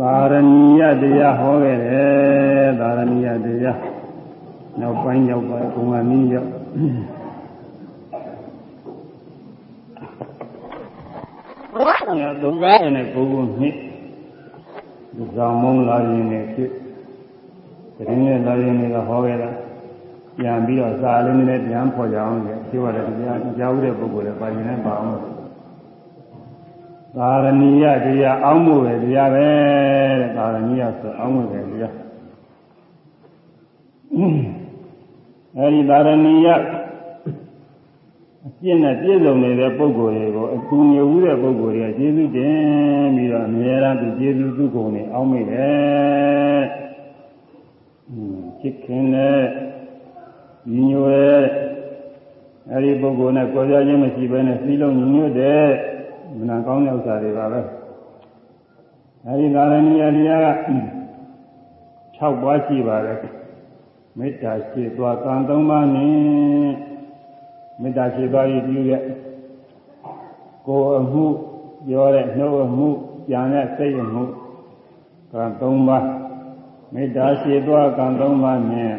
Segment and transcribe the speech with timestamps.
[0.00, 3.78] သာရဏီယတရားဟောခဲ့တယ်သာရဏီယတရား
[4.80, 6.50] နောက်ပိုင်းရောက်ပါဘုံကနည်းရောက်
[12.42, 13.74] ဒုက္ခနဲ့ပုဂ္ဂိုလ်နှစ်
[15.16, 16.70] ဒီဆောင်မုံလာရင်လည်းဖြစ်
[17.96, 19.50] တရင်နဲ့လာရင်လည်းဟောခဲ့တာ
[20.38, 25.35] ပြန်ပြီးတော့စာလေးနဲ့ပြန်ဖော်ကြအောင်လေပြောရတယ်တရားကြားဦးတဲ့ပုဂ္ဂိုလ်လည်းပါရင်လည်းပါအောင်
[27.16, 29.48] သာရဏီယတရားအောင်းမှုပဲတရားပဲ
[30.20, 31.94] တဲ့သာရဏီယဆိုအောင်းမှုပဲတရား
[35.56, 36.48] အဲဒီသာရဏီယ
[38.46, 46.62] အပြည့်နဲ့ပြည့်စုံနေတဲ့ပုဂ္ဂိုလ်တွေကိုအကူငြိဝူးတဲ့ပုဂ္ဂိုလ်တွေကကျေးဇူးတင်ပြီးတော့အများအားဖြင့်ကျေးဇူးသူကုန်နေအောင်းမိတယ်
[48.60, 49.40] ချစ်ခင်တဲ့
[50.70, 51.44] ညီညွတ်တဲ့
[52.72, 55.66] အဲဒီပုဂ္ဂိုလ်နဲ့ကြွယ်ကြခြင်းမရှိဘဲနဲ့စီးလုံးညီညွတ်တဲ့
[56.38, 57.60] မနာကောင်းတဲ့ဥစ္စာတွေပါပဲ
[59.26, 60.68] အဲဒီသာရဏီယတရားက
[62.18, 63.18] 6ပွားရှိပါတယ်
[64.18, 66.12] မေတ္တာရှိသွားကံ၃ပါးနဲ့
[67.80, 69.02] မေတ္တာရှိသွားပြီးပြုတဲ့
[70.66, 71.24] ကိုယ်အမှု
[71.86, 72.88] ပြောတဲ့နှုတ်အမှု
[73.30, 74.22] ကြံတဲ့စိတ်အမှု
[75.32, 76.06] ကံ၃ပါး
[76.94, 78.94] မေတ္တာရှိသွားကံ၃ပါးနဲ့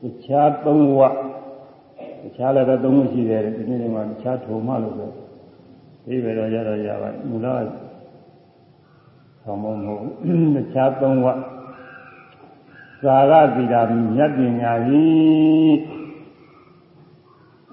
[0.00, 1.00] တခြား၃ဝ
[2.22, 5.23] တခြားလည်းပဲ၃ခုရှိတယ်ဒီနေ့ကတခြားထုံမှလို့ဆို
[6.06, 7.46] ဒီပဲတော့ရတော့ရပါမူလ
[9.42, 10.04] ဆောင်းမမဟုတ်
[10.54, 11.26] တခြားသုံးဝ
[13.04, 13.80] သာရသီတာ
[14.14, 15.78] မြတ်ပညာကြီး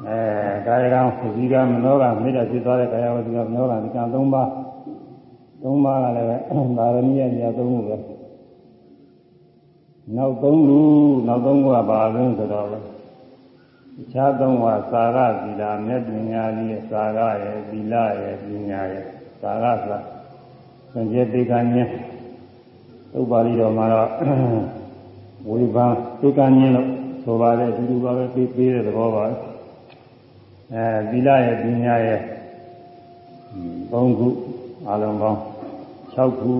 [0.08, 0.22] အဲ
[0.66, 4.48] ကာယကံဝစီကမနောကမေတ္တာဖြစ်သွားတဲ့ကာယဝစီကမနောကဒီကံ၃ပါး
[5.64, 6.36] ၃ပါးကလည်းပဲ
[6.78, 7.95] သာရဏိယညာ၃ခုပဲ
[10.16, 10.52] နောက်၃ခု
[11.28, 12.91] နောက်၃ခုကဘာလို့ဆိုတော့
[14.11, 19.06] ခြားသုံးပါးသာရသီလာမြတ်ပညာကြီးရဲ့သာရရဲ့သီလရဲ့ပညာရဲ့
[19.42, 20.00] သာရဆိုတာ
[20.94, 21.89] စံကျက်တေကဉ္ဉ်
[23.20, 24.09] ဥပပါဠိတော်မှာတော့
[25.50, 25.88] ဝေဘာ
[26.22, 26.88] တေကဉ္ဉ်လို့
[27.23, 29.23] ဆိုပါတယ်ဒီလိုပါပဲပြေးပြေးတဲ့သဘောပါ
[30.73, 32.20] အဲသီလရဲ့ပညာရဲ့
[33.92, 34.27] ၃ခု
[34.89, 35.39] အလုံးပေါင်း
[36.16, 36.54] 6ခု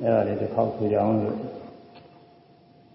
[0.00, 1.53] အဲ့ဒါလေးတစ်ခေါက်ဆိုကြအောင်လို့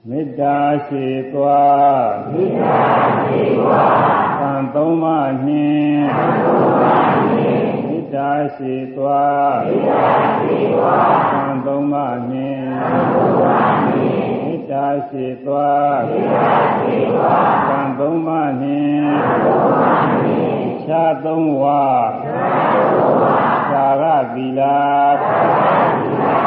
[0.07, 2.79] မေတ္တာရှိသွားမေတ္တာ
[3.23, 3.95] ရှိသွား
[4.39, 10.07] သံသုံးပါးနှင့်သံသုံးပါးနှင့်မေတ္တာရှိသွားမေတ္တာ
[10.39, 21.83] ရှိသွားသံသုံးပါးနှင့်သံသုံးပါးနှင့်မေတ္တာရှိသွားမေတ္တာရှိသွားသံသုံးပါးနှင့်သံသုံးပါးနှင့်ခြားသုံးဝါ
[22.25, 23.37] ခြားသုံးဝါ
[23.71, 24.03] သာရ
[24.35, 24.79] သီလာ
[25.23, 26.39] သာရသီလာ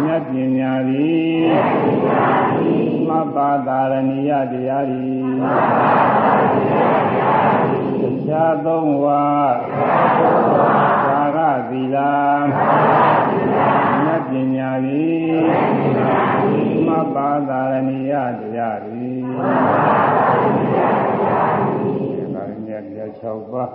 [0.01, 1.45] မြတ်ပညာသည်
[3.07, 5.25] မပ္ပါတာရဏိယတရားသည်
[8.27, 9.25] တရားသုံးဝါ
[11.05, 11.39] သာရ
[11.69, 12.13] သီလာ
[14.03, 15.35] မြတ်ပညာသည်
[16.87, 19.19] မပ္ပါတာရဏိယတရားသည်
[22.33, 23.71] ဒါရင်းရတရား6ပါး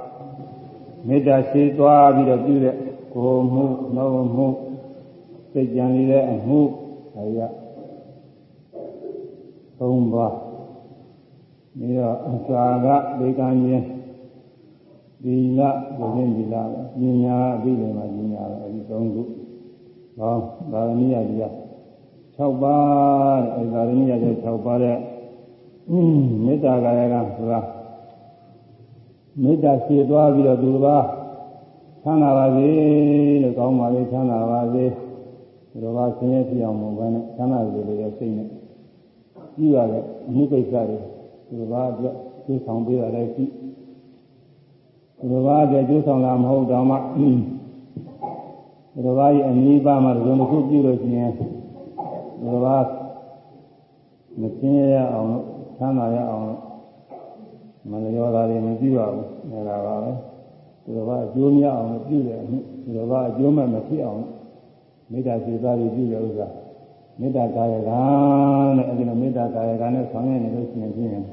[1.07, 2.77] မေတ္တာရှိသွားပြီးတော့ပြုတဲ့
[3.15, 4.47] ကိုမှုနှုတ်မှု
[5.53, 6.61] စိတ်ကြံနေတဲ့အမှု
[7.19, 7.49] အရာ
[9.79, 10.35] သုံးပါး
[11.79, 12.87] ပြီးတော့အစာက
[13.21, 13.87] ဒေကံချင်း
[15.25, 15.61] ဒီလ
[15.99, 16.55] ဘုရင်ဒီလ
[16.99, 19.23] ပညာအပြီးတယ်မှာပညာပဲအဲဒီသုံးခု
[20.19, 20.35] ဟော
[20.73, 21.53] ဒါရဏိယတရား
[22.37, 24.97] 6ပါးတဲ့အဲဒါရဏိယတရား6ပါးတဲ့
[26.45, 27.61] မေတ္တာကာယကဆိုတာ
[29.43, 31.05] မေတ္တာရှည်သွားပြီးတော့သူတစ်ပါး
[32.03, 32.69] ချမ်းသာပါစေ
[33.43, 34.85] လို့ကောင်းပါလေချမ်းသာပါစေ
[35.71, 38.49] ဒီလိုပါဆင်းရဲဖြစ်အောင်မဟုတ်ဘဲနဲ့ချမ်းသာစေလို့ရစိတ်နဲ့
[39.57, 40.99] ကြည့်ရတဲ့အမှုကိစ္စတွေ
[41.47, 43.51] ဒီလိုပါအတွက်ကျိုးဆောင်ပေးရတဲ့ကြည့်
[45.19, 47.29] ဒီလိုပါအတွက်ကျိုးဆောင်လာမဟုတ်တော့မှဒီ
[49.05, 51.45] လိုပါရဲ့အနည်းပါမှဒီလိုတစ်ခုပြုလို့ရှိရင်ဒီ
[52.47, 52.77] လိုပါ
[54.41, 55.45] မဆင်းရဲရအောင်လို့
[55.77, 56.61] ချမ်းသာရအောင်လို့
[57.91, 60.30] မလျော်တာတွေမပြုရဘူးအဲဒါပါပဲ
[60.91, 64.23] ဒီလိုပါအကျိုးများအောင်ပြုတယ်အမှုဒီလိုပါအကျိုးမဲ့မဖြစ်အောင်
[65.11, 66.49] မေတ္တာစေသားတွေပြုတဲ့ဥစ္စာ
[67.21, 71.25] မေတ္တာကာယကတဲ့အဲဒီလိုမေတ္တာကာယကနဲ့ဆောင်ရွက်နေလို့ရှိရင်ဖြင့်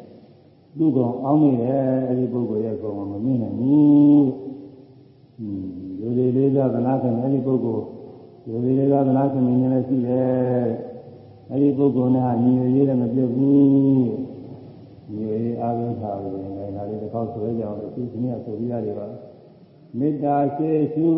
[0.77, 4.27] သူ့ကောင်အောင်းနေတယ်အဲဒီပုဂ္ဂိုလ်ရဲ့ကောင်မမြင်နိုင်ဘူး
[5.37, 7.83] ဟွန်းလူတွေလေးစားသနာခင်အဲဒီပုဂ္ဂိုလ်
[8.47, 10.67] လူတွေလေးစားသနာခင်မြင်နေရှိတယ်
[11.51, 13.55] အဲဒီပုဂ္ဂိုလ်နဲ့ဟာညီရရေးလည်းမပြုတ်ဘူး
[15.13, 19.07] ညီရရေးအားလုံးထားလို့လည်းဒါလေးတစ်ခေါက်ဆိုရကြအောင်လို့ဒီနေ့ဆိုပြီးရတယ်ပါ
[19.99, 21.09] မေတ္တာရှိရှု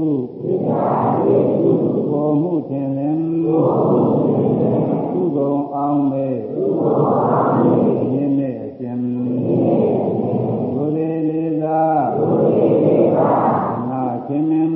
[0.43, 0.83] မေတ္တာ
[1.23, 1.71] ရှိရှု
[2.11, 6.93] ဘောမှုထင်လင်သုဘုံအောင်မေသုဘုံ
[7.29, 7.73] အောင်မေ
[8.13, 8.99] ရင်းနဲ့အရှင်
[10.73, 11.81] ဘုရေလေးသာ
[12.17, 13.31] ဘုရေလေးသာ
[13.89, 14.73] နာခြင်းမင်း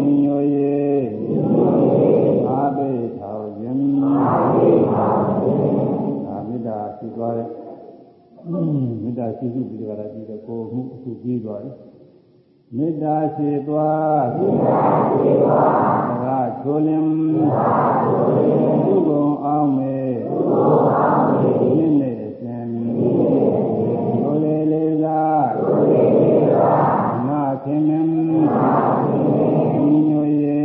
[0.00, 1.06] ညီညွတ်ရေး
[2.48, 5.72] အာဘေထောင်ရင်အာဘေထောင်ရင်
[6.26, 7.48] ဒါမေတ္တာရှိသွားတဲ့
[9.02, 11.74] မေတ္တာရှိရှိပြီးကြတာပြီးတော့ကိုယ်မှုအခုပြီးသွားတယ်
[12.76, 17.08] မေတ္တာရှိသွားမေတ္တာရှိသွားသာချိုးလင်း
[18.84, 22.70] သူကုံအောင်မေသူကုံအောင်မေယင်းနေခြင်း
[24.22, 25.22] တို့လေလေးသာ
[25.58, 26.72] တို့လေလေးသာ
[27.26, 28.08] နာခင်မင်း
[28.46, 28.72] နာ
[29.02, 30.64] ခင်မင်းညိုရေ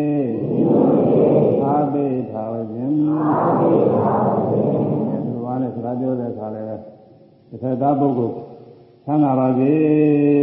[0.54, 1.26] ညိုရေ
[1.64, 6.80] အာဘေသာဝခြင်းအာဘေသာဝခြင်းဒီဘာနဲ့စကားပြောတဲ့အခါလဲတစ်
[7.62, 8.45] ခါသားပုဂ္ဂိုလ်
[9.06, 9.72] ချမ်းသာပါစေ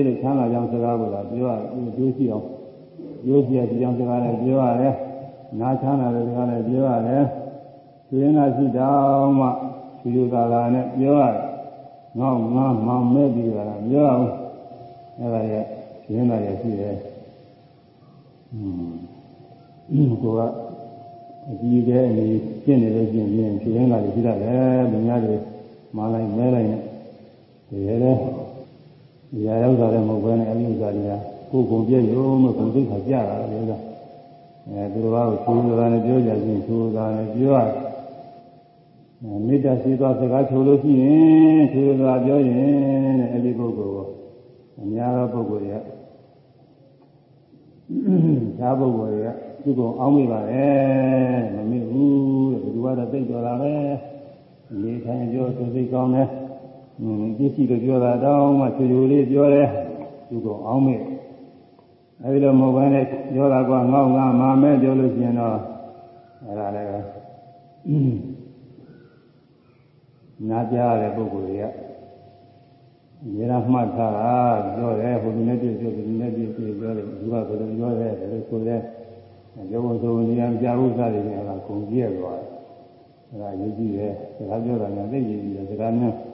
[0.06, 2.46] လို့ချမ်းသာကြောင်းစကားကိုလာပြောရတယ်ဒီလိုရှိအောင်
[3.24, 4.94] ပြောစီရဒီကြောင်းစကားနဲ့ပြောရတယ်
[5.60, 7.24] နာချမ်းသာတဲ့စကားနဲ့ပြောရတယ်
[8.08, 9.46] သူရင်သာရှိတောင်မှ
[10.00, 11.42] ဒီလိုသာသာနဲ့ပြောရတယ်
[12.18, 14.26] ငေါငါမောင်မဲ့ပြီးတာပြောအောင်
[15.18, 15.64] အဲ့ဒါရဲ့
[16.12, 16.96] ရင်းသာရရှိတယ်
[18.52, 18.90] อืม
[20.22, 20.40] ကိုက
[21.48, 22.26] အကြီးကျယ်အနေ
[22.64, 25.34] ရှင်းနေလို့ရှင်းရင်ဖြင်းလာတယ်ရှိတတ်တယ်လူများတွေ
[25.96, 26.80] မာလိုက်မဲလိုက်နဲ့
[27.68, 28.12] ဒီရဲ
[29.32, 31.12] လေဒီရရောက်တာလည်းမဟုတ်ဘဲနဲ့အမှုစားတွေက
[31.50, 33.72] ကိုယ်ကုန်ပြည့်ရုံနဲ့ကုန်သိခါကြတာလေက
[34.68, 37.68] အဲသူတော်ဘာကိုသူတော်နဲ့ပြောကြချင်းသူတော်နဲ့ပြောရ
[39.46, 44.06] မေတ္တာရှိသောစကားချိုလို့ရှိရင်သူတော်ပြောရင်တဲ့အဲဒီပုဂ္ဂိုလ်ကို
[44.80, 45.82] အများသောပုဂ္ဂိုလ်တွေက
[48.58, 49.28] သာပုဂ္ဂိုလ်တွေက
[49.62, 53.74] သူ့ကိုအောင်းမိပါတယ်မမိဘူးတဲ့ဘုရားတော့သိတော်တာပဲ
[54.82, 56.28] နေထိုင်ပြောသူစိတ်ကောင်းတယ်
[57.02, 59.68] อืมပြည့်စုံကြပြောတာတောင်းမှချူချူလေးပြောတယ်
[60.28, 60.96] သူကအောင်းမေ
[62.22, 65.58] အဲဒီလိုမဟုတ်ဘဲနဲ့ပြောတာကငေါ့ငါမာမဲပြောလို့ရှိရင်တော့
[66.46, 66.88] အဲဒါလည်း
[70.48, 71.64] နားကြားတဲ့ပုဂ္ဂိုလ်တွေက
[73.36, 74.34] ရေရမှတ်ထားတာ
[74.76, 78.80] ပြောတယ်ဟိုဒီနေ့ပြည့်ပြောဒီနေ့ပြည့်ပြောတယ်သူကဘယ်လိုပြောတယ်ဒါလို့ဆိုတယ်
[79.70, 82.48] ပြောဖို့ဆိုရင်ဉာဏ်ကြားဥစ္စာတွေကအကုန်ပြည့်သွားတယ်
[83.30, 86.31] အဲဒါရေးကြည့်တယ်စကားပြောတာလည်းသိရည်ကြည့်တယ်စကားမျိုး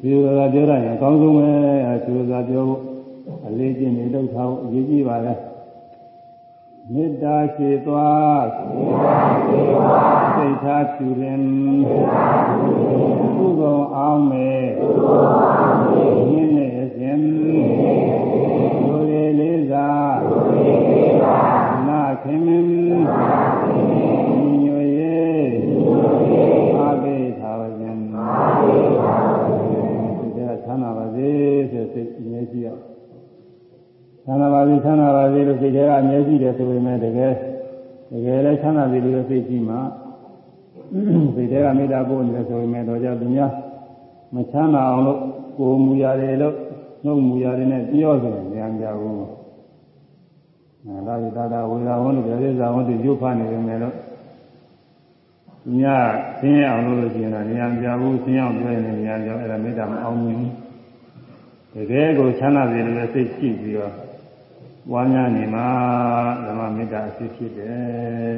[0.00, 1.48] ဖြေသာပြောရရင်အကောင်းဆုံးပဲ
[2.04, 2.80] ဖြေသာပြောဖို့
[3.46, 5.34] အလေးကျင့်နေတော့ထားဖို့အရေးကြီးပါလေ
[6.92, 11.42] မေတ္တာရှိသွားမေတ္တာရှိသွားစိတ်ထားဖြူရင်
[11.88, 16.66] စိတ်ထားဖြူရင်ကုသိုလ်အောင်မေကုသိုလ်အောင်မေယင်းနေ
[16.96, 17.24] ခြင်း
[18.86, 19.88] ဒုရေလေးသာ
[20.28, 21.38] ဒုရေလေးသာ
[21.88, 25.18] နာခင်မင်းနာခင်မင်းညွရေ
[25.84, 26.44] ညွရေ
[26.76, 28.28] အာဘေသာဝခြင်းအာ
[28.58, 31.30] ဘေသာဝခြင်းဒီကချမ်းသာပါစေ
[31.70, 32.68] ဆိုစိတ်အမြဲရှိရ
[34.26, 37.32] ချမ်းသာပါစေချမ်းသာပါစေလို့စိတ်ထဲကအမြဲရှိတယ်ဆိုပေမဲ့တကယ်
[38.10, 39.76] တကယ်လည်းချမ်းသာပြီလို့စိတ်ရှိမှ
[41.34, 43.52] စိတ်ထဲကမေတ္တာပို့နေတယ်ဆိုပေမဲ့တော့ကြောင့်သူများ
[44.34, 45.20] မချမ်းသာအောင်လို့
[45.58, 46.54] ကိုယ်မူရတယ်လို့
[47.04, 49.14] နှုတ်မူရတယ်နဲ့ပြောဆိုရင်ဉာဏ်ကြဘူး။
[50.84, 53.94] အဲဒါဒီသာသာဝေဒဝန်းတို့ပြည့်စုံဝန်းတို့ရုပ်ဖားနေတယ်မယ်လို့
[55.62, 56.04] သူများ
[56.38, 60.52] ဆင်းရဲအောင်လို့လို့ရှိရင်တော့ဉာဏ်ကြဘူးဆင်းရဲအောင်ပြောရင်လည်းဉာဏ်ကြအဲ့ဒါမေတ္တာမအောင်မြင်ဘူး။
[61.74, 64.05] တကယ်ကိုချမ်းသာစေလို့စိတ်ရှိပြီးတော့
[64.92, 65.68] ဝါညာနေမှာ
[66.44, 68.34] ဓမ္မမေတ္တာအဖြစ်ဖြစ်တယ်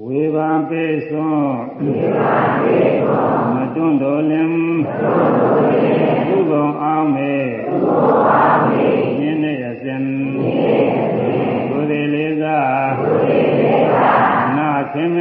[0.00, 1.42] ဝေဘာပေသွန်
[1.78, 7.34] ဝေဘာပေသွန်မတွန်းတော်လင်မတွန်းတော်လင်သူကုံအောင်မေ
[7.66, 8.88] သူကုံအောင်မေ
[9.20, 12.58] ယင်းနေရစဉ်ယင်းနေရစဉ်ဘုရေလေးသာ
[12.98, 14.12] ဘုရေလေးသာ
[14.56, 15.16] နာခင်မ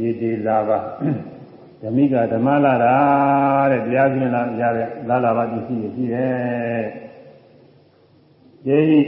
[0.00, 0.78] ရေဒီလာပါ
[1.80, 2.94] ဓမိကဓမ္မလာတာ
[3.70, 6.84] တဲ့တရားကျင့်လာရတဲ့လာလာပါပစ္စည်းရှိတယ်။
[8.66, 8.98] ယေဟိ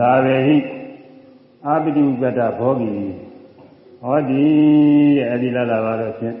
[0.00, 0.56] လာဝေဟိ
[1.66, 2.92] အာပိတုပတ္တဘောဂီ
[4.02, 4.44] ဟောဒီ
[5.16, 6.36] တဲ့အဲဒီလာလာပါတော့ဖြင့်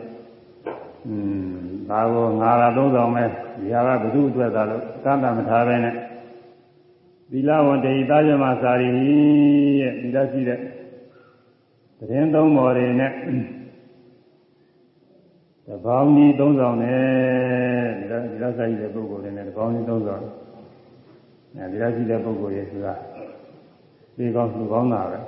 [1.06, 1.14] อื
[1.50, 5.94] มဒါကိုငါလာသုံးဆောင်မဲ့ဒီဟာကဘုသူ့အတွက်သာလို့သံတမထားပဲနဲ့
[7.30, 8.90] သီလဝန္တေသာဇမစာရီ
[9.80, 10.58] ရဲ့ဒီလိုရှိတဲ့
[11.98, 13.12] သတင်းသုံးပေါ်တွေနဲ့
[15.66, 17.02] တပေါင်းကြီးသုံးဆောင်နဲ့
[17.98, 20.24] ဒီလိုဒီလိုဆိုင်တဲ့ပုဂ္ဂိုလ်တွေနဲ့တပေါင်းကြီးသုံးဆောင်
[21.56, 22.94] အဲဒီလိုရှိတဲ့ပုဂ္ဂိုလ်တွေဆိုတာ
[24.16, 25.18] ဒီကောင်းသူကောင်းတာပဲ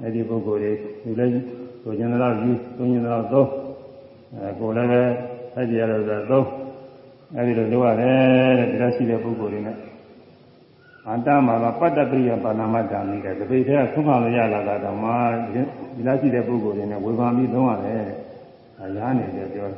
[0.00, 0.72] အဲဒီပုဂ္ဂိုလ်တွေ
[1.02, 1.28] ဒီလို
[1.84, 3.48] ကိုကျင်တော့ယူသုံးကျင်တော့သုံး
[4.34, 5.02] အဲကိုလည်းပဲ
[5.54, 6.46] အဲ့ဒီရတော့ဆိုသုံး
[7.36, 9.76] အဲဒီလိုလုပ်ရတယ်တဲ့ဒီလိုရှိတဲ့ပုဂ္ဂိုလ်တွေနဲ့
[11.08, 15.10] အန္တမှာကပတ္တပရိယပါဏမတ္တာမိတဲ့ဒီပိထဲကသုံးခါလို့ရလာတာတော့မှ
[15.94, 18.23] ဒီလိုရှိတဲ့ပုဂ္ဂိုလ်တွေနဲ့ဝေဘာပြီးသုံးရတယ်
[18.80, 19.68] အရားနေတယ်ပြော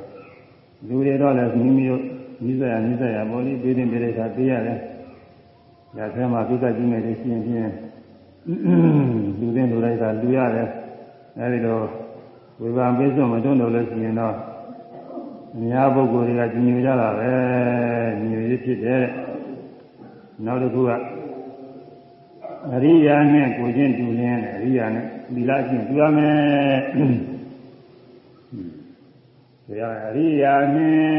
[0.89, 2.03] လူတွေတော့လည်းမိမိတို့
[2.45, 4.79] နိစ္စရနိစ္စရပေါ်ပြီးပြီးတင်ပြတဲ့အခါသိရတယ်။
[5.97, 7.73] ဒါဆဲမှာသုဒ္ဓကြီးနဲ့ရှင်းပြင်း
[9.41, 10.69] လူတဲ့လူလိုက်တာလူရတယ်။
[11.39, 11.85] အဲဒီတော့
[12.61, 14.35] ဝေဘာပိစုံမတွန်းလို့လို့ရှိရင်တော့
[15.55, 17.33] အများပုဂ္ဂိုလ်တွေကကြီးညိုကြတာပဲ
[18.19, 19.05] ညီညွတ်ဖြစ်တယ်။
[20.45, 20.91] နောက်တစ်ခုက
[22.73, 27.17] အရိယာနဲ့ကိုချင်းတူလင်းတယ်အရိယာနဲ့သီလချင်းတူရမယ်။
[29.69, 31.19] ဒါအရိယာနဲ့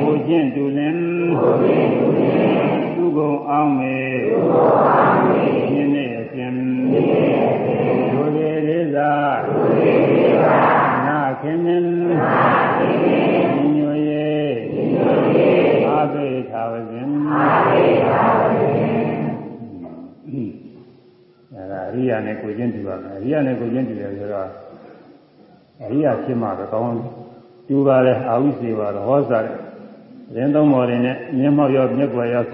[0.00, 1.02] ကိုချင်းတူလင်း
[2.94, 3.96] သူကုန်အောင်မေ
[5.68, 6.54] ရှင်းနေအရှင်
[8.12, 9.12] ဒုရေလေးသာ
[11.06, 11.90] နာခင်မင်း
[13.76, 13.98] ညွေ
[15.88, 19.00] အာသေသာဝဇင်အာသေသာဝဇင်
[21.52, 24.71] အဲဒါအရိယာနဲ့ကိုချင်းတူပါမယ်အရိယာနဲ့ကိုချင်းတူတယ်ဆိုတော့
[25.84, 26.98] အရိယာဖြစ်မှပဲကောင်း
[27.68, 29.58] တူပါလေအာဝိစေပါတော့ဟောစားတယ်
[30.36, 32.44] ရင်းသုံးမော်တွေနဲ့မျက်မှောက်ရောမျက်ွယ်ရော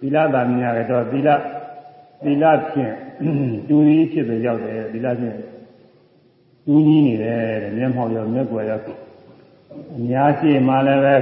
[0.00, 1.28] သီလသာမြင်ရတော့သီလ
[2.24, 2.94] သီလဖြင့်
[3.68, 5.36] တူကြီးဖြစ်တဲ့ရောက်တယ်သီလဖြင့်
[6.66, 8.80] တူကြီးနေတယ်တဲ့မျက်မှောက်ရောမျက်ွယ်ရော
[9.96, 11.16] အများရှိမှလည်းပဲ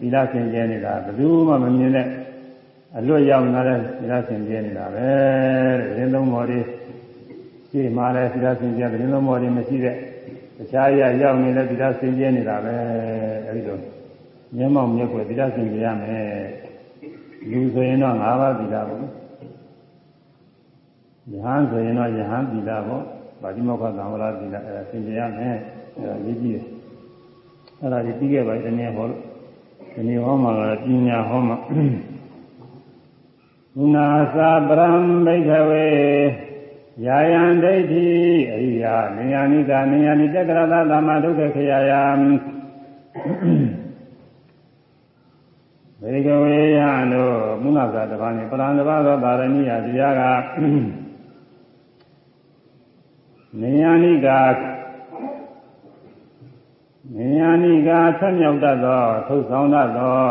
[0.00, 2.06] သီလဖြင့်ကျဲနေတာဘယ်သူမှမမြင်တဲ့
[2.98, 5.08] အလွတ်ရောက်လာတဲ့သီလရှင်ကျဲနေတာပဲ
[5.80, 6.60] တဲ့ရင်းသုံးမော်တွေ
[7.70, 10.11] ရှိမှလည်းသီလရှင်ကျဲရင်းသုံးမော်တွေမရှိတဲ့တ
[10.70, 12.74] ခြားရရောက်နေတဲ့သီလရှင်ကျဲနေတာပဲ
[13.46, 13.78] အဲဒီလို
[14.56, 16.26] မျက်မှောက်မျက်ွယ်သီလရှင်ကျဲရမယ်
[17.50, 19.02] လူဆိုရင်တော့၅ပါးသီလပေါ့ယ
[21.44, 23.02] ဟန်ဆိုရင်တော့ယဟန်သီလပေါ့
[23.42, 25.56] ဗာတိမောက္ခသံဝရသီလအဲဒါရှင်ကျဲရမယ်
[25.96, 26.66] အဲဒါရေးကြည့်တယ်
[27.80, 29.20] အဲဒါဒီပြီးခဲ့ပါဒီနေ့ဟောလို့
[29.94, 31.56] ဒီနေ့ဟောမှာကပညာဟောမှာ
[33.94, 34.88] နာသာပရံ
[35.26, 36.51] ဘိခဝေ
[37.06, 38.06] ယာယံဒိဋ္ဌိ
[38.52, 42.04] အရိယာနေယနိကနေယနိတက္ကရသသမ္မာဒုက္ခခရာယံ
[46.00, 50.22] ဘေကဝေယံတို့မုနာသာတပါးနဲ့ပရံတပါးသောပါရဏိယတရားက
[53.60, 54.28] နေယနိက
[57.16, 60.26] နေယနိကာဆက်မြောက်တတ်သောထုတ်ဆောင်တတ်သော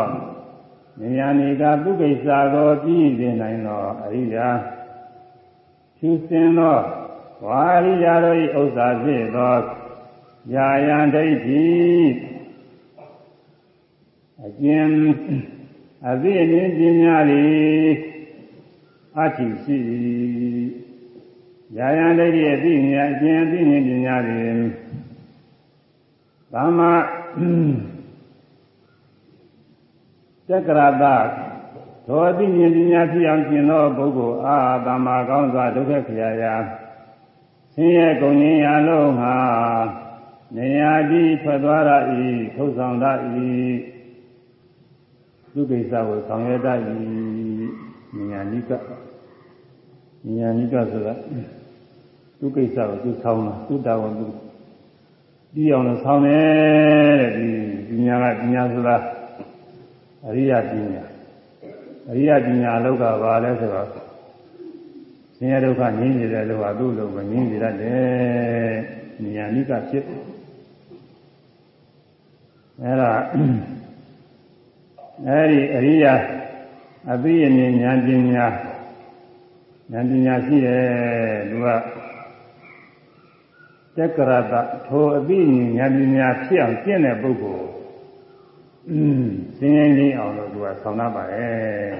[1.00, 4.48] ဉာဏီကပုဂ္ဂိစ္စကိုပြီးစေနိုင်သောအရိယာ
[6.04, 6.78] ဖြူစင်သော
[7.46, 9.56] ဝါရိယာတို့၏ဥစ္စာဖြစ်သော
[10.54, 11.66] ယာယံဒိဋ္ဌိ
[14.44, 14.86] အကျဉ်
[16.08, 17.88] အသိအမြင်ပညာသည်
[19.16, 19.78] အတ္တိရှိ
[21.76, 24.56] ယာယံဒိဋ္ဌိအသိဉာဏ်အကျဉ်အသိဉာဏ်ပညာသည်
[26.52, 26.92] သမ္မာ
[30.48, 31.04] တက္ကရာတ
[32.06, 36.54] သောအသိဉာဏ်ပညာဖြစ်အောင်ကျင့်သောပုဂ္ဂိုလ်အားသမ္မာကောင်းစွာဒုက္ခခရာယာ
[37.74, 39.34] ဆင်းရဲကုန်ခြင်းရာလုံးဟာ
[40.56, 41.90] နေရာကြီးထွက်သွားရ၏
[42.54, 43.18] ထုတ်ဆောင်တတ်၏
[45.52, 46.78] ဒုက္ခိစ္စကိုဆောင်ရွက်တတ်၏
[48.30, 48.78] ဉာဏ်နိကဉာ
[50.46, 51.14] ဏ်နိကဆိုတာ
[52.38, 54.26] ဒုက္ခိစ္စကိုသူဆောင်တာသူတာဝန်သူ
[55.52, 57.48] ပြီးအောင်လို့ဆောင်တယ်တဲ့ဒီ
[57.88, 58.96] ပညာကပညာဆိုတာ
[60.26, 61.11] အရိယပညာ
[62.10, 63.88] အရိယပညာလောက်ကဘာလဲဆိုတော့
[65.36, 68.72] ဆင်းရဲဒုက္ခငြင်းနေတဲ့လောကသူ့လိုပဲငြင်းနေတတ်တယ်
[69.36, 70.04] ဉာဏ်နိကဖြစ်
[72.80, 73.12] အဲ့ဒါ
[75.26, 76.06] အဲ့ဒီအရိယ
[77.12, 78.46] အသိဉာဏ်ဉာဏ်ပညာ
[79.92, 80.82] ဉာဏ်ပညာရှိတယ်
[81.50, 81.66] သူက
[83.96, 84.54] တက္ကရတ
[84.86, 85.40] ထိုအသိ
[85.78, 87.81] ဉာဏ်ပညာဖြစ်အောင်ကျင့်တဲ့ပုဂ္ဂိုလ်อืม
[89.56, 91.92] စင်းရင်လေးအောင်လို့သူကဆောင်းတတ်ပါတယ်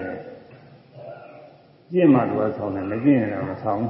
[1.91, 3.87] ကျင့်မှသူကဆောင်းတယ်မကျင့်ရင်တော့မဆောင်း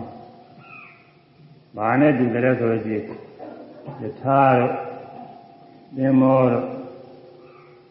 [1.77, 3.05] ဘာနဲ့တူတယ်ဆိုလို့ရှိရင်
[4.03, 4.73] ယထာတို့
[5.97, 6.67] သင်္မောတို့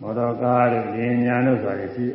[0.01, 2.05] မော်တော်ကားတို့ဉာဏ်ညာတို့ဆိုတာရှိ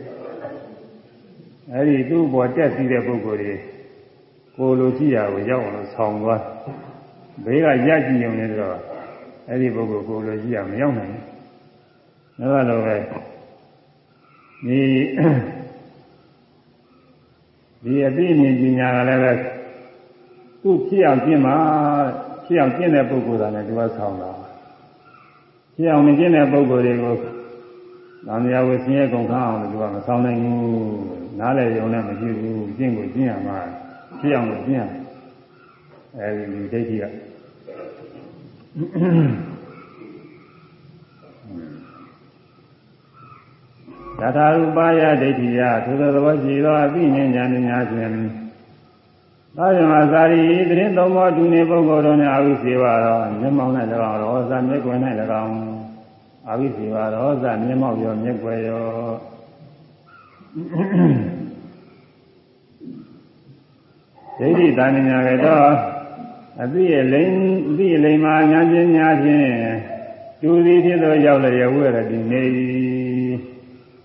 [1.72, 3.54] အဲဒီသူ့ဘောတက်စီးတဲ့ပုဂ္ဂိုလ်တွေ
[4.56, 6.42] ကိုလိုကြည့်ရကိုရောက်အောင်လို့ဆောင်းသွား
[7.44, 8.76] ဘေးကရက်ကြည့်ုံနဲ့တော့
[9.48, 11.35] အဲဒီပုဂ္ဂိုလ်ကိုလိုကြည့်ရမရောက်နိုင်ဘူး
[12.38, 12.96] ဒါကလိုပဲ
[14.66, 14.80] ဒီ
[17.84, 19.32] ဒီအသိဉာဏ်ပညာကလည်းပဲ
[20.62, 21.56] သူ့ဖြစ်အောင်ကျင့်မှာ
[22.44, 24.32] ဖြစ်အောင်ကျင့်တဲ့ပုဂ္ဂိုလ်ကလည်းသူကဆောင်းတာ
[25.76, 30.60] ဖြစ်အောင်မကျင့်တဲ့ပုဂ္ဂိုလ်တွေကိုသံဃာဝဆင်းရဲကုန်ခန်းအောင်လို့သူကမဆောင်းနိုင်ဘူး
[31.38, 33.56] နားလည်ရုံနဲ့မရှိဘူးကျင့်ကိုကျင့်ရမှာ
[34.20, 34.82] ဖြစ်အောင်ကိုကျင့်ရ
[36.16, 37.04] အဲဒီဒိဋ္ဌိက
[44.20, 48.10] သထာရူပါယဒိဋ္ဌိယသို့သောသဘောရှိသောအသိဉာဏ်ဉာဏ်များဖြင့်
[49.56, 53.72] သာယမသာရီတရင်သုံးပါးဒုနေပုဂ္ဂိုလ်တို့နှင့်အာဝိစေဝါရောမျက်မှောက်၌၎
[54.10, 54.98] င်းရောဇာမျက်ွယ်၌၎
[55.42, 55.56] င်း
[56.48, 58.84] အာဝိစေဝါရောဇာမျက်မှောက်ရောမျက်ွယ်ရော
[64.38, 65.70] ဒိဋ္ဌိတာဉာဏ်ကတော့
[66.62, 67.36] အသိရဲ့လိမ့်
[67.68, 69.50] အသိရဲ့လိမ္မာဉာဏ်ပညာဖြင့်
[70.40, 72.42] သူသည်ဖြစ်သောရောက်လျက်ဝဲရတည်နေ၏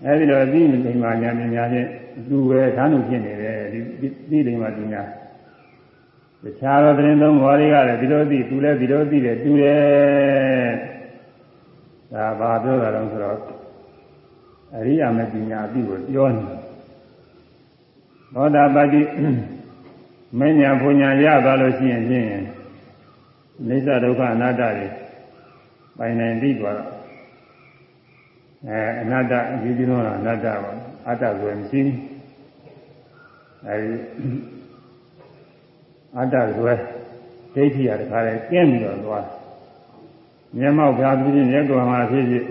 [0.04, 1.88] အဲဒီလိုအသိဉာဏ်ဉာဏ်ပညာဖြင့်
[2.28, 3.78] လူပဲဓာတ်လို့ဖြစ်နေတယ်ဒီ
[4.30, 5.02] ဒီလိမ္မာပညာ
[6.42, 10.72] တခြားသောသတင်းသုံးဘောတွေကလည်းဒီလိုသိသူလည်းဒီလိုသိတယ်တူတယ်
[12.12, 13.38] ဒါဘာပြောတာလဲဆိုတော့
[14.74, 16.42] အရိယာမပညာအပြီးကိုပြောနေ
[18.34, 19.02] သောတာပတိ
[20.38, 22.26] မဉ္ဇဏ်ဘုံညာရသွားလို့ရှိရင်ဖြင့်
[23.68, 24.86] အိစ္ဆဒုက္ခအနတ္တတွေ
[25.98, 27.01] ပိုင်နိုင်ပြီးသွားတော့
[28.68, 30.72] အဲအနတ္တအကြီးကြီးဆုံးကအနတ္တပါ
[31.08, 31.96] အတ္တဆိုရင်မရှိဘူး
[33.66, 33.96] အဲဒီ
[36.16, 36.70] အတ္တဆိုရ
[37.54, 39.26] ဒိဋ္ဌိရတခါလဲကျင်းပြီးတော့သွား
[40.58, 42.44] မျက်မှောက်ပြပြီးမျက်ကွယ်မှာဖြစ်ဖြစ်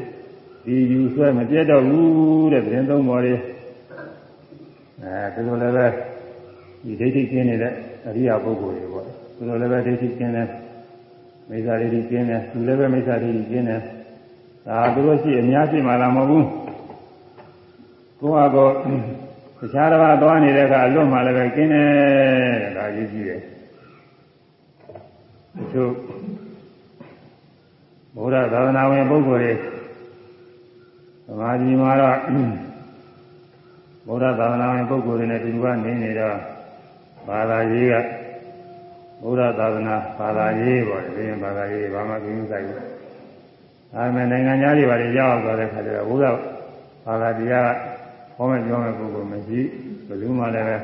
[0.66, 3.40] ဒီယူဆွဲမပြတ်တော့ဘူးတဲ့ပြင်သုံးပေါ်လေး
[5.02, 5.88] အဲဒီလိုလည်းပဲ
[6.84, 7.74] ဒီဒိဋ္ဌိကျင်းနေတဲ့
[8.08, 10.48] အရိယာပုဂ္ဂိုလ်တွေပေါ့ဒီလိုလည်းပဲဒိဋ္ဌိကျင်းတဲ့
[11.50, 13.82] မိစ္ဆာဒိဋ္ဌိကျင်းတယ်သူလည်းပဲမိစ္ဆာဒိဋ္ဌိကျင်းတယ်
[14.68, 16.48] ဒါသူတို့ရှိအများရှိမှလားမဟုတ်ဘူး
[18.20, 18.70] ကိုယ့်ဟာကို
[19.68, 21.88] တခြားတစ်ပါးသွားနေတဲ့အခါအလွတ်မှလည်းပဲကျင်းတယ်
[22.64, 23.42] တဲ့ဒါရေးကြည့်တယ်
[25.74, 25.84] သူ
[28.16, 29.54] ဘုရားသာသနာဝင်ပုဂ္ဂိုလ်တွေ
[31.26, 32.18] သမာဓိမှာတော့
[34.08, 36.38] ဘုရားသာသနာဝင်ပုဂ္ဂိုလ်တွေနဲ့ဒီလိုကနေနေတော့
[37.28, 37.96] ဘာသာရေးက
[39.22, 42.91] ဘုရားသာသနာဘာသာရေးပေါ့ဒီရင်ဘာသာရေးဘာမှကိစ္စဆိုင်ဘူး
[43.96, 46.36] အဲမဲ့နိုင်ငံသားတွေဘာတွေရောက်သွားတဲ့ခါကျတော့ဘုရား
[47.06, 47.70] ဘာသာတရား
[48.36, 49.60] ဟောမဲ့ပြောမဲ့ပုဂ္ဂိုလ်မရှိ
[50.08, 50.78] ဘယ်သူမှလည်းပဲ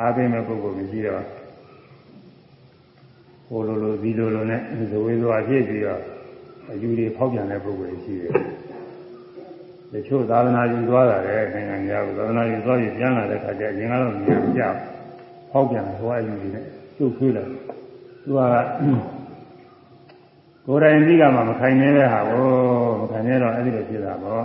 [0.00, 1.24] အားပေးမဲ့ပုဂ္ဂိုလ်မရှိတော့
[3.46, 4.60] ဟိုလိုလိုဒီလိုလိုနဲ့
[4.92, 6.00] ဇဝေဇဝါဖြစ်ပြီးတော့
[6.70, 8.32] အယူတွေဖောက်ပြန်တဲ့ပုဂ္ဂိုလ်ရှိတယ်
[9.92, 14.62] တချို့သာသနာယူသွားတာလေနိုင်ငံသားကသာသနာယူသွားပြီးပြန်လာတဲ့ခါကျရင်ကတော့မြင်ကြ
[15.50, 16.64] ဖောက်ပြန်တယ်ဟိုအယူတွေနဲ့
[16.96, 18.40] ကျုပ်ခွေးလာသူက
[20.66, 22.46] ကိုယ်တိုင်ပြီးကမှမခိုင်နေတဲ့ဟာကို
[23.00, 24.44] မခိုင်နေတော့အဲ့ဒီလိုဖြစ်တာပေါ့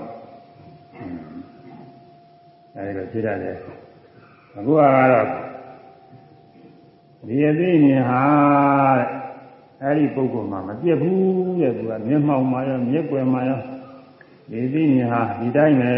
[2.76, 3.56] အဲ့ဒီလိုဖြစ်ရတယ်
[4.56, 5.28] အခုကတော့
[7.28, 8.24] ဒီအသိဉာဏ်ဟာ
[9.82, 13.60] အဲ့ဒီပုဂ္ဂိုလ်မှာမပြတ်ဘူးတဲ့သူကမျက်မှောက်မှာရောမျက်ွယ်မှာရော
[14.52, 15.92] ဒီသိဉာဏ်ဟာဒီတိုင်းပဲ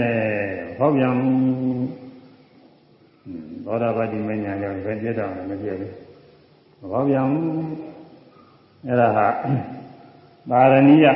[0.78, 1.14] ဟောပြန်
[3.66, 5.94] သောတာပတိမဉ္ဇဏ်ကြောင့်ပဲပြတ်တော့မပြတ်ဘူး
[6.80, 7.46] မဟောပြန်ဘူး
[8.88, 9.28] အဲ့ဒါဟာ
[10.50, 11.16] ပါရဏိယတ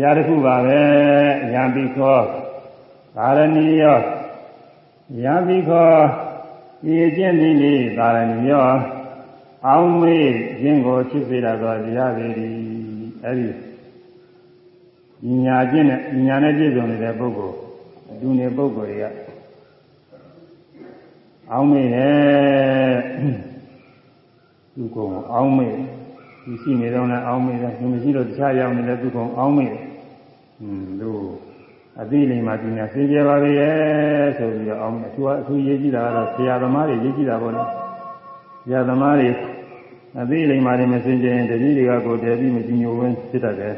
[0.00, 0.80] ရားတစ်ခုပါပဲ
[1.52, 2.18] ယံပိခော
[3.16, 3.98] ပါရဏိယော
[5.22, 5.90] ယံပိခော
[6.82, 8.62] ဒီအကျင့်ဒီလေးပါရဏိယော
[9.66, 10.30] အောင်မေး
[10.60, 12.48] ခြင်းကိုဖြစ်စေတာသောတရားတွေဒီ
[13.24, 13.34] အဲ့
[15.22, 17.56] ဒီညာကျင့်နဲ့ညာနဲ့ပြည့်စုံနေတဲ့ပုဂ္ဂိုလ်
[18.10, 19.04] အတူနေပုဂ္ဂိုလ်တွေက
[21.50, 22.94] အောင်မေးတယ်
[24.74, 25.97] သူကုံအောင်မေး
[26.48, 29.84] သူရှိနေတော့လည်းအောင်မေးတယ်သူမရှိတော့တခြားရောက်နေလည်းသူကုံအောင်မေးတယ်
[30.58, 31.22] ဟွန်းတို့
[32.00, 33.52] အသိလိမ္မာပညာသင်ပြပါလေ
[34.38, 37.62] ဆိုပြီးတော့အောင်အထူးအထူးရေးကြည့်တာကတော့ဆရာသမားတွေရေးကြည့်တာပေါ့လေ
[38.64, 39.28] ဆရာသမားတွေ
[40.20, 43.74] အသိလိမ္မာတွေမစင်ကြရင်တတိတွေကကိုတည်ပြီးမကြည်ညိုဝင်ဖြစ်တတ်တယ်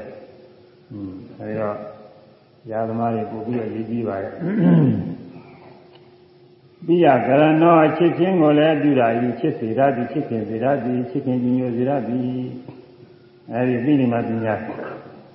[0.88, 1.76] ဟွန်းအဲဒီတော့
[2.62, 4.32] ဆရာသမားတွေပို့ပြီးရေးကြည့်ပါရဲ့
[6.86, 12.24] ပိယကရဏောချစ်ချင်းကိုလည်းပြုတာဤချစ်စေရသည်ချစ်ခင်စေရသည်ချစ်ခင်ကြည်ညိုစေရသည်
[13.52, 14.54] အဲဒီသိနေမှပညာ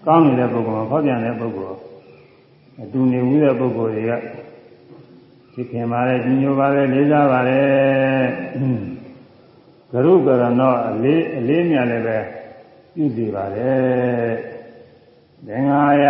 [0.05, 1.77] ကောင်းနေတဲ့ပုဂ္ဂိုလ်မှာဖောက်ပြန်တဲ့ပုဂ္ဂိုလ်
[2.81, 4.11] အတူနေဦးတဲ့ပုဂ္ဂိုလ်တွေက
[5.53, 7.61] ချစ်ခင်ပါလေကြည်ညိုပါလေလေးစားပါလေ
[9.91, 12.17] ကရုကရဏောအလေးအလေးမြလည်းပဲ
[12.95, 13.73] ပြုစီပါလေ
[15.47, 16.05] သင်္ဃာယ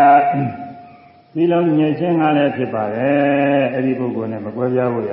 [1.36, 5.12] ဒီလုံးညစ်ချင်းကလည်းဖြစ်ပါတယ်အဲ့ဒီပုဂ္ဂိုလ်နဲ့မကွဲပြားဖို့ရ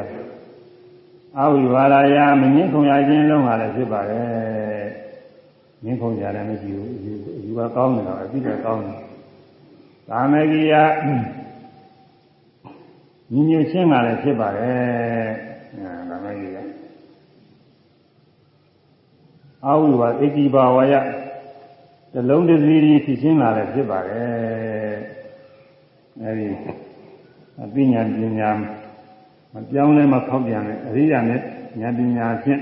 [1.39, 4.87] အာဝိဝါဒယာမငင်းခုံရခြင်းလုံးကလည်းဖြစ်ပါတယ်
[5.85, 6.97] ငင်းခုံကြလည်းမရှိဘူး
[7.45, 8.99] ယူကကောင်းတယ်တော့အပြည့်ကကောင်းတယ်
[10.09, 10.75] ကာမဂိယ
[13.33, 15.29] ညီညွတ်ခြင်းကလည်းဖြစ်ပါတယ်
[16.11, 16.57] ကာမဂိယ
[19.65, 20.95] အာဝိဝါဒဣတိဘာဝယ
[22.13, 24.82] တလုံးတစည်းဖြစ်ခြင်းကလည်းဖြစ်ပါတယ်
[26.21, 26.49] အဲဒီ
[27.63, 28.51] အပညာပညာ
[29.53, 31.41] မပြောင်းလဲမဖောက်ပြန်တဲ့အရိယာနဲ့
[31.81, 32.61] ဉာဏ်ပညာဖြင့်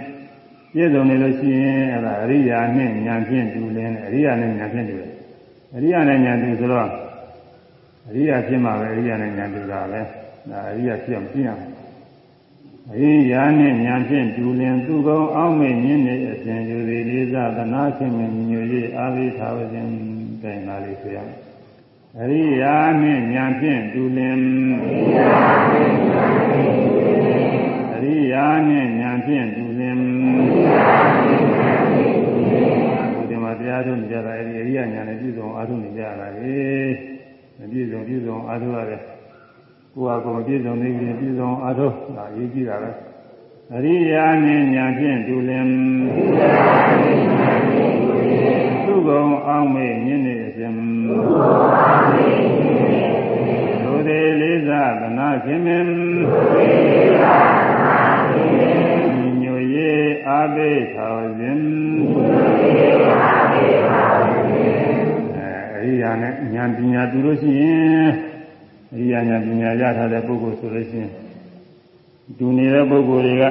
[0.72, 5.12] ပြည့်စုံနေလို့ရှိရင်အဲဒါအရိယာနဲ့ဉာဏ်ဖြင့်တူလင်းတယ်အရိယာနဲ့ဉာဏ်ဖြင့်တူတယ်
[5.74, 6.88] အရိယာနဲ့ဉာဏ်တူဆိုတော့
[8.08, 10.00] အရိယာဖြစ်မှာပဲအရိယာနဲ့ဉာဏ်တူတာပဲ
[10.50, 11.68] ဒါအရိယာဖြစ်အောင်ပြရမယ်
[12.92, 18.60] အရိယာနဲ့ဉာဏ်ဖြင့်တူလင်းသူကုံအောင်းမဲ့ညင်းနေအစဉ်ယူသည်လေးစားသနာရှင်မြညွ၍
[18.96, 19.90] အာဝိသာဝခြင်း
[20.42, 21.49] တိုင်လာလေးဆိုရမယ်
[22.18, 24.40] အရိယာနှင့်ဉာဏ်ဖြင့်တူလင်
[27.94, 29.98] အရိယာနှင့်ဉာဏ်ဖြင့်တူလင်
[33.28, 36.54] ဒီမှာတရားထုတ်နေကြတာအဲဒီအရိယာဉာဏ်နဲ့ပြည့်စုံအားထုတ်နေကြတာလေ
[37.58, 39.00] မပြည့်စုံပြည့်စုံအားထုတ်ရတယ်
[39.94, 42.90] ကိုယ်ဟာကိုယ်ပြည့်စုံနေပြီပြည့်စုံအားထုတ်ဒါအရေးကြီးတာပဲ
[43.74, 45.66] အရိယာနှင့်ညာဖြင့်တူလင်
[48.84, 50.39] သူကုံအောင်မေ့မြင့်နေခြင်း
[53.82, 55.90] သူသေးလေးစားသနာခြင်းမင်း
[59.42, 61.64] ညိုရေးအာဘိထောခြင်း
[65.36, 68.10] အဲအရိယာနဲ့ဉာဏ်ပညာတူလို့ရှိရင်
[68.92, 71.10] အရိယာဉာဏ်ပညာရထားတဲ့ပုဂ္ဂိုလ်ဆိုလို့ရှိရင်
[72.38, 73.44] တူနေတဲ့ပုဂ္ဂိုလ်တွေက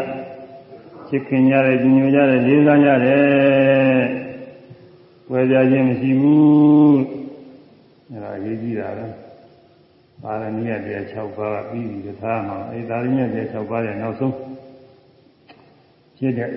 [1.07, 4.01] ချစ်ခင်ကြတယ်ကြည်ညိုကြတယ်လေးစားကြတယ်
[5.31, 7.18] ဝယ်ကြခြင်းမရှိဘူး
[8.11, 9.05] အဲဒါအရေးကြီးတာပဲ
[10.23, 14.33] ပါရမီရတဲ့6ပါးပြီးပြီသားမှာအဲဒါရမီရတဲ့6ပါးရဲ့နောက်ဆုံး
[16.17, 16.51] ဖြစ်တဲ့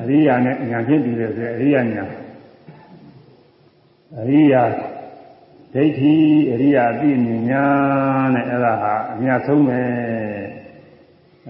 [0.00, 2.04] အရိယာနဲ့ညာဖြစ်ပြီးတယ်ဆိုအရိယာညာ
[4.20, 4.62] အရိယာ
[5.74, 6.14] ဒိဋ္ဌိ
[6.52, 7.64] အရိယာအပြည့်မြညာ
[8.34, 9.80] နဲ့အဲ့ဒါဟာအများဆုံးပဲ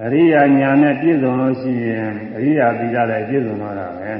[0.04, 4.12] အရိယာညာနဲ့ပြည့်စုံလို့ရှိရင်အရိယာသီလလည်းပြည့်စုံတော့တာပဲ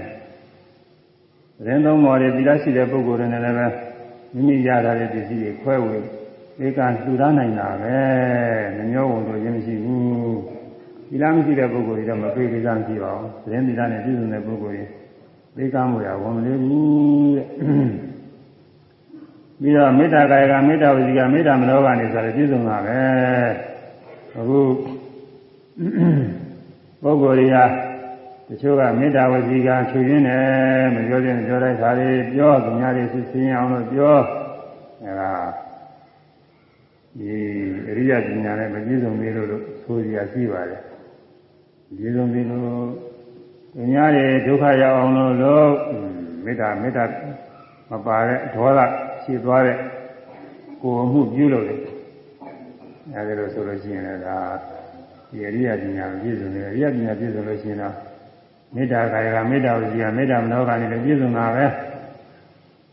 [1.57, 3.90] သတင်းသုံးပေါ်တွေသီလရှိတဲ့ပုဂ္ဂိုလ်တွေနဲ့လည်းပဲ
[4.35, 5.97] မိမိရတာတဲ့ပစ္စည်းတွေခွဲဝေ
[6.65, 7.99] ဧကလှူဒါန်းနိုင်တာပဲ
[8.77, 10.41] မမျောဝန်တို့ရင်းမရှိဘူး
[11.09, 14.87] သီလမရှိတဲ့ပုဂ္ဂိုလ်တွေတော့မပြေသေးကြမရှိပါဘူးသတင်းသီလနဲ့ပြည့်စုံတဲ့ပုဂ္ဂိုလ်
[15.57, 17.47] တွေဧကမှုရဝန်မလေးဘူးတဲ့
[19.61, 23.01] ပြီးတော့မေတ္တာကာယကမေတ္တာဝစီကမေတ္တာမနောကနေဆိုရပြည့်စုံတာပဲ
[24.39, 24.61] အခု
[27.03, 27.90] ပုဂ္ဂိုလ်တွေက
[28.53, 34.17] တချို့ကမေတ္တာဝစီကချွေရင်းတယ်မပြောခြင်းပြောတဲ့ခါလေးပြောသူများတွေသိသိအောင်လို့ပြော
[35.03, 35.33] အဲဒါ
[37.19, 37.35] ဒီ
[37.89, 40.83] အရိယပညာနဲ့မပြည့်စုံသေးလို့လို့ဆိုရရှိပါတယ်
[41.97, 42.63] ပြည့်စုံသေးလို့
[43.75, 45.69] သူများတွေဒုက္ခရောက်အောင်လို့လို့
[46.45, 47.05] မေတ္တာမေတ္တာ
[47.91, 48.81] မပါတဲ့ဒေါသ
[49.23, 49.77] ရှိသွားတဲ့
[50.83, 51.77] ကိုယ်မှုပြုလို့လေ
[53.15, 54.39] အဲဒီလိုဆိုလို့ရှိရင်လည်းဒါ
[55.31, 57.95] ဒီအရိယပညာပြည့်စုံတယ်အရိယပညာပြည့်စုံလို့ရှိရင်တော့
[58.75, 61.67] မေတ္တာကာယကမေတ္တာဝစီကမေတ္တာမနောကနဲ့လည်းပြည့်စုံတာပဲ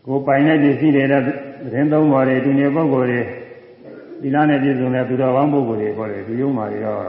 [0.06, 1.28] ကိုယ်ပိုင်တဲ့ပစ္စည်းတွေတဲ့သ
[1.74, 3.22] တင်းသုံးပါးတွေသူနေပုဂ္ဂိုလ်တွေ
[4.22, 7.02] ဒီလားနဲ့ပြည့်စုံတဲ့သူတော်ကောင်းပုဂ္ဂိုလ်တွေခေါ်တယ်ဒီယုံမာတွေတော့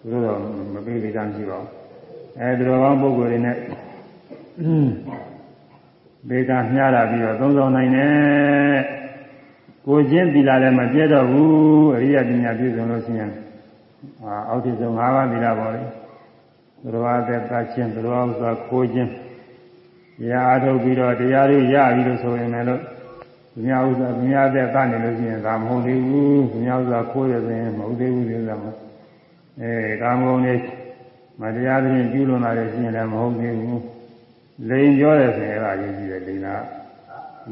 [0.00, 0.38] သူတို့တော့
[0.74, 1.70] မပေးသေးတာမရှိပါဘူး
[2.38, 3.56] အဲသူတော်ကောင်းပုဂ္ဂိုလ်တွေနဲ့
[6.28, 8.76] ဘေကမျှတာပြီးတော့သုံးဆောင်နိုင်တယ်
[9.86, 13.30] ကိုချင်းသီလာလည်းမပြည့်တော့ဘူးအရိယပညာပြည့်စုံလို့ရှိရင်
[14.24, 15.82] အာအောက်ထစ်ဆုံး၅ပါးသီလာပါလေ
[16.82, 19.10] သူတော်အသက်သချင်းသူတော်ဥစ္စာခိုးခြင်း
[20.20, 22.74] တရားအထုတ်ပြီးတော့တရားတွေရပြီလို့ဆိုရင်လည်းသူ
[23.64, 28.76] များဥစ္စာသူများအသက်ကနေလို့ရှိရင်ဒါမဟုတ်သေးဘူးသူများဥစ္စာခိုးရဆိုရင်မဟုတ်သေးဘူးလို့ဆိုတာမို့
[29.60, 30.54] အဲကာမဂုဏ်တွေ
[31.40, 33.82] မတရားသဖြင့်ကျူးလွန်လာတဲ့ရှိရင်လည်းမဟုတ်သေးဘူး
[34.68, 36.48] လိန်ပြောတယ်ဆိုရင်အဲ့ဒါရေးကြည့်တယ်လိန်က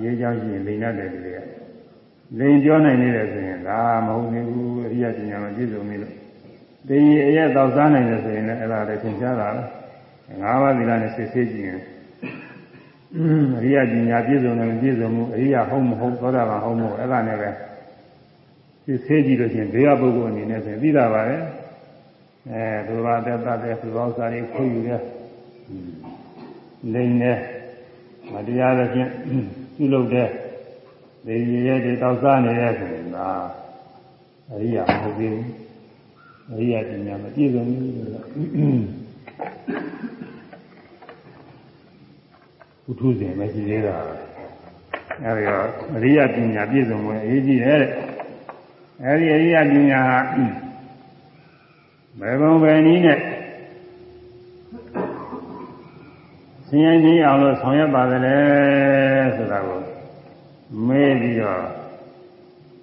[0.02, 1.44] ရေးကြောင်းရှိရင်လိန်ရတယ်တကယ်
[2.38, 6.14] လိန်ပြောနိုင်နေတယ်ဆိုရင်ဒါမဟုတ်သေးဘူးအရိယပညာမပြည့်စုံနေလို့
[6.88, 11.80] ဒီအရက်တော့စားနိုင်တယ်ဆိုရင်လည်းအဲ့ဒါလည်းသင်ကြားတာပဲငါးပါးသီလနဲ့စစ်ဆေးကြည့်ရင်
[13.58, 17.50] အရိယပညာပြည့်စုံတယ်မပြည့်စုံဘူးအရိယဟုတ်မဟုတ်သောတာပန်ဟုတ်မဟုတ်အဲ့ဒါနဲ့ပဲ
[18.84, 21.36] စစ်ဆေးကြည့်လို့ရှိရင်ဘေးကပုဂ္ဂိုလ်အနေနဲ့ဆိုရင်သိတာပါပဲ
[22.52, 25.00] အဲသူဘာတက်တတ်တဲ့သူဘောဥစားတွေခွင့်ယူတဲ့
[26.92, 27.38] လိမ့်တဲ့
[28.32, 29.10] မတရားသဖြင့်
[29.76, 30.28] ပြုလုပ်တဲ့
[31.26, 33.28] ဒီရည်ရဲ့တောက်စားနေတဲ့ဆိုရင်ဒါ
[34.50, 35.65] အရိယာမဟုတ်သေးဘူး
[36.52, 38.06] အရိယာပညာမပြည့်စုံဘူးလို့
[42.84, 43.96] ဘုထုဇဉ်မရှိသေးတာ
[45.24, 47.92] အဲဒီတော့အရိယာပညာပြည့်စုံဝင်အရေးကြီးတယ်တဲ့
[49.04, 50.18] အဲဒီအရိယာပညာဟာ
[52.20, 53.18] ဘယ်ပုံပဲနည်းနဲ့
[56.66, 58.36] ဆင်းရဲခြင်းအောင်လို့ဆောင်ရွက်ပါတယ်လေ
[59.36, 59.80] ဆိုတာကို
[60.86, 61.75] မေးပြီးတော့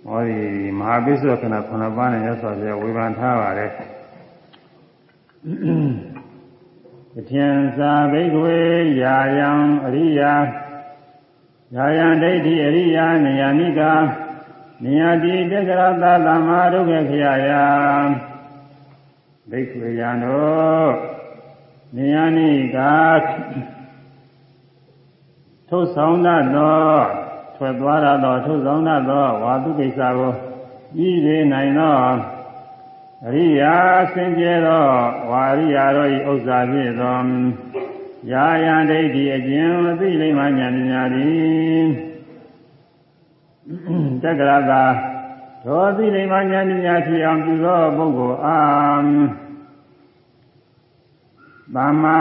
[0.08, 0.40] ဟောဒီ
[0.80, 3.72] မဟာပိဿခဏခုနှစ်ပါးနဲ့ရသော်ပြဝေဖန်ထားပါတယ်
[7.14, 8.58] တထင်စာဘိက္ခွေ
[9.02, 9.50] ယာယံ
[9.86, 10.34] အရိယာ
[11.76, 13.94] ယာယံဒိဋ္ဌိအရိယာနေယနိကာ
[14.84, 17.50] နေယတိတက္ကရသသမ္မာဒုက္ခခယယ
[19.50, 20.92] ဘိက္ခွေယံတို့
[21.96, 22.94] နေယနိကာ
[25.70, 27.23] ထုတ်ဆောင်တတ်သော
[27.64, 30.32] ထွက်သွားရသောထုတ်ဆောင်တတ်သောဝါတုကိစ္စကို
[31.08, 31.94] ဤရနိုင်သော
[33.26, 33.76] အရိယာ
[34.14, 34.86] စင်ကြဲသော
[35.30, 37.18] ဝါရိယာတို့၏ဥစ္စာဖြစ်သော
[38.32, 41.88] ယာယံဒိဋ္ဌိအကျဉ်အသိလိမ္မာဉာဏ်ပညာသည်
[44.24, 44.84] တက္ကရာသာ
[45.66, 49.08] သောသိလိမ္မာဉာဏ်ပညာဖြစ်အောင်ပြုသောပုဂ္ဂိုလ်အား
[51.76, 52.18] သမ္မာ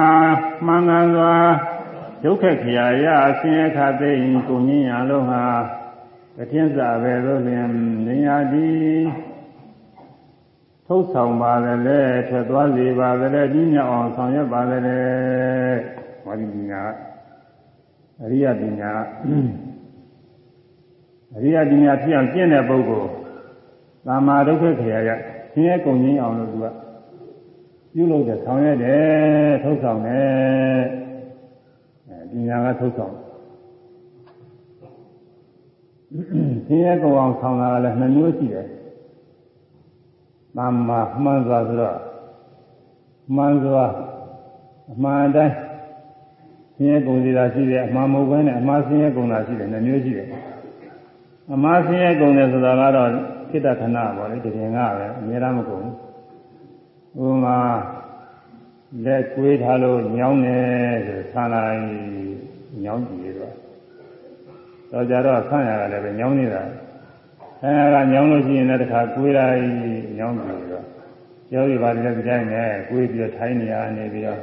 [0.67, 1.35] မှန်ကန်စွာ
[2.25, 4.11] ဒုက္ခခရာယအဆင်းရဲခသိ
[4.49, 5.45] ကိုငင်းရလုံးဟာ
[6.37, 7.69] တထင်းစာပဲလို့လျင်
[8.07, 8.69] နေရာဒီ
[10.87, 14.79] ထုတ်ဆောင်ပါလေထွက်သွားစေပါလေဒီမြောက်အောင်ဆောင်ရွက်ပါလေ
[16.25, 16.83] ဟောဒီပညာ
[18.23, 18.93] အရိယပညာ
[21.37, 23.09] အရိယပညာဖြစ်အောင်ကျင့်တဲ့ပုဂ္ဂိုလ်
[24.07, 25.11] သာမာဒုက္ခခရာရ
[25.53, 26.67] ဆင်းရဲကုန်ခြင်းအောင်လို့သူက
[27.95, 31.02] ပြုလုပ်တဲ့ဆောင်ရွက်တယ်ထုတ်ဆောင်တယ်ပ
[32.49, 33.15] ညာကထုတ်ဆောင်
[36.67, 38.67] ဆင်းရဲကုန်အောင်ဆောင်တာကလည်းနှမျိုးရှိတယ်။
[40.57, 41.97] သမ္မာမှန်စွာဆိုတော့
[43.37, 43.85] မှန်စွာ
[44.93, 45.55] အမှန်တိုင်း
[46.77, 50.29] ဆင်းရဲကုန်စီတာရှိတယ်အမှန်မဟုတ်ဘဲနဲ့အမှားဆင်းရဲကုန်တာရှိတယ်နှမျိုးရှိတယ်။
[51.55, 53.11] အမှားဆင်းရဲကုန်တယ်ဆိုတာကတော့
[53.51, 55.95] ခိတ္တခဏပေါ့လေတကယ်ကပဲအများအားမကုန်ဘူး။
[57.23, 57.59] ဥပမာ
[59.05, 61.83] လက်ကွေးထားလို့ညောင်းတယ်ဆိုဆန်းလိုက်
[62.85, 63.55] ညောင်းကြည့်တော့
[64.91, 66.63] တော့ကြတော့ဆန်းရတာလည်းပဲညောင်းနေတာ
[67.61, 69.63] ဆန်းရတာညောင်းလို့ရှိရင်လည်းတစ်ခါကွေးလိုက်
[70.19, 70.85] ညောင်းပြီးတော့
[71.51, 74.41] ကျောင်းဒီပါလည်းဒီတိုင်းနဲ့ကွေးပြီးတော့ထိုင်းနေရနေပြီးတော့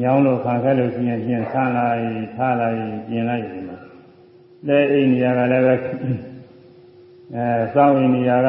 [0.00, 3.76] ညောင်းလို့ခံခဲ့လို့ရှိရင်ပြင်ဆန်းလိုက်ထားလိုက်ပြင်လိုက်ဒီမှာ
[4.66, 5.74] လက်အိမ်နေရာကလည်းပဲ
[7.34, 8.48] အဲစောင်းအိမ်နေရာက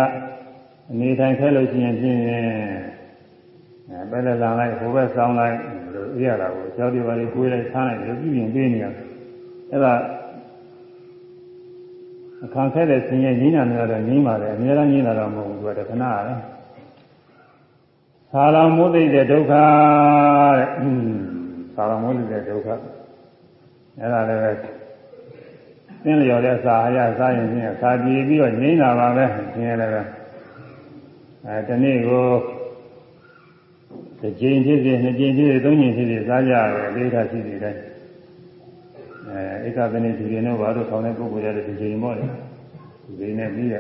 [0.92, 2.18] အနေထိုင်ခဲ့လို့ရှိရင်ပြင်
[3.98, 5.58] အဲပဲလက်လာလိုက်ဟိုဘက်စောင်းလိုက်
[5.94, 8.86] လို့အေးရတာကိုကျောင်းဒီပါလေးကွေးလိုက်ဆန်းလိုက်လို့ပြုပြင်ပေးနေရ
[9.72, 9.94] အဲ့ဒါ
[12.44, 16.34] အခါခဲတဲ့ဆင်းရဲငြိမ်းတာမျိုးတော့ငြိမ်းပါတယ်အများအားငြိမ်းတာတော့မဟုတ်ဘူးသူကတခဏပဲ
[18.32, 20.68] သာလမိုးသိတဲ့ဒုက္ခတဲ့
[21.76, 22.68] သာလမိုးသိတဲ့ဒုက္ခ
[24.00, 24.52] အဲ့ဒါလည်းပဲ
[26.04, 30.02] သင်လျော်တဲ့စာအရစားရင်ချင်းစာကြည့်ပြီးတော့ငြိမ်းတာပါပဲဆင်းရဲလည်းပဲ
[31.46, 32.26] အဲတနေ့ကို
[34.28, 37.76] တစ်ကြိမ်ဖြစ်ဖြစ်နှစ်ကြိမ်ဖြစ်ဖြစ်သုံးကြိမ်ဖြစ်ဖြစ်စားကြရတယ်အလေးထားရှိနေတယ်
[39.28, 42.26] အဲဧကသနိသူတွေနဲ့ဘာလို့ဆောင်းတဲ့ပုဂ္ဂိုလ်တွေဒီချိန်ပေါ့လေ
[43.06, 43.76] ဒီချိန်နဲ့ပြီးရ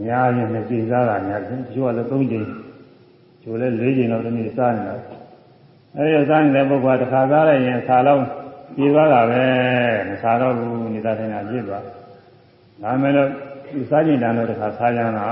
[0.00, 2.46] များရင်နှစ်ကြိမ်စားတာများတယ်ကျိုးကလည်းသုံးကြိမ်
[3.42, 4.96] ကျိုးလည်းလေးကြိမ်တော့ဒီနေ့စားနေတာ
[5.96, 8.24] အဲဒီစားနေတဲ့ပုဂ္ဂိုလ်ကတစ်ခါစားလိုက်ရင်ခါလုံး
[8.76, 9.44] ပြေသွားတာပဲ
[10.08, 11.84] မစားတော့ဘူးနေတာတင်တာပြည့်သွား
[12.82, 13.28] ဒါမဲ့လို့
[13.72, 15.26] ဒီစားကြင်တန်တော့တစ်ခါစားကြတာ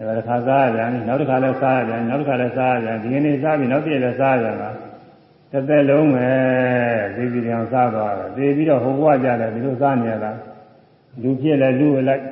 [0.00, 4.70] အဲဒါတစ်ခါစားရပြန်နောက်တစ်ခါလည်းစားရပြန်နောက်တစ်ခါလည်းစားရပြန်ဒီနေ့စားပြီးနောက်ပြည့်လည်းစားရပြန်တာ
[5.52, 6.30] တစ်သက်လုံးပဲ
[7.16, 10.32] သိပြီးကြောင်စားသွားတယ်သိပြီးတော့ဟိုဘဝကြတယ်ဒီလိုစားနေရတာ
[11.22, 12.22] လူဖြစ်လဲလူလိုက်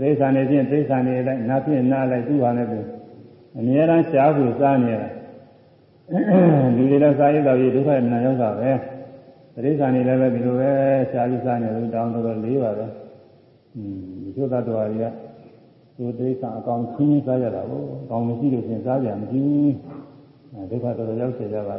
[0.00, 2.80] သိစ္စာနေချင်းသိစ္စာနေလိုက်နာဖြစ်နာလိုက်သူ့ဟာနဲ့သူ
[3.58, 5.08] အများအားရှားဖို့စားနေရတာ
[6.76, 8.70] လူတွေလည်းစားရတော့ဒီဒုက္ခနာရောက်တာပဲ
[9.64, 10.70] သိစ္စာနေလည်းပဲဒီလိုပဲ
[11.10, 12.86] ရှားပြီးစားနေလို့တောင်းတော့လေးပါပဲ
[13.74, 15.25] อืมဒီလိုသတ္တဝါတွေက
[15.96, 19.74] သူသိစ္စာအကောင်ချင်းချင်းစားရတာကိုအကောင်မရှိလို့ရှင်စားကြမရှိဘူး
[20.70, 21.76] ဒုက္ခတော်တော်ရောက်စေကြပါ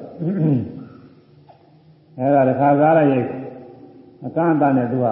[2.17, 3.25] အဲဒါတခါစားလိုက်ရင်
[4.25, 5.07] အကန့်အသတ်နဲ့သူက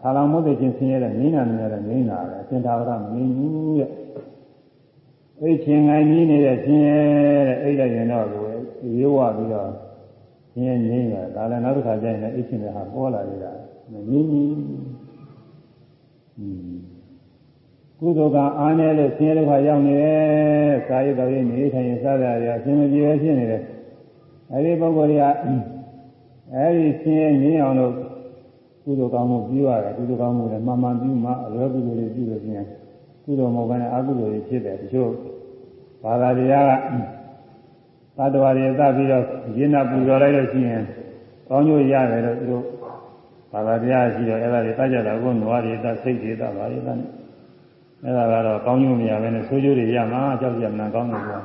[0.00, 3.90] ခါလောင်မုတ်သိချင်းဆင်းရဲတဲ့ငိမ့်နာနေရတဲ့ငိမ့်နာပဲအရှင်သာဝရမငိမ့်ဘူးတဲ့
[5.40, 6.98] အဲ့ချင်းငိုင်းကြီးနေတဲ့ဆင်းရဲ
[7.48, 8.44] တဲ့အဲ့ဒါရင်တော့ကို
[9.00, 9.70] ရိုးဝပြီးတော့
[10.52, 13.52] ဆင်းရဲငိမ့်ရဒါလည်းနောက်တစ်ခါကျရင်လည်းအဲ့ချင်းတွေဟာပေါ်လာနေတာ
[13.92, 14.50] ငိမ့်ကြီး
[18.00, 23.62] ကုသိုလ်ကအားနည်းလို့ဆင်းရဲဒုက္ခရောက်နေတယ်။စာရေးတော်ရေးနေထိုင်ရင်စားရရအရှင်မပြေဖြစ်နေတယ်။
[24.52, 25.24] အဲဒီပုဂ္ဂိုလ်တွေက
[26.54, 27.94] အဲဒီဆင်းရဲငြင်းအောင်လို့
[28.84, 32.66] ကုသိုလ်ကောင်းမှုပြုရတယ်ကုသိုလ်ကောင်းမှုလည်းမှန်မှန်ပြုမှအလွယ်ကုသိုလ်တွေပြုလို့ရှိရင်
[33.24, 35.10] ကုသိုလ်မဟုတ်ဘဲနဲ့အကုသိုလ်တွေဖြစ်တယ်တချို့
[36.04, 36.72] ဘာသာတရားက
[38.16, 39.24] သတ္တဝါတွေသတ်ပြီးတော့
[39.56, 40.82] ရင်းနာပူဇော်လိုက်လို့ရှိရင်
[41.48, 42.64] ကောင်းကျိုးရတယ်လို့သူတို့
[43.52, 46.98] ဘာသာတရားရှိတော့အဲ့ဒါတွေတတ်ကြတာကိုနွားတွေတတ်စိတ်တွေတတ်ပါလေတတ်
[48.04, 51.40] အဲ့ဒါကတော့ကောင်းကျိုးမရဘဲနဲ့ဆိုးကျိုးတွေရမှာကြောက်ကြမှန်ကောင်းတယ်ကွာ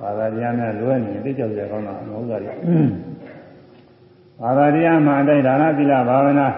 [0.00, 2.50] ဘာသာတရားနဲ့လွဲနေသိကြောက်ကြကောင်းတာမဟုတ်တာလေ
[4.40, 6.48] ဘာသာတရားမှအတိုင်းဒါနသီလဘာဝနာ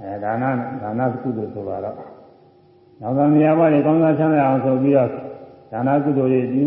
[0.00, 0.44] အဲဒါန
[0.82, 1.96] ဒါနကုသိုလ်ဆိုပါတော့
[3.00, 5.08] နောက်သမီးဘဝတွေကောင်းစားချမ်းသာအောင်ဆိုပြီးတော့
[5.72, 6.66] ဒါနကုသိုလ်တွေပြု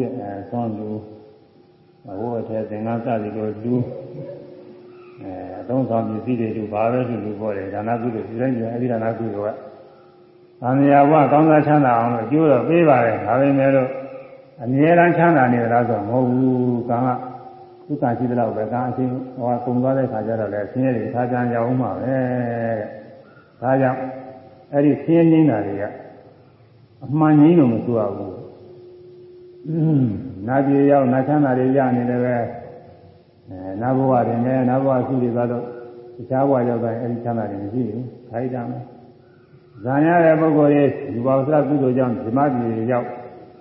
[0.00, 0.88] တဲ့အဲဆွမ်းလူ
[2.04, 3.74] ဘဝထဲသင်္ကန်းစသည်ကိုလူ
[5.22, 9.73] အဲအသုံးဆောင်ပစ္စည်းတွေလူဘာပဲလူလူပေါ်တယ်ဒါနကုသိုလ်ဒီတိုင်းကျအဲဒီဒါနကုသိုလ်က
[10.60, 13.88] သံဃာဘဝကောင်းစားချမ်းသာအောင်လို့အကျိုးတော့ပေးပါတယ်ဒါပေမဲ့လို့
[14.62, 17.08] အမြဲတမ်းချမ်းသာနေကြလားဆိုမဟုတ်ဘူးကံက
[17.86, 22.16] ဒုက္ခရှိတဲ့လောက်ပဲကံအချင်းဟောကုံသွားတဲ့ခါကျတော့လည်းဆင်းရဲတွေခါကြံရအောင်မှာပဲ
[23.60, 24.00] ဒါကြောင့်
[24.72, 25.84] အဲ့ဒီဆင်းရဲနေတာတွေက
[27.04, 28.34] အမှန်ကြီးလို့မဆိုရဘူး
[30.48, 32.36] နာပြေရောက်နာချမ်းသာတွေရနေတယ်ပဲ
[33.48, 35.64] အဲနာဘဝတွေနဲ့နာဘဝရှိတွေသွားတော့
[36.16, 38.82] တခြားဘဝရောက်တိုင်းအဲ့ဒီချမ်းသာတွေမရှိဘူးခိုင်းတာမယ်
[39.84, 43.06] ဇာရတဲ့ပုဂ္ဂိုလ်တွေဒီဘောစကုသိုလ်ကြောင့်ဓမ္မပြည်ရောက်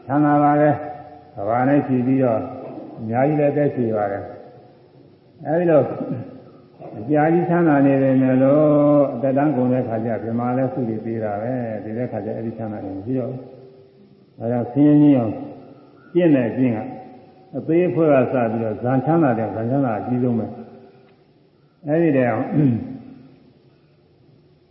[0.05, 0.69] ချမ်းသာပါလေ
[1.49, 2.39] ဘာနဲ့ရှိပြီးတော့
[2.99, 4.23] အများကြီးလည်းတက်ရှိပါတယ်
[5.45, 5.83] အဲဒီတော့
[6.99, 15.31] အကြာကြီးချမ်းသာနေတယ်မယ်လို့အသက်တန်းကုန်တဲ့ခါကျပြမာလဲစုပြီးသေးတာပဲဒီတဲ့ခါကျအဲ့ဒီချမ်းသာနေပြီးတော့ဒါကြောင့်ဆင်းရဲကြီးအောင်
[16.13, 16.79] ပြင့်တဲ့ပြင့်က
[17.57, 20.47] အသေးဖွဲ့ကစပြီးတော့ဇန်ချမ်းသာတဲ့ဇန်ချမ်းသာအကြီးဆုံးပဲ
[21.87, 22.45] အဲ့ဒီတဲ့အောင်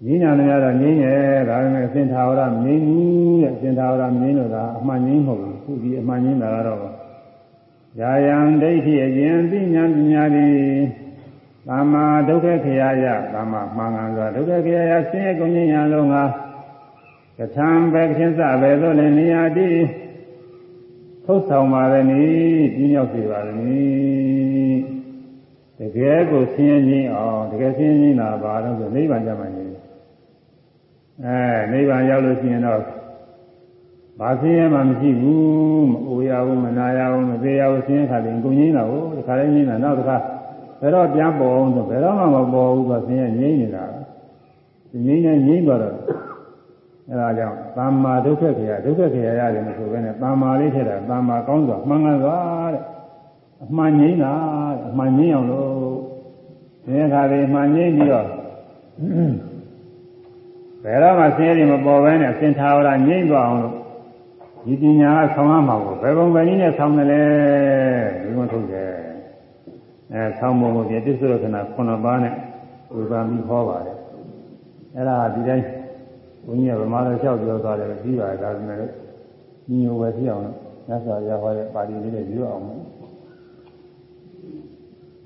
[0.04, 6.80] ငင်းညာနေရတော့ငင်းရဲ့ဒါပေမဲ့စင်ထာဝရမငင်းဘူးတဲ့စင်ထာဝရမငင်းလို့ကအမှန်ငင်းမဟုတ်ဘူးခုဒီအမှန်ငင်းတာကတော့
[8.00, 10.56] ယာယံဒိဋ္ဌိအရင်သိညာပညာသည်
[11.68, 16.16] သမ္မာဒုက္ခခရာယသမ္မာမှန်ကန်စွာဒုက္ခခရာယဆင်းရဲကုန်ခြင်းညာလုံးက
[17.38, 19.68] ကထံပဲခင်စပဲလို့လည်းနေရာတိ
[21.24, 24.76] ထုတ်ဆောင်ပါရမည်ပြင်းရောက်စေပါရမည်
[25.78, 29.81] တကယ်ကိုဆင်းရဲခြင်းအောင်တကယ်ဆင်းရဲခြင်းလားဘာလို့ဆိုနိဗ္ဗာန်ကြမှာနေ
[31.20, 31.38] အဲ
[31.72, 32.80] နိဗ္ဗာန်ရောက်လို့ရှိရင်တော့
[34.20, 40.16] ဘာဆင်းရဲမှမရှိဘူးမအိုရဘူးမနာရဘူးမသေးရဘူးဆင်းရဲခါတယ်ကိုငြိမ်းတာကိုတခါလေးငြိမ်းတာနောက်တစ်ခါ
[40.80, 43.84] ဘယ်တော့ပြန်ပေါ်အောင်ဆိုဘယ်တော့မှမပေါ်ဘူးဆိုဆင်းရဲငြိမ်းနေတာ
[45.06, 45.94] ငြိမ်းနေငြိမ်းသွားတော့
[47.08, 52.38] အဲဒါကြောင့်သမ္မာဒုက္ခခေယဒုက္ခခေယရတယ်မဆိုဘဲနဲ့သမ္မာလေးထည့်တာသမ္မာကောင်းစွာမှန်ကန်စွာ
[52.72, 52.82] တဲ့
[53.64, 54.34] အမှန်ငြိမ်းတာ
[54.72, 55.96] တဲ့အမှန်ငြိမ်းအောင်လို့
[56.84, 58.26] ဒီအခါလေးအမှန်ငြိမ်းပြီးတော့
[60.84, 63.76] ဘယ်တော့မှဆင်းရဲမပေါ်ဘဲနဲ့စင်ထာဝရငြိမ့်သွားအောင်လို့
[64.66, 67.22] ဒီပညာကဆောင်းရမှာကိုဘယ်ပုံပဲနည်းနဲ့ဆောင်းတယ်လဲ
[68.22, 68.90] ဒီလိုထုတ်တယ်
[70.12, 72.34] အဲဆောင်းပုံကိုပြတိစ္ဆုရခဏ9ပါးနဲ့
[72.94, 73.96] ဝေဘာပြီးဟောပါတယ်
[74.94, 75.66] အဲ့ဒါဒီတိုင်း
[76.46, 80.56] ဘုန်းကြီးကဗမာလိုလျှောက်ပြောသွားတယ်ပြီးပါတယ်ဒါပေမဲ့ညီညိုပဲဖြစ်အောင်လို့
[80.88, 82.64] သစ္စာရဟောတဲ့ပါဠိလေးနဲ့ပြောအောင်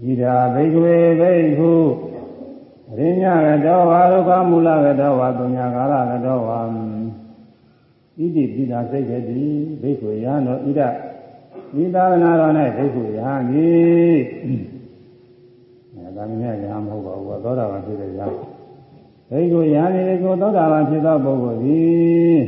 [0.00, 1.70] ဒီဓာဘိကဝေဘိက္ခု
[2.98, 9.42] ရိညာကတောဝါဒုက္ခမူလကတောဝါတုညာကာလကတောဝါဣတိပိတာစိတ်ကတိ
[9.80, 10.80] ဘိက္ခုယံတော်ဣဒ
[11.82, 13.28] ဤသာသနာတော်၌ဘိက္ခုယံ
[13.64, 13.68] ဤ
[15.94, 18.26] အဲဒါမျိုးညာမဟုတ်ပါဘူးသောတာပန်ဖြစ်တဲ့ညာ
[19.30, 22.38] ဘိက္ခုယံဤကိုသောတာပန်ဖြစ်သောပုဂ္ဂိုလ်သည်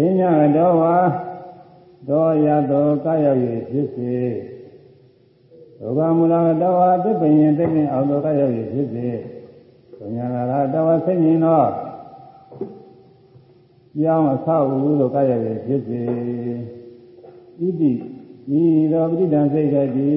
[0.00, 0.96] ရိညာကတောဝါ
[2.08, 3.26] တောရတောကာယ၍
[3.70, 4.14] ဖြစ်စေ
[5.86, 9.06] ဒုက္ခမူလကတဝါသစ်ပင်ရင်သစ်ပင်အောင်သောကရောက်ရဖြစ်စေ။
[9.98, 11.62] ဘုညာလာတဝါစိတ်မြင်သော
[13.98, 16.00] ကြောင်းအဆောက်အဦသောကရောက်ရဖြစ်စေ။
[17.66, 17.90] ဤတိ
[18.60, 20.10] ဤသောပဋိဒံစိတ်ကတိ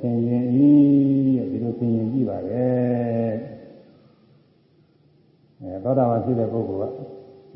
[0.00, 0.70] သင်ရင်ဤ
[1.50, 2.68] ဒီလိုသင်ရင်ကြည့်ပါလေ။
[5.60, 6.94] အဲသောတာပန်ဖြစ်တဲ့ပုဂ္ဂိုလ်က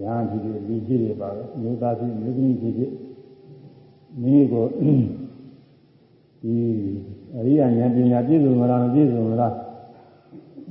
[0.03, 2.91] ညာဖြစ်ဖြစ်လူဖြစ်ဖြစ်ပါပဲ။မျိုးသားဖြစ်မျိုးသမီးဖြစ်ဖြစ်
[4.23, 4.67] မိမိကို
[6.45, 6.59] ဒီ
[7.37, 9.53] အရိယာဉာဏ်ပညာပြည့်စုံမလားမပြည့်စုံမလား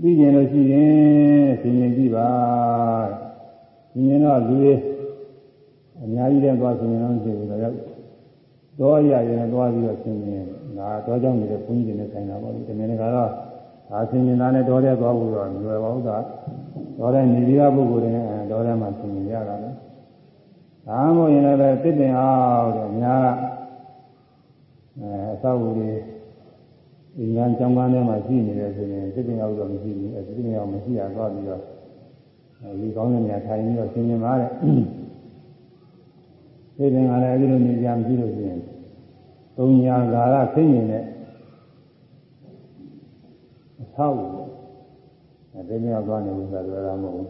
[0.01, 2.27] သိကျင်လို့ရှိရင်သင်ရင်ကြည့်ပါ
[3.93, 4.73] သင်ရင်တော့လူတွေ
[6.01, 7.61] အများကြီးတဲ့သွားသင်ရင်တော့ဖြစ်ဘူးတော့
[8.79, 10.45] တော့ရရင်သွားပြီးတော့သင်ရင်
[10.77, 13.29] ဒါတော့ကြောင့်နေတဲ့ဘုန်းကြီးတွေနဲ့ဆိုင်တာပေါ့ဒီတမင်ကတော့
[13.89, 16.17] ဒါသင်ရင်သားနဲ့တော့တဲ့သွားဖို့တော့လွယ်ပါဘူးသာ
[16.97, 19.69] တော့တဲ့နေပြီးသားပုဂ္ဂိုလ်တွေနဲ့တော့တဲ့မှာသင်ရင်ရတာလေ
[20.87, 23.52] ဒါမှမဟုတ်ရင်လည်းတစ်တင်အောင်တဲ့များ
[24.99, 25.91] အဲအသောဝူတွေ
[27.17, 31.61] ဒီညာကျောင်းကားထဲမှာရှိနေတယ်ဆိုရင်စိတ်ပင်ရောက်တော့မရှိဘူးအဲစိတ်ပင်ရောက်မရှိရတော့ပြီးတော့
[32.79, 34.49] ဒီကောင်းတဲ့နေရာထိုင်ပြီးတော့ဆင်းရဲပါတဲ့
[36.75, 38.59] စိတ်ပင်ကလည်းအဲဒီလိုနေကြမရှိလို့ရှိရင်
[39.57, 41.07] သုံးညာဂါရဆင်းရင်လည်း
[43.81, 44.27] အသောဝူ
[45.53, 47.29] အဲဒီမြောက်သွားနေလို့ဆိုတာတော့မဟုတ်ဘူး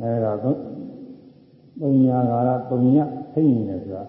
[0.00, 2.98] အဲဒါသုံးညာဂါရသုံးည
[3.32, 4.04] ဆင်းရင်လည်းဆိုတာ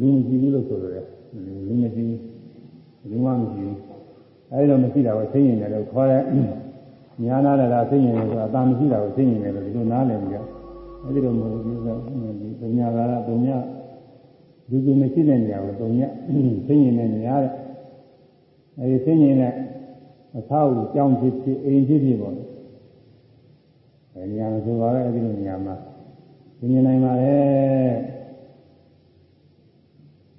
[0.00, 1.06] လူမရှိဘူးလို့ဆိုရတယ်
[1.66, 2.02] လူမရှိ
[3.10, 3.78] လူမှမရှိဘူး
[4.50, 6.22] အဲဒီတော့မရှိတာကိုသိရင်လည်းခေါ်တဲ့
[7.24, 10.36] ညာနာလည်းလားသိရင်လည်းဆိုတာအတာမရှိတာကိုသိရင်လည်းဒီလိုနားလည်ကြ
[11.04, 11.96] အဲဒီလိုမဟုတ်ဘူးဆို
[12.40, 13.48] ဒီပညာကာရပုံည
[14.70, 16.00] လူလူမရှိတဲ့နေရာကိုပုံည
[16.66, 17.52] သိရင်လည်းညာတဲ့
[18.78, 19.56] အဲဒီသိရင်လည်း
[20.38, 22.34] အသာကိုကြောင်းဖြစ်ဖြစ်အိမ်ဖြစ်ဖြစ်ပေါ့
[24.14, 25.74] အဲဒီနေရာဆိုပါတော့အဲဒီလိုနေရာမှာ
[26.58, 27.36] သိမြင်နိုင်ပါလေ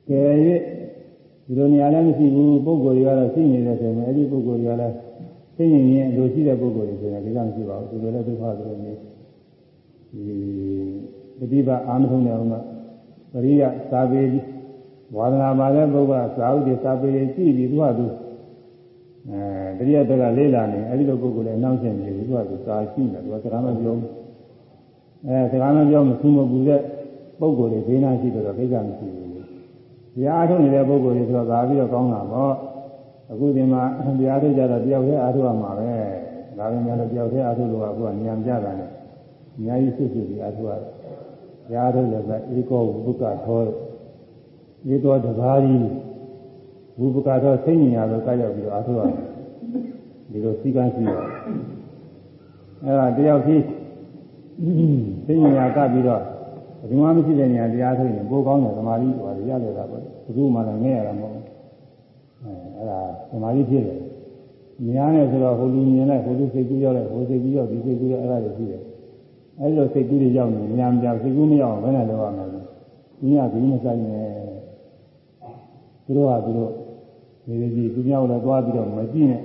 [0.09, 0.21] ကဲ၍
[1.45, 4.95] ဒီလိုနေရာလည်းမရှိဘူးပုံကိုယ်တွေကတော့သိနေတယ်ဆိုရင်အဲ့ဒီပုံကိုယ်တွေကလည်း
[5.57, 8.93] သိနေရင်လိုရှိတဲ့ပုံကိုယ်တွေဆိုရင်ဒီကမရှိပါဘူးဒီလိုလည်းဒုက္ခဆိုလို့နေ
[10.11, 10.37] ဒီ
[11.39, 12.59] ပฏิပတ်အာမထုံးတယ်ဟုတ်မှာ
[13.31, 14.21] ပရိယသာပေ
[15.15, 18.05] ဝါဒနာပါတဲ့ပုဂ္ဂိုလ်ကသာဝတိသာပေကြည့်ပြီးသူကသူ
[19.29, 19.39] အဲ
[19.77, 24.11] တတိယတက်ကလေးလာနေအဲ့ဒီလိုပုဂ္ဂိုလ်လည်းနောက်ကျင်နေပြီသူကသူသာရှိတယ်သူကစကားမပြောဘူး
[25.27, 26.81] အဲစကားမပြောမဆူမပူတဲ့
[27.39, 29.22] ပုဂ္ဂိုလ်တွေဘေးနာရှိတော့ကိစ္စမရှိဘူး
[30.15, 32.53] တရားအားထုတ်နေတဲ့ပုဂ္ဂိုလ်တွေဆိုတော့သာပြီးတော့ကောင်းတာပေါ့
[33.31, 33.81] အခုဒီမှာ
[34.19, 35.91] တရားထုတ်ကြတော့တယောက်တည်းအားထုတ်ရမှာပဲ
[36.57, 38.89] ဒါပေမဲ့လည်းတယောက်တည်းအားထုတ်လို့ကအခုကဉာဏ်ပြတာနဲ့
[39.55, 40.89] အများကြီးဆွတ်ဆွတ်ပြီးအားထုတ်ရတယ်
[41.67, 43.61] တရားထုတ်လည်းပဲဧကောဘုက္ကထော
[44.91, 45.87] ဧကောတဘာကြီး
[46.99, 49.15] ဝိပကတော့စိတ်ဉာဏ်လို့ကရောက်ပြီးတော့အားထုတ်ရတယ်
[50.31, 51.27] ဒီလိုစီကံရှိတော့
[52.83, 53.63] အဲ့ဒါတယောက်ကြီး
[55.25, 56.05] စိတ်ဉာဏ်ကပ်ပြီး
[56.83, 61.43] တော့ဒီမှာမရှိတဲ့ဉာဏ်တရားထုတ်ရင်ပိုကောင်းတယ်သမာဓိဟောရတယ်တာပေါ့ဘုသူ့မှလည်းငဲရတာမဟုတ်ဘူး
[62.41, 63.99] အဲအဲ့ဒါသမာဓိဖြစ်တယ်
[64.95, 68.81] ဉာဏ်နဲ့ဆိုတော့ဟိုလူမြင်လိုက်ဟိုလူစိတ်ကူးရောက်လိုက်ဟိုစိတ်ကူးရောက်ဒီစိတ်ကူးရောက်အဲ့ဒါတွေရှိတယ်
[69.59, 74.27] အဲ့လိုစိတ်ကူးတွေရောက်နေဉာဏ်ပြစိတ်ကူးမရောက်ဘယ်နဲ့တော့ရမလဲဒီကဒီမဆိုင်နဲ့
[76.05, 76.71] သူတို့ကသူတို့
[77.45, 79.41] ဒီလိုကြီးသူများလည်းသွားပြီးတော့မကြည့်နဲ့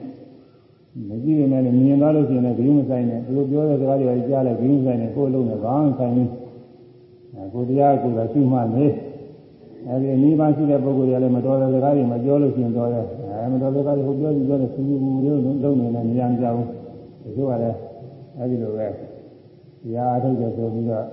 [1.09, 6.29] မကြည့်ရင်လည်းမြင်သွားလို့ရှိရင်လည်းဂရုမဆိုင်နဲ့သူတို့ပြောတဲ့စကားတွေကြားလိုက်ဂရုမဆိုင်နဲ့ကိုယ်လုံးနဲ့ဘာမှဆိုင်ဘူး
[7.53, 8.87] ကိုတရားကိုယ်ကရှိမှနေ
[9.89, 15.31] အဲဒီနိဗ္ဗာန်ရှိတဲ့ပုဂ္ဂိုလ်တွေလည်းမတော်တဲ့စကားတွေမပြောလို့ရှိရင်တော့တယ်အဲမတော်တဲ့စကားတွေဟိုပြောကြည့်ပြောတယ်သူဘူးတွေ
[15.63, 16.67] လုံးနေလည်းမရမ်းကြဘူး
[17.23, 17.77] ဒီလိုကလည်း
[18.39, 18.87] အဲဒီလိုပဲ
[19.83, 21.05] တရားအထုတ်တယ်ဆိုပြီးတော့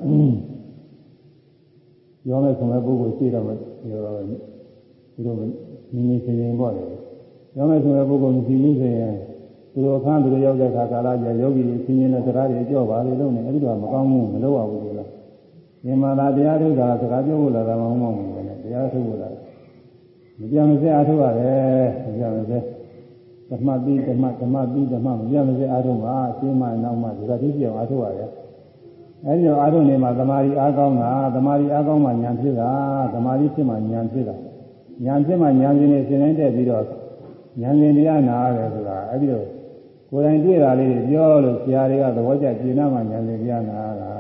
[2.28, 3.46] ရောမဲ့ဆုံးတဲ့ပုဂ္ဂိုလ်ရှိတော့
[3.92, 6.84] ရောသူတို့မိမိရှင်ရင်ပေါ့လေ
[7.58, 9.14] ရောမဲ့ဆိုတဲ့ပုဂ္ဂိုလ်မရှိဘူးဆိုရင်
[9.74, 15.15] သူတို့အခန်းသူတို့ရောက်တဲ့အခါကာလကျယောဂီတွေရှင်ရင်တဲ့စကားတွေကြော့ပါလေလို့နေအဲ့ဒီတော့မကောင်းဘူးမလုပ်ရဘူး
[15.86, 19.30] ကွာဒီမှာသာတရားထုတ်တာစကားပြောဖို့လာတာမဟုတ်မှဘူးလေတရားထုတ်ဖို့လာ
[20.40, 22.60] မပြမစဲအားထုတ်ရတယ်မပြမစဲ
[23.50, 28.30] ဓမ္မတိဓမ္မဓမ္မတိဓမ္မမပြမစဲအားထုတ်ပါရှင်းမှနောက်မှဒီကတိပြောင်းအားထုတ်ရတယ်
[29.26, 32.72] အဲဒီတော့အားထုတ်နေမှာသမာဓိအားကောင်းတာသမာဓိအားကောင်းမှဉာဏ်ဖြစ်တာ
[33.14, 34.36] သမာဓိဖြစ်မှဉာဏ်ဖြစ်တာ
[35.04, 36.86] ညာဖြစ်မှညာရှင်နေစဉ်တိုင်းတက်ပြီးတော့
[37.60, 39.46] ညာရှင်တရားနာရတယ်ဆိုတာအဲ့ဒီတော့
[40.10, 44.15] ကိုယ်တိုင်တွေ့တာလေးပြောလို့ဆရာတွေကသဘောကျကျင့်နာမှညာရှင်တရားနာတာ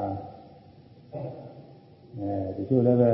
[2.20, 3.11] အဲဒီလိုလည်းပဲ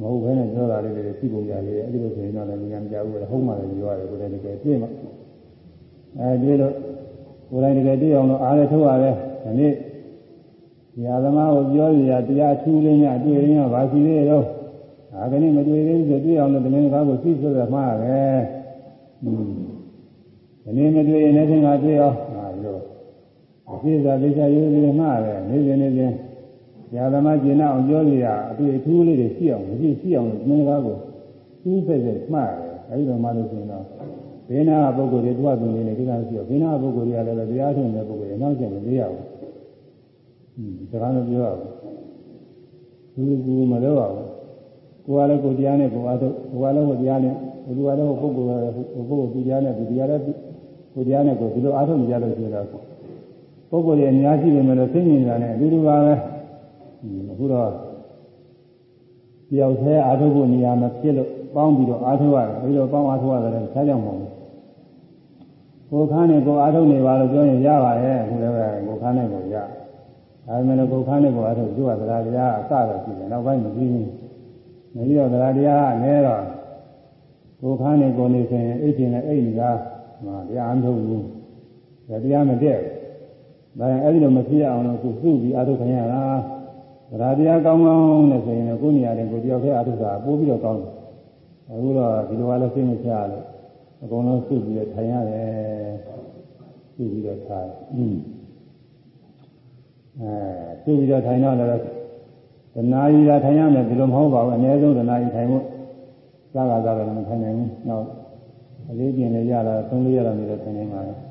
[0.00, 4.86] မဟုတ်ဘဲနဲ့ပြောတာလေးတွေသိပုံရလေးအဲ့ဒီလိုဆိုရင်တော့လည်းဉာဏ်မကြဘူးလေဟုတ်မှလည်းပြောရတယ်ကိုယ်တိုင်တကယ်သိမှ
[6.18, 6.70] အဲဒီလို
[7.50, 9.14] ကိုယ်တိုင်တကယ်သိအောင်လို့အားလည်းထုတ်ရတယ်
[9.44, 9.72] ဒီနေ့
[10.92, 14.44] ဆရာသမားကိုပြောရတရားထူးလေးညတွေ့ရင်းကဘာရှိသေးတော့
[15.12, 18.18] ဒါကနေ့မတွေ့သေးဘူးဆိုတွေ့အောင်လို့သမင်းကားကိုသိဆိုရမှာပဲ။
[19.22, 19.50] ဟင်း
[20.64, 22.29] ဒီနေ့မတွေ့ရင်လည်းသင်္ကတွေ့အောင်ဟာလို့
[23.74, 26.12] အပြည့်စုံသိချရေးလေးမှာပဲနေစဉ်နေစဉ်
[26.94, 30.96] ญาသမကျင်အောင်ပြောရအတွေ့အထူးလေးတွေရှိအောင်မရှိရှိအောင်လို့သမင်းကားကို
[31.62, 33.84] သိစိတ်စိတ်မှားတယ်။အဲဒီတော့မှလို့ဆိုရင်တော့
[34.48, 39.24] ဘေးနာပုဂ္ဂိုလ်တွေတွားသူနေနေကိစ္စရှိတော့ဘေးနာပုဂ္ဂိုလ်တွေကလည်းတရားထုံတဲ့ပုဂ္ဂိုလ်တွေနောက်ကျမသေးရဘူး။
[40.90, 41.70] ဟင်းဒါကလည်းပြောရဘူး။
[43.14, 44.30] ဘူးဘူးမလုပ်ရဘူး
[45.06, 47.34] ကိုယ်ကလည်းကိုယ်တရားနဲ့ကိုယ်အားထုတ်ကိုယ်ကလည်းကိုယ်တရားနဲ့
[47.76, 48.74] ဘုရားလည်းပုဂ္ဂိုလ်ကလည်း
[49.08, 50.22] ပုဂ္ဂိုလ်သူတရားနဲ့သူတရားလည်း
[50.94, 52.89] ကိုယ်တရားနဲ့ကိုယ်ဒီလိုအားထုတ်ကြလို့ဆိုတော့
[53.70, 56.14] ပုဂ္ဂိုလ်ရဲ့အများကြီးပဲမလို့သိမြင်တာနဲ့အတူတူပါပဲ
[57.30, 57.70] အခုတော့
[59.48, 64.30] တယောက်တည်းအားထုတ်ဖို့နေရာမှာဖြစ်လို့ပေါင်းပြီးတော့အားထုတ်ရတယ်ပြီးတော့ပေါင်းအားထုတ်ရတယ်ဆားကြောင်မဟုတ်ဘူး
[65.90, 74.08] ကိုယ်ခန်းနဲ့ကိုယ်အားထုတ်နေပါလို့ပြောရင်ရပါရဲ့အခုလည်းပဲကိုယ်ခန်းနဲ့ကိုယ်ရဒါပေမဲ့ကိုယ်ခန်းနဲ့ကိုယ်အားထုတ်သူကသရာတရားအစတော့ရှိတယ်နောက်ပိုင်းမပြီးဘူး
[74.94, 76.42] မပြီးတော့တရားတရားကလဲတော့
[77.60, 79.70] ကိုယ်ခန်းနေကိုယ်နေဆိုရင်အိတ်ကျင်နဲ့အိတ်နေတာ
[80.24, 81.26] မှာတရားမထုတ်ဘူး
[82.24, 82.99] တရားမတည့်ဘူး
[83.78, 86.22] ဒါရင်အဲ့ဒီလိုမဖြစ်အောင်လို့သူစုပြီးအာထုခံရတာ
[87.10, 90.92] တရားတရားကောင်းကောင်းနဲ့ဆိုရင်ကိုယ်နေရာတဲ့ကိုယ်တယောက်တည်းအာထုတာပိုးပြီးတော့ကောင်းတယ်
[91.68, 93.44] အခုတော့ဒီလိုကလည်းသိမချရလို့
[94.02, 95.50] အကုန်လုံးစုပြီးတော့ထိုင်ရတယ်
[96.94, 98.16] စုပြီးတော့ထိုင်อืม
[100.20, 100.32] အဲ
[100.82, 101.82] စုပြီးတော့ထိုင်တော့လည်း
[102.74, 105.64] တနာရီသာထိုင်ရမယ်ဒီလိုမဟုတ်ပါဘူးအနည်းဆုံးတနာရီထိုင်ဖို့
[106.52, 108.06] စားကစားတော့မထိုင်နိုင်ဘူးနောက်
[108.90, 111.29] အလေးကျင်လည်းရတာသုံးလေးရတာမျိုးတော့ထိုင်နေပါလေ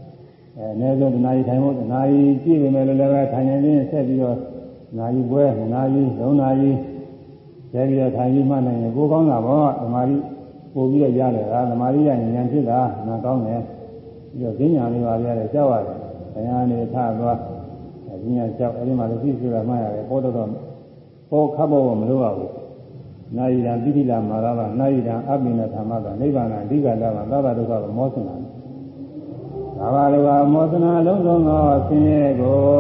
[0.59, 4.37] အဲအနည်းဆုံးတနာရီထိုင်ဖို့တနာရီကြည့်ပေမဲ့လည်းပဲထိုင်နေရင်ဆက်ပြီးတော့
[4.97, 5.43] နာရီပွဲ
[5.73, 6.71] နာရီသုံးနာရီ
[7.71, 10.15] ဆက်ပြီးတော့ထိုင်ပြီးမှနိုင်ရင်ကိုကောင်းတာပေါ့ဓမ္မရီ
[10.73, 13.61] ပို့ပြီးတော့ရလေတာဓမ္မရီရဉာဏ်ဖြစ်တာနာကောင်းတယ်
[14.31, 15.97] ပြီးတော့ဈဉာဏ်လေးပါပြတယ်ကြောက်ရတယ်
[16.33, 17.37] တရားနေထသွား
[18.23, 20.49] ဈဉာဏ်ကြောက်အဲဒီမှာလည်းသိဆိုတာမှရတယ်ပေါ်တော့တော့
[21.31, 22.51] ပေါ်ခပ်ဖို့မလိုပါဘူး
[23.37, 28.35] နာယိရံပိဋိလာမာရဝနာယိရံအပိနသမကနိဗ္ဗာန်အဓိကလာမှာသဗ္ဗဒုက္ခကိုမောစင်တာ
[29.79, 32.79] ဒါပါလိုကမောသနာလုံးစုံသောဆင်းရဲကို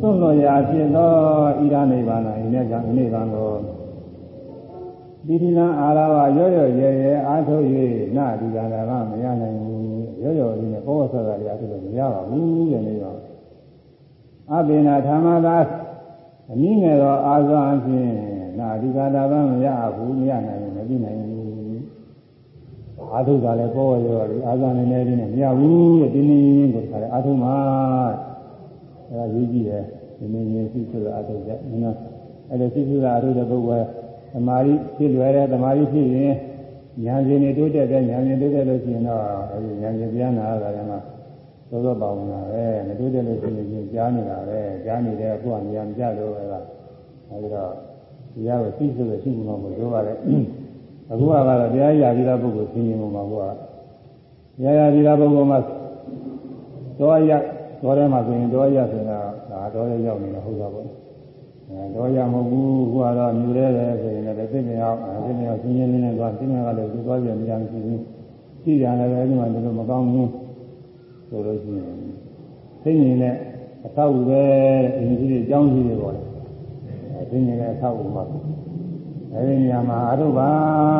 [0.00, 1.12] သွန်တော်ရာဖြစ်သော
[1.58, 3.52] ဣရနိဗ္ဗာန်အိနေကနိဗ္ဗာန်ကို
[5.26, 7.64] ပိဋိလံအာရဝရောရောရဲရဲအားထုတ်၍
[8.16, 9.84] နာဒီကနာကမရနိုင်ဘူး
[10.22, 13.12] ရောရောဒီနဲ့ဘောဝဆရာတွေအားထုတ်လို့မရပါဘူးတဲ့နေပါ
[14.52, 15.56] အဘိနာဓမ္မသာ
[16.52, 18.08] အနည်းငယ်သောအာဇာအဖြစ်
[18.58, 21.35] နာဒီကနာကမရဘူးမရနိုင်ဘူးမပြီးနိုင်ဘူး
[23.14, 27.54] အာထုကလည်းပေါ်ရောလေအာဇာနေနေလေးနဲ့မရဘူးတဲ့တင်းတင်းကိုခါတယ်အာထုမှာ
[29.08, 29.82] အဲဒါရေးကြည့်တယ်
[30.18, 31.50] ဒီနေ့ရေးရှိဆိုတော့အာထုကြ
[31.84, 31.96] နော်
[32.50, 33.86] အဲ့ဒါရှိစုတာအာထုတဲ့ပုဂ္ဂိုလ်
[34.32, 36.34] သမာဓိဖြစ်လွယ်တဲ့သမာဓိဖြစ်ရင်
[37.04, 39.20] ဉာဏ်ရှင်တွေတိုးတက်တဲ့ဉာဏ်ရှင်တိုးတက်လို့ရှိရင်တော့
[39.52, 40.96] အဲဒီဉာဏ်ရှင်ပြန်လာတာကမှ
[41.70, 46.60] သောသောပါဝင်တာပဲမတိုးတက်လို့ရှိရင်ကြားနေတာပဲကြားနေတဲ့အခုကဉာဏ်ကြလို့အဲဒါ
[47.30, 47.72] အဲဒီတော့
[48.34, 50.16] တရားကိုသိဆိုရရှိမှာမလို့ပြောပါတယ်
[51.10, 53.46] အခုကတော့တရားရပြီးသားပုဂ္ဂိုလ်သိရင်မှာကွာ
[54.58, 55.58] တရားရပြီးသားပုဂ္ဂိုလ်မှာ
[56.98, 57.32] တော့ရ
[57.82, 59.18] တော့ထဲမှာဆိုရင်တော့ရဆိုတာ
[59.50, 60.86] ဒါတော့ရရောက်နေတာဟုတ်တာပေါ့
[61.68, 68.02] အဲတော့ရမဟုတ်ဘူးခုကတော့မြူရဲတယ်ဆိုရင်လည်းသိနေအောင်သိနေအောင်ရှင်းရှင်းလင်းလင်းသွားသိနေကလည်းသူသွားပြန်ပြန်ရှိဘူး
[68.62, 70.30] ရှိကြတယ်ပဲဒီမှာဒီလိုမကောင်းဘူး
[71.28, 71.96] ဆိုလို့ရှိရင်
[72.82, 73.34] သိနေတဲ့
[73.86, 74.42] အသောက်ပဲ
[74.96, 76.22] အင်းကြီးတွေအကြောင်းကြီးတွေပေါ့လေ
[77.12, 78.24] အဲသိနေတဲ့အသောက်မှာ
[79.36, 80.50] အဲဒီနေရာမှာအရုပ်ပါ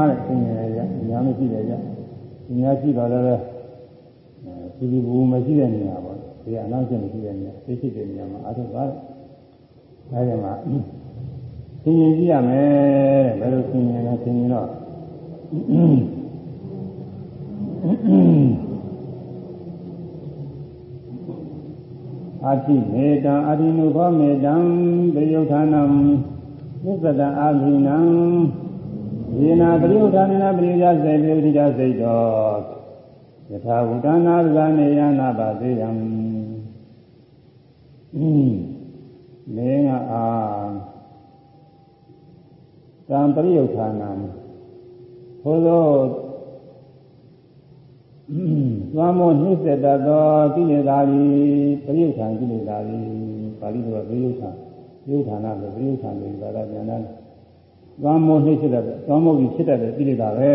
[0.08, 0.78] တဲ့သိနေရ
[1.08, 1.72] ညာမရှိတယ်ကြ
[2.60, 3.42] ညာရှိတော့လည်း
[4.76, 8.96] စီစီဘူးမရှိတဲ့နေရာပေါ့ဒီအနောက်ကျမရှိတဲ့နေရာသိရှိတဲ့နေရာမှာအရုပ်ပါတဲ့
[10.12, 10.52] အဲဒီမှာ
[11.82, 14.68] သင်ရင်ကြည့်ရမယ်တဲ့ဘယ်လိုသင်ရင်လဲသင်ရင်တော့
[22.44, 24.54] အာတိမေတံအာတိနုခောမေတံ
[25.14, 25.82] ပရိယုဌာနံ
[26.82, 27.96] သစ္စတအာဘိနံ
[29.38, 32.58] ယေနာပရိယုဌာနေနပရိယစေပရိယတိစိတ်တော်
[33.50, 35.88] ယထာဝုတနာဇာနေယနာပါသေးယံ
[39.54, 40.26] မင်းကအာ
[43.08, 44.10] တံပရိယုဌာနံ
[45.42, 45.86] ဘုသော
[48.94, 51.34] သွားမောနှိစ္စတသောကိလေသာသည်
[51.84, 53.06] ပရိယုဌာန်ကိလေသာသည်
[53.60, 54.65] ပါဠိတော်ပရိယုဌာန်ပရိ
[55.08, 56.98] ယုဌာနဆိုပရိယုဌာန်ကိုသာသာပြန်လာ
[58.02, 58.76] သွားမောနှိစ္စတ
[59.06, 60.52] သွားမောကြီးဖြစ်တတ်တဲ့ကိလေသာပဲ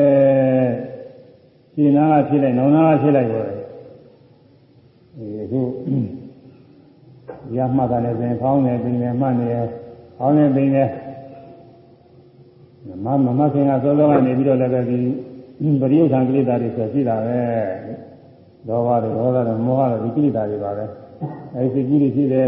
[1.73, 3.55] ရှင်းနာကဖြစ်လိုက်နောင်နာကဖြစ်လိုက်ပါလေ
[5.17, 5.61] ဒီအခု
[7.55, 9.47] ရမှတ်တာလည်းဆိုရင်ဖောင်းနေပင်နေမှတ်နေ
[10.17, 10.83] ဖောင်းနေပင်နေ
[13.05, 14.99] မမမခင်ကသောသောကနေပြီးတော့လည်းပဲဒီ
[15.81, 17.39] ပရိယုထံကိလေသာတွေဆိုရှိတာပဲ
[18.67, 20.85] လောဘတွေဒေါသတွေမောဟတွေဒီကိလေသာတွေပါပဲ
[21.55, 22.45] အဲဒီစိတ်ကြီးတွေရှိတယ်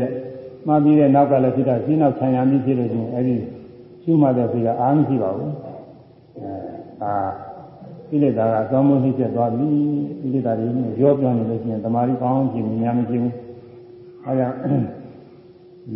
[0.67, 3.35] မှပြီးတဲ့နောက်ကလည်းဖြစ်တာရှင်းနောက်ခြံရမိဖြစ်လို့ချင်းအဲဒီ
[4.03, 5.53] ရှုမှတ်တဲ့စိတ်ကအာမရှိပါဘူး
[6.37, 6.49] အဲ
[7.03, 7.13] အာ
[8.09, 9.67] ကိလေသာကသောမှုနှိမ့်ချက်သွားပြီ
[10.21, 10.67] ကိလေသာတွေ
[11.01, 13.33] ရောပြောနေလို့ရှိရင်တမာရီကောင်းကြည့်မြင်များမရှိဘူး
[14.25, 14.49] အဲဒါ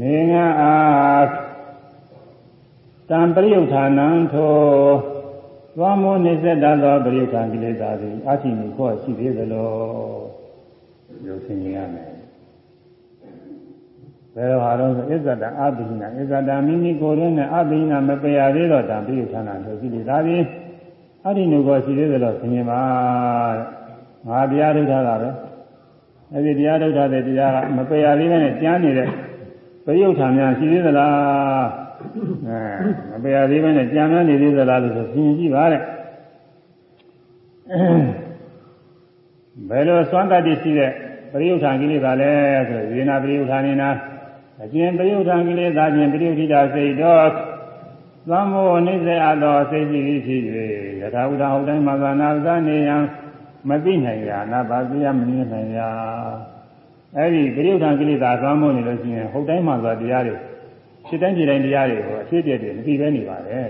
[0.01, 1.28] နေငါအား
[3.09, 4.53] တံပရိယုဌာနံထို
[5.78, 9.72] သွားမောနေဆက်တတ်သောပရိက္ခကိလေသာသည်အရှိမိခေါ်ရှိသေးသလို
[11.26, 12.16] ရုပ်ဆင်ရမယ်
[14.38, 20.41] ဘယ်လိုဟာတော့အစ္ဆတအဘိနာအစ္ဆတမိမိကိုယ်ရင်းနဲ့အဘိနာမပယ်ရသေးတော့တံပရိက္ခဏတို့ကိလေသာသည်
[21.25, 22.81] အရှိမိခေါ်ရှိသေးသလိုဆင်ញပါ
[24.27, 25.29] ငါတရားထုတ်တာပဲ
[26.33, 29.09] အဲဒီတရားထုတ်တဲ့တရားကမပယ်ရသေးနဲ့ကျမ်းနေတဲ့
[29.85, 31.67] ပရိယုဌာများရှိသေးသလား
[32.47, 32.59] အဲ
[33.11, 35.81] မပယ်ရသေးဘဲနဲ့ကြံနေသေးသလားလို့ဆိုပြင်ကြည့်ပါတဲ့
[39.69, 40.91] ဘယ်လိုစွမ်းတတ်တည်ရှိတဲ့
[41.31, 42.31] ပရိယုဌာန်ကိလေသာလဲ
[42.69, 43.89] ဆိုရေနာပရိယုဌာနေနာ
[44.63, 47.29] အကျဉ်ပရိယုဌာန်ကိလေသာချင်းပရိယုထိတာစိတ်တော့
[48.29, 50.41] သံမောနိစ္စအပ်သောစိတ်ရှိသည်ဖြစ်၍
[51.01, 52.95] ယထာဥဒ္ဒဟုတ်တိုင်းမှာသာနာသနေယံ
[53.69, 55.89] မသိနိုင်ရာနာပါသိယမမြင်နိုင်ရာ
[57.15, 60.35] အဲ့ဒီပရိယုဌာန်ကိလေသာသံမောနေလို့ရှိရင်ဟုတ်တိုင်းမှာသာတရားတွေ
[61.07, 63.67] ဖြစ်တိုင်းဖြစ်တိုင်းတရားတွေကိုအဖြစ်ပြည့်တယ်မသိပဲနေပါတယ်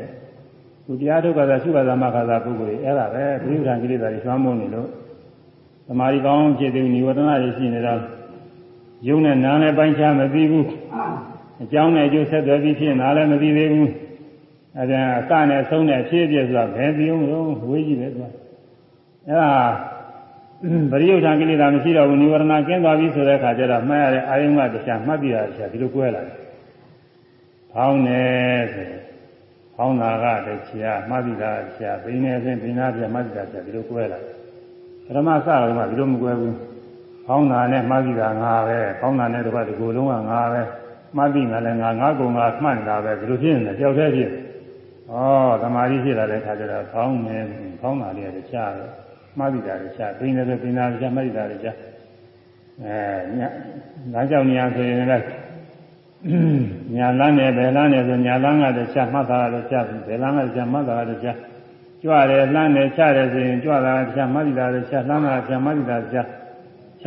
[0.86, 4.90] သူတရားထုတ်ကြတာသုဘသမခါသာပုဂ္ဂိုလ်ကြီးအဲ့ဒါပဲပရိယုဌာန်ကိလေသာတွေသွမ်းမုန်းနေလို့
[5.88, 8.02] သမာဓိကောင်းဖြစ်တဲ့និဝရဏတွေရှိနေတော့
[9.08, 10.68] ယုံနဲ့နားနဲ့ပိုင်းခြားမသိဘူး
[11.64, 13.92] အကြောင်းနဲ့အကျိုးဆက်သွယ်ပြီးဖြစ်နားလည်းမသိသေးဘူး
[14.78, 18.24] အဲဒါအစနဲ့ဆုံးနဲ့ဖြစ်ပြဆိုတာဘယ်ပြုံးလို့ဝေးကြည့်ပဲသူက
[19.28, 19.52] အဲ့ဒါ
[20.92, 26.38] ပရိယုဌာန်ကိလေသာမရှိတော့ဘူးនិဝရဏကင်းသွားပြီဆိုတဲ့အခါကျတော့မှတ်ရတဲ့အာယုံကတရားမှတ်ပြီးတာတရားဒီလိုကွဲလာတယ်
[27.72, 28.90] ဖောင်းတယ်ဆို
[29.76, 30.72] ဖောင်းတာကတည်းက
[31.10, 34.36] မှတ်ပြီးတာတရားဘိနေစဉ်ဘိနာပြမှတ်ပြီးတာတရားဒီလိုကွဲလာတယ်
[35.06, 36.54] ပထမစတော့မှဒီလိုမကွဲဘူး
[37.28, 40.62] ဖောင်းတာနဲ့မှတ်ပြီးတာငါပဲဖောင်းတာနဲ့တပတ်ဒီကိုယ်လုံးကငါပဲ
[41.18, 44.32] မှတ်ပြီးငါလည်းငါငါကုံငါမှတ်နေတာပဲဒီလိုဖြစ်နေတယ်ကြောက်သေးဖြစ်
[45.12, 45.14] ဩ
[45.62, 47.38] သမာဓိဖြစ်လာတဲ့ခါကျတော့ဖောင်းနေ
[47.82, 48.92] ဖောင်းတာလေးကကြားတယ်
[49.38, 51.76] မှတ်ပြီးတာလည်းကြားဘိနေစဉ်ဘိနာပြမှတ်ပြီးတာလည်းကြား
[52.84, 52.98] အဲ
[53.38, 53.42] ည
[54.14, 55.26] ငါကြောက်နေရဆိုရင်လည်း
[56.96, 61.38] ညာလန်းနဲ့ဘယ်လန်းနဲ့ဆိုညာလန်းကတည်းကမှတ်တာလည်းကြားပြီဘယ်လန်းကတည်းကမှတ်တာလည်းကြား
[62.02, 66.28] ကြွတယ်လှမ်းတယ်ချတယ်ဆိုရင်ကြွတာကကြားမှတ်တာလည်းကြားလှမ်းတာကြားမှတ်တာကြား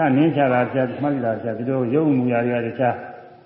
[0.01, 2.95] ချနင်းချတာကြားမှတ်တာကြားဒီလိုရုပ်မူရာတွေကကြား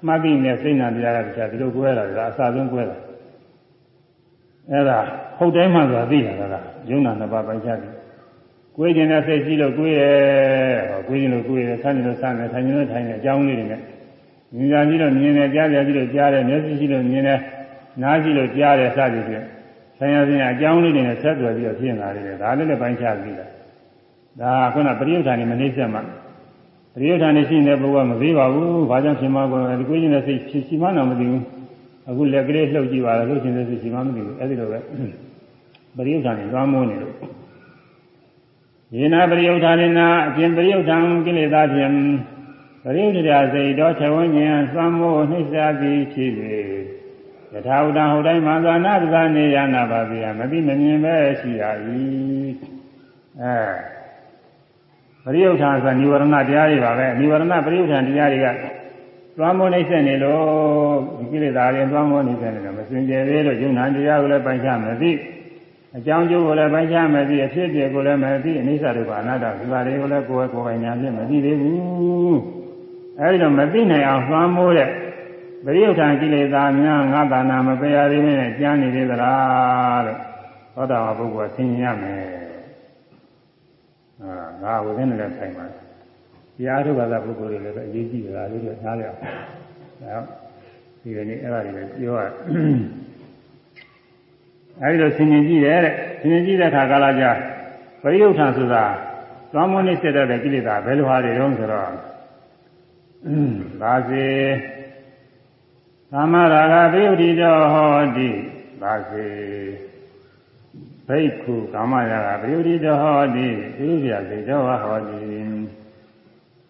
[0.06, 2.96] မှတ်ပြီးနဲ့စိတ်နာတရားကကြားဒီလိုကွဲလာတာအစဆုံးကွဲလာ
[4.70, 4.98] အဲ့ဒါ
[5.38, 6.42] ဟုတ်တိုင်းမှဆိုတာသိတာက
[6.90, 7.92] ယုံနာနှစ်ပါးပိုင်းခြားတယ်
[8.76, 10.16] ကိုယ်ကျင်တဲ့စိတ်ရှိလို့ကိုယ်ရဲ့
[11.08, 13.80] ကိုယ်ကျင်လို့ကိုယ်ရဲ့ဆန်းကျင်လို့ဆန်းတယ်ထိုင်ကျင်လို့ထိုင်တယ်အကြောင်းလေးတွေနဲ့
[14.56, 17.40] မြင်ကြပြီးတော့မြင်တယ်ကြားကြပြီးတော့ကြားတယ်မျက်စိရှိလို့မြင်တယ်
[18.02, 19.44] နားရှိလို့ကြားတယ်စသည်ဖြင့်
[19.98, 23.46] ဆံရစဉ်အကြောင်းလေးတွေနဲ့ဆက်သွယ်ပြီးတော့ဖြစ်လာတယ်ဒါလည်းလည်းပိုင်းခြားပြီးတာ
[24.40, 26.00] ဒါကခုနပရိယုဌာန်နေမနှိမ့်ဆက်မှ
[26.94, 31.42] ပရိယုဌာန်နေရှိနေတဲ့ပုဂ္ဂိုလ်ကမသိပါဘူးဘာကြောင့်ရှင်မကောဒီကိုင်းနေတဲ့စိတ်ရှိမှန်းတော့မသိဘူး
[32.08, 34.78] အခုလက်ကလေးလှုပ်ကြည့်ပါလားလှုပ်ခြင်းသက်ရှိမှမသိဘူးအဲ့ဒီလိုပဲ
[35.96, 37.14] ပရိယုဌာန်နဲ့သွားမိုးနေလို့
[38.96, 41.92] ယေနာပရိယုဌာနေနာအပြင်ပရိယုဌာန်ကိလေသာဖြင့်
[42.84, 46.30] ပရိယုဒရာစိတ်တော်ခြဝဉ္ဉံသွားမိုးနှိစ္စသည်ဖြစ်၍
[47.52, 51.62] ယထာဥဒံဟောတိုင်းမှာသာနာပဇာနေရနာပါဗျာမသိမမြင်ပဲရှိရ၏
[53.40, 54.03] အဲ
[55.24, 58.48] ပရိယုဌာန်ဆိုတာនិဝရဏတရားတွေပါပဲនិဝရဏပရိယုဌာန်တရားတွေက
[59.36, 60.42] သွားမိုးနှိစ္စနေလို့
[61.18, 65.10] ဒီကိလေသာတွေသွားမိုးနှိစ္စနေလို့မစင်ကြယ်သေးလို့ယုံနာတရားကိုလည်းပိုင်ချမသိ
[65.96, 72.38] အကြောင်းကျိုးကိုလည်းပိုင်ချမသိအဖြစ်အပျက်ကိုလည်းမသိအနိစ္စဒုက္ခအနတ္တဒီပါတွေကိုလည်းကိုယ်ကိုယ်ပိုင်ညာဖြင့်မသိသေးဘူး
[73.20, 74.88] အဲဒီတော့မသိနိုင်အောင်သွားမိုးတဲ့
[75.64, 80.18] ပရိယုထံကိလေသာများငါးပါဏမပယ်ရသေးနဲ့ကြမ်းနေသေးသလားလို့
[80.74, 82.43] သောတာပန်ပုဂ္ဂိုလ်ကသိဉာဏ်မယ်
[84.22, 85.70] အာငါဝိသင်းနဲ့ဆိုင်ပါတ
[86.66, 89.20] ရားထုတ်ပါသာပုဂ္ဂိုလ်တွေလည်းအရေးကြီးတယ်လားလို့ထားလိုက်အောင်
[90.02, 90.18] ဒါ
[91.02, 92.26] ဒီကနေ့အဲ့ဒါတွေလည်းပြောရ
[94.82, 97.30] အဲဒီလိုဆင်ញင်ကြည့်တယ်တဲ့ဆင်ញင်ကြည့်တဲ့အခါကာလကြာ
[98.02, 98.84] ပရိယုထံဆိုတာ
[99.52, 101.90] သွားမွန်းနေစေတဲ့ကိလေသာဘယ်လိုဟာတွေတုံးဆိုတော့
[103.82, 104.26] ဒါစေ
[106.12, 108.30] သမရာဂပိယုတိတောဟောတိ
[108.82, 109.26] ဒါစေ
[111.08, 115.18] ဘိက္ခုကာမရာဂပိယုတိတောဟောတိပြုပြစေတောဟောတိ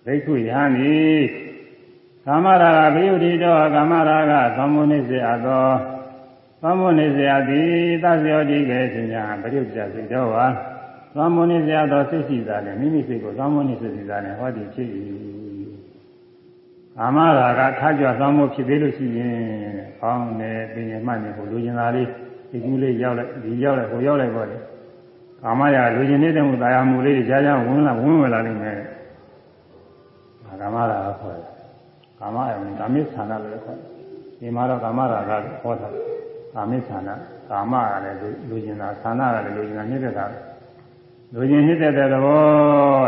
[0.04, 0.96] ဘိက္ခုယဟန်ဤ
[2.26, 5.66] ကာမရာဂပိယုတိတောကာမရာဂသမုန်နေစေအပ်သော
[6.62, 7.72] သမုန်နေစေအပ်သည်
[8.02, 10.46] သဇယောတိကေသင်ညာပရိယုပြစေတောဝါ
[11.14, 14.88] သမုန်နေစေအပ်သောစိတ်ရှိတာနဲ့မိမိစိတ်ကိုသမုန်နေစေတာနဲ့ဟောတိဖြစ်၏
[16.96, 19.36] ကာမရာဂထားကြသောမှုဖြစ်သေးလို့ရှိရင်
[20.00, 22.08] ကောင်းတယ်ပြင်ရမှတ်နေကိုလူကျင်သားလေး
[22.54, 24.56] ဒီကူးလေးရောက်လိုက်ဒီရောက်လိုက်ကိုရောက်လိုက်ပေါ့လေ
[25.42, 28.78] ကာမရာလူကျင်နေတဲ့မှုတရားမှုလေးကြားကြားဝင်လာဝင်ဝင်လာလိမ့်မယ်
[30.60, 31.52] ကာမရာဂခေါ်တယ်
[32.18, 33.88] ကာမအယုံကာမိသန္တာလို့ခေါ်တယ်
[34.38, 35.88] ဒီမှာတော့ကာမရာဂကိုဟောတာ
[36.54, 37.14] ကာမိသန္တာ
[37.50, 40.24] ကာမကလည်းလူကျင်တာသန္တာကလည်းလူကျင်တာနေတဲ့တာ
[41.34, 43.06] လူကျင်နေတဲ့တဲ့သဘော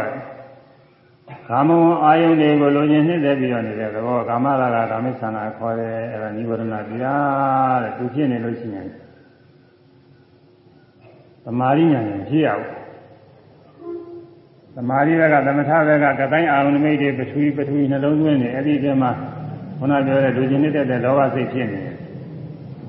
[1.49, 8.89] ကာမဝအာယုန်တွေကိုလိုချင်နှစ်သက်ပြီးတော့နေတဲ့သဘောကာမရာဂကာမိသနာခေါ်တယ်အဲဒါနိဝရဏတရားတဲ့သူဖြစ်နေလို့ရှိရင်
[11.47, 12.73] သမာဓိဉာဏ်ရင်ဖြစ်ရဘူး
[14.75, 19.11] သမာဓိဘက်ကသမထဘက်ကကတိုင်းအာရုံနမိတ်တွေပထဝီပထဝီနှလုံးသွင်းနေအဲ့ဒီအချိန်မှာ
[19.79, 21.97] ခုနပြောတဲ့လိုချင်နှစ်သက်တဲ့လောဘစိတ်ဖြစ်နေတယ်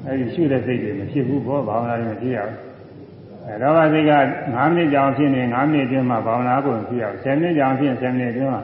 [0.06, 2.60] အဲ့ဒီရှုတဲ့စိတ်တွေမဖြစ်ဘူးဘောဘာဝနာတွေမဖြစ်ရဘူး
[3.46, 8.62] အဲလောဘစိတ်က9မိနစ်ကြောင်ဖြစ်နေ9မိနစ်အတွင်းမှာဘာဝနာကိုဖြစ်အောင်10မိနစ်ကြောင်ဖြစ်10မိနစ်အတွင်းမှာ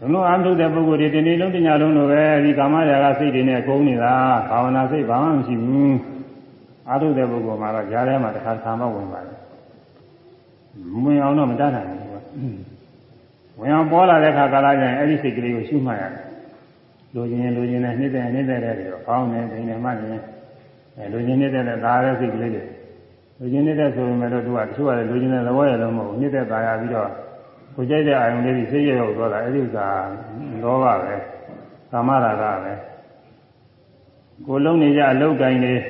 [0.00, 4.14] ဘုလုံးအာထုတဲ့ပုဂ္ဂိုလ်တွေဒီနေ့လုံးတညလုံးလိုပဲဒီကာမရာဂစိတ်တွေနဲ့ကုန်နေတာ
[4.50, 6.19] ဘာဝနာစိတ်ဘာမှမရှိဘူး
[6.89, 9.37] အာထုတဲ့ပုဂ္ဂိုလ်မှာတော့ကြားထဲမှာတစ်ခါတစ်ခါမှဝင်ပါတယ်
[11.03, 12.01] ဝင်အောင်တော့မတတ်နိုင်ဘူး
[13.59, 16.25] ဝင်အောင်ပေါ်လာတဲ့အခါကာလကျရင်အဲ့ဒီစိတ်ကလေးကိုရှုမှတ်ရတယ်
[17.13, 20.17] လူချင်းလူချင်းနဲ့နှိမ့်တဲ့နှိမ့်တဲ့တွေတော့ကောင်းတယ်ဒိနေမှနေ
[20.97, 22.63] အဲလူချင်းနှိမ့်တဲ့ဒါရဲ့စိတ်ကလေးတွေ
[23.39, 27.09] လူချင်းနေတဲ့ဆိုပေမဲ့တော့သူကတချို့ကလည်းလူချင်းတဲ့သဘောရတော့မဟုတ်ဘူးနေတဲ့ตายရပြီးတော့
[27.75, 29.87] ကိုကြိုက်တဲ့အာယုံလေးကြီးစိတ်ရရောက်သွားတာအဲ့ဒီဥစ္စာ
[30.63, 31.15] လောဘပဲ
[31.91, 32.73] ကာမရာဂပဲ
[34.45, 35.81] ကိုလုံးနေကြအလုတ်တိုင်းလေး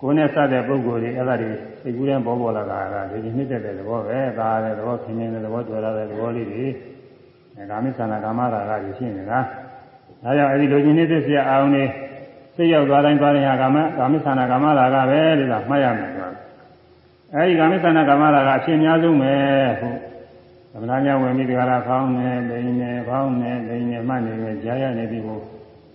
[0.00, 6.64] ကိုနဲ့စတဲ့ပုံကိုယ်တွေအဲ့ဒါတွေစိတ်ကူးတဲ့ပေါ်ပေါ်လာတာကလူချင်းနေတဲ့သဘောပဲဒါတဲ့သဘောခင်မင်းတဲ့သဘောတွေ့ရတဲ့သဘောလေးတွေ
[7.56, 9.40] အဲကာမိသနာကာမရာဂကြီးဖြစ်နေတာ
[10.22, 11.88] ဒါကြောင့်အဲ့ဒီလူချင်းနေတဲ့ဆရာအာယုံလေး
[12.56, 16.28] စိတ်ရောက်သွားတိုင်းသွားရင်ဟာကာမကာမိသနာကာမရာဂပဲလို့ကမှတ်ရမယ်ကွာ
[17.34, 19.34] အဲဒီကာမိသနာကာမရာကအဖြစ်အများဆုံးပဲ
[19.80, 19.98] ဟုတ်
[20.72, 25.40] သမဏညာဝင်ပြီးဒီကရာဖောင်းနေလိန်နေဖောင်းနေလိန်နေမှနေနေကြားရနေပြီကို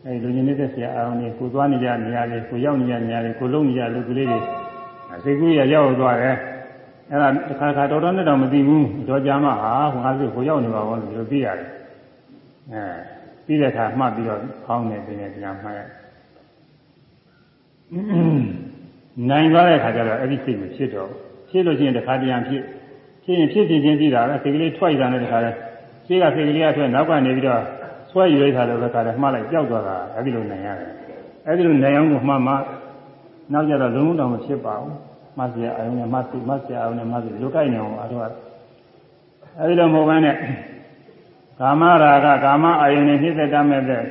[0.06, 4.39] အဲဒီလူကြီးနေတဲ့ဆရာအောင်နေကိုသွားနေကြနေရာလေးကိုရောက်နေကြနေရာလေးကိုလုံးနေကြလူကလေးတွေ
[5.24, 6.36] စိတ်ကူးရရောက်သွားတယ်
[7.12, 11.70] အဲ့ဒါတစ်ခါခါတော်တော်နဲ့တော့မသိဘူးတော့ကြာမှဟာဟိုငါစိတ်ကိုရောက်နေပါဘောလို့သိရတယ်
[12.72, 12.84] အဲ
[13.45, 15.80] ပြီးတဲ့အခါမှတ်ပြီးတော့ဖောင်းနေပြီးနေပြန်မှတ်ရ
[19.30, 21.10] နိုင်သွားတဲ့အခါကျတော့အဲ့ဒီစိတ်ကိုဖြစ်တော့
[21.49, 22.62] ဖြစ်လို့ရှိရင်တစ်ခါတည်းရန်ဖြစ်
[23.24, 25.51] ဖြစ်ရင်ဖြစ်ဖြစ်ချင်းသိတာပဲစိတ်ကလေးထွက်ရတာနဲ့တခါလဲ
[26.06, 27.62] ရှေ့ကစိတ်ကလေးကထွက်နောက်ကနေပြီးတော့
[28.16, 30.91] ဆွဲယူလိုက်တာလည်းတခါလဲမှားလိုက်ကြောက်သွားတာအဲဒီလိုနိုင်ရတယ်
[31.47, 32.53] အဲဒီလိုနိုင်အောင်ကိုမှမှ
[33.51, 34.93] နောက်ကြတော့လုံးလုံးတောင်မဖြစ်ပါဘူး
[35.38, 38.24] မဆရာအယုံနဲ့မဆမဆရာအယုံနဲ့မဆလူကိုက်နေအောင်အားထုတ်
[39.59, 40.36] အဲဒီလိုမဟုတ်ဘဲနဲ့
[41.59, 44.03] ကာမရာဂကာမအယုံနဲ့နှိစ္စတမဲ့တဲ့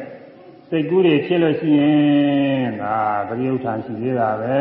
[0.69, 2.97] စိတ်ကူးတွေဖြစ်လို့ရှိရင်ဒါ
[3.29, 4.59] ပရိယုဌာန်ရှိသေးတာပဲ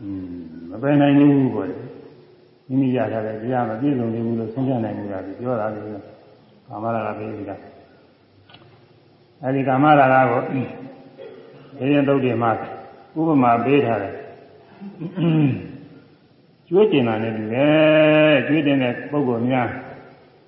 [0.00, 0.26] อืม
[0.70, 1.70] မပယ်နိုင်ဘူးပေါ့
[2.68, 6.15] မိမိရထားတဲ့တရားမပြည့်စုံသေးဘူးလို့ဆုံးဖြတ်နိုင်ဘူးလားပြောတာလေ
[6.68, 7.56] ကာမရာဂပြေးပြီးတာ
[9.42, 12.50] အဲဒီကာမရာဂကိုဒီရင်သုတ်တွေမှာ
[13.18, 14.14] ဥပမာပေးထားတယ်
[16.68, 19.68] ကျွေးကျင်တာနဲ့တူတယ်ကျွေးတင်တဲ့ပုဂ္ဂိုလ်များ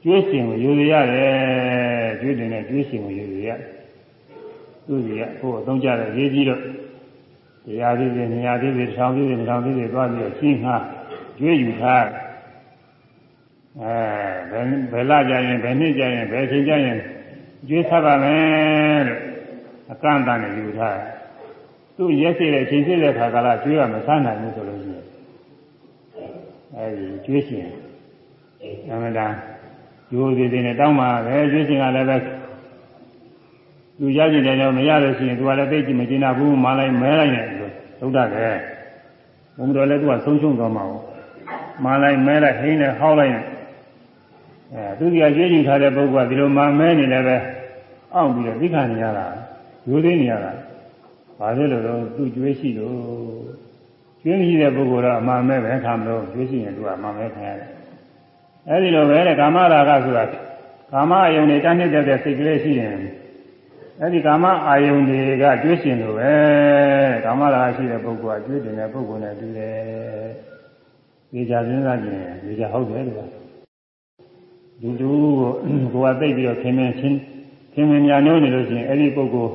[0.02, 3.70] ကျွေးရှင်ကိုယူရရတယ်ကျွေးတင်တဲ့ကျွေးရှင်ကိုယူရရတယ်
[4.86, 6.60] သူ့ကြီးကကိုယ်အသုံးကြတဲ့ရေးကြီးတော့
[7.64, 10.82] တရားသေးသေးနေရာသေးသေးထောင်သေးသေးထောင်သေးသေးသွားပြီးတော့ရှင်းငှား
[11.38, 12.27] ကျွေးယူထားအဲဘ
[13.86, 16.98] ယ်ဘယ်လာကြရင်ဘယ်နှစ်ကြရင်ဘယ်ချိန်ကြရင်
[17.68, 19.20] ကျွေးဆက်ပါမယ်လို့
[19.92, 20.98] အကန့်အသတ်နဲ့ယူထား
[21.96, 25.04] သူ့ရက်စီတဲ့ချိန်စီတဲ့ခါကလာကျွေးရမဆန်းနိုင်ဘူးဆိုလို့ရှိရင်
[26.74, 27.66] အဲဒီကျွေးရှင်
[28.90, 29.32] အမှန်တန်
[30.12, 32.16] ရိုးသေးသေးနဲ့တောင်းပါပဲကျွေးရှင်ကလည်းပဲ
[34.00, 38.48] လူရကြည့်တယ်တော့မရလို့ရှိရင်သူကလည်းသိကြည့်မကျင်တာဘူးမလိုက်မဲလိုက်နေလို့သုဒ္ဓကဲ
[39.56, 41.02] ဘုံတော်လည်းသူကဆုံးရှုံးသွားမှာပေါ့
[41.84, 43.42] မလိုက်မဲလိုက်ဟင်းနဲ့ဟောက်လိုက်နေ
[44.74, 47.36] အဲသူကရွေးကြည့်ထားတဲ့ပုဂ္ဂိုလ်ကဒီလိုမမဲနေလည်းပဲ
[48.14, 49.26] အောင့်ပြီးတော့သိခံနေရတာ
[49.88, 50.52] ရိုးသေးနေရတာ
[51.38, 52.96] ဘာဖြစ်လို့လဲသူကျွေးရှိလို့
[54.20, 57.70] ကျွေးမရှိတဲ့ပုဂ္ဂိုလ်တော့အမှန်ပဲပဲခံမလို့ကျွေးရှိရင်သူကအမှန်ပဲခံရတယ်
[58.68, 60.24] အဲဒီလိုပဲတဲ့ကာမရာဂဆိုတာ
[60.92, 62.92] ကာမအယုံတွေတန်းနေတဲ့စိတ်ကလေးရှိရင်
[64.00, 66.32] အဲ့ဒီကာမအာယုန်တွေကကျွေးရှင်လို့ပဲ
[67.24, 70.28] ကာမရာရှိတဲ့ပုဂ္ဂိုလ်ကကျွေးတင်တဲ့ပုဂ္ဂိုလ်နဲ့တူတယ်။
[71.32, 73.47] ဒီကြစဉ်းစားကြည့်ရင်ဒီကြဟုတ်တယ်လို့
[74.82, 75.08] လူတူ
[75.38, 75.50] ကို
[75.92, 77.18] ကိုယ်ကသိပြီးတော့ခင်မင်းချင်း
[77.72, 79.52] ခင်မင်းညာနိုးနေလို့ရှိရင်အဲ့ဒီပုဂ္ဂိုလ်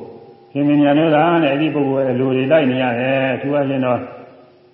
[0.52, 3.98] ခင်မင်းညာနိုးတာနဲ့အဲ့ဒီပုဂ္ဂိုလ်ရဲ့လူတွေလိုက်နေရတယ်။သူကချင်းတော့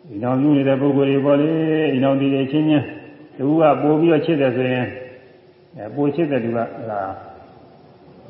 [0.09, 1.51] ဒီတော်ပြုနေတဲ့ပုဂ္ဂိုလ်တွေပေါ့လေ
[1.93, 2.85] ဒီတော်ဒီတွေချင်းချင်း
[3.39, 4.87] သူကပို့ပြီးတော့ချစ်တယ်ဆိုရင်
[5.77, 7.01] အဲပို့ချစ်တဲ့သူကဟာ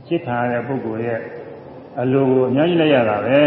[0.07, 1.21] ချစ်ခံရတဲ့ပုဂ္ဂိုလ်ရဲ့
[2.01, 3.41] အလိုကိုအများကြီးလိုက်ရတာပဲ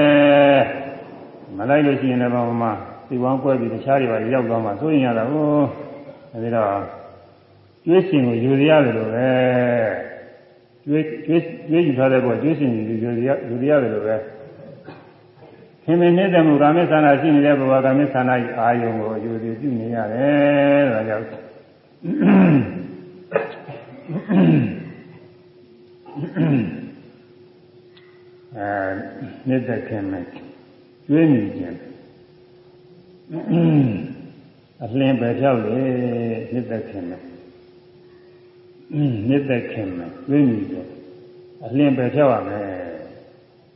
[1.57, 2.69] မလိုက်လို့ရှိရင်လည်းဘာမှ
[3.07, 5.47] သိဝမ်းကွဲပြီးတခြားတွေပါရောက်သွားမှဆိုရင်ရတာဟို
[6.33, 7.02] အဲဒီတော့
[7.85, 9.31] ကျွေးရှင်ကိုယူရရတယ်လို့ပဲ
[10.83, 14.15] ကျွေးကျွေးကျွေးယူထားတဲ့ဘောကျွေးရှင်ယူယူရယူရတယ်လို့ပဲ
[15.83, 21.25] ခင်မင်းနေတဲ့မူကာမေသနာရှိနေတဲ့ဘဝကာမေသနာဤအာယုံကိုယူယူပြုနေရတယ်ဒါကြောင့်
[28.57, 28.93] အဲ
[29.47, 31.77] နှစ်သက်ခင်မဲ့ကျွေးမိခြင်း
[34.83, 35.77] အလင်းပဲဖြောက်လေ
[36.53, 37.32] နှစ်သက်ခင်မဲ့
[39.27, 40.89] နှစ်သက်ခင်မဲ့ကျွေးမိခြင်း
[41.65, 42.63] အလင်းပဲဖြောက်ရမယ်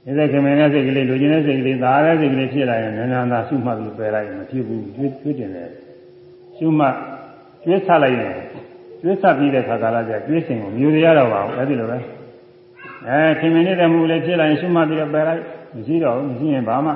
[0.03, 5.69] နှစ်သက်ခင်မဲ့နဲ့စိတ်ကလေးလူချင်းတဲ့စိတ်ကလေးသာတဲ့စိတ်ကလေးဖြစ်လာရင်နန္ဒာသာရှုမှတ်ပြီးပယ်လိုက်မဖြစ်ဘူးကျွေးကျွေးတင်တယ်
[6.57, 6.95] ရှုမှတ်
[7.63, 8.35] ကျွေးဆလိုက်ရင်
[9.01, 11.97] ကျွေးဆပြီးတဲ့ခါကာလကျကျွေးစဉ်ကိုမြူရရတော့ပါဘူးအဲ့ဒီလိုပဲ
[13.07, 15.41] အဲခင်မင်းနေတဲ့မူလည်းဖြစ်လာရင်ရှုမှတ်ပြီးတော့ပယ်လိုက်
[15.75, 16.91] မရှိတော့ဘူးမရှိရင်ဘာမှ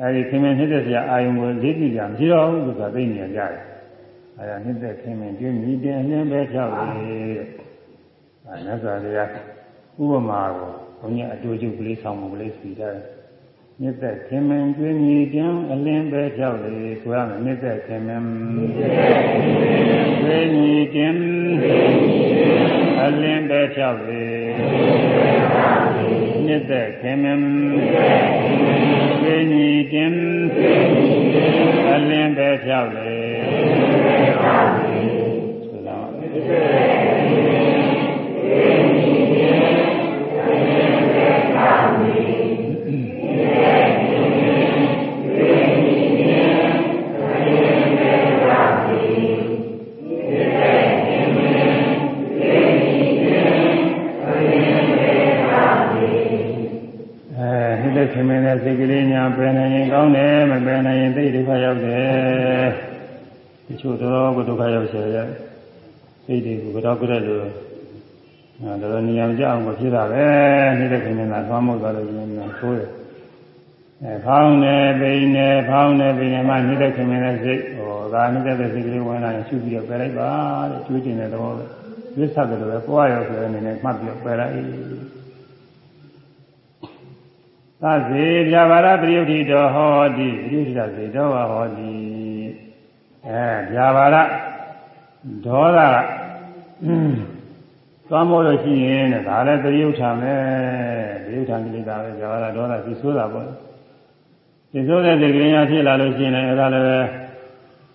[0.00, 3.75] အဲဒီခင်မင်းနေတဲ့ဆရာအာယုံကိုလေးကြည့်ကြမရှိတော့ဘူးဆိုတာသိနေကြတယ်
[4.38, 6.86] အဲဒါနေတဲ့ခင်မင်းကျွေးမြည်တင်အလင်းပဲဖြောက်လေ
[8.46, 9.28] အဲမြတ်စွာဘုရား
[10.00, 12.96] ဥပမာကိုဘုန်းကြီးအတူတူကလေးဆောင်မှုကလေးစီတယ်
[13.80, 18.22] မြစ်သက်ခင်မင်ကျွေးမြည်ခြင်းအလင်းပဲကြောက်လေဆိုရမယ်မြစ်သက်ခင်မင်
[20.20, 21.20] ကျွေးမြည်ခြင်း
[23.02, 24.24] အလင်းပဲကြောက်လေ
[26.46, 27.40] မြစ်သက်ခင်မင်
[29.22, 30.18] ကျွေးမြည်ခြင်း
[31.92, 33.16] အလင်းပဲကြောက်လေ
[33.46, 33.95] ဆိုတော့တဲ့
[58.12, 62.95] ခင်မင်းတဲ့စိတ်ကလေးညာပယ်နိုင်ရင်ကောင်းတယ်မပယ်နိုင်ရင်သိဒုက္ခရောက်တယ်
[63.66, 65.18] တချို့တော့ကိုဒုက္ခရောက်စေရ
[66.24, 67.44] စိတ်တွေကိုကတော့ကြက်လို့
[68.60, 70.24] အဲဒါနေရာကြအောင်ကိုဖြစ်တာပဲ
[70.78, 72.90] နေတဲ့ခင်မင်းကသွားမို့သွားလို့ရှင်များဆိုးတယ်
[74.02, 80.30] အဲဖောင်းနေပိန်နေဖောင်းနေပိန်နေမှနေတဲ့ခင်မင်းတဲ့စိတ်ဟောဒါနေတဲ့စိတ်ကလေးဝင်လာရင်ရှုပြီးတော့ပယ်လိုက်ပါ
[80.70, 81.64] တဲ့ကျွေးကျင်တဲ့သဘောပဲ
[82.16, 84.54] ဝိသတ်တယ်လို့ပဲပွားရောက်ဆိုတဲ့အနေနဲ့မှတ်ပြီးတော့ပယ်လိုက်
[87.82, 92.15] သစေပြဘာရပရိယုဒ္ဓိတော်ဟောတိပရိယုဒ္ဓစေတော်ဟောတိ
[93.28, 94.16] အဲပြဘာရ
[95.44, 95.96] ဒေါသက
[98.08, 100.42] သွားမို့လို့ရှိရင်တဲ့ဒါလည်းပရိယုဒ္ဓမယ်
[101.24, 103.46] ပရိယုဒ္ဓကိလေသာပဲပြဘာရဒေါသသိဆိုးတာပေါ့
[104.72, 106.86] သိဆိုးတဲ့စိတ်ကလေးများဖြစ်လာလို့ရှိရင်လည်းအဲဒါလည်း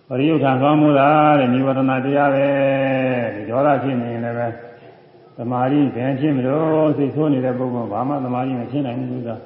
[0.08, 1.08] ပရိယုဒ္ဓသွားမို့တာ
[1.38, 2.46] တဲ့និဝရဏတရားပဲ
[3.34, 4.48] ဒီဒေါသဖြစ်နေရင်လည်းပဲ
[5.36, 9.36] သမာဓိဘယ်ဖြစ်မလို့စိတ်ဆိုးနေတဲ့ပုဂ္ဂိုလ်ဘာမှသမာဓိမဖြစ်နိုင်ဘူးသာ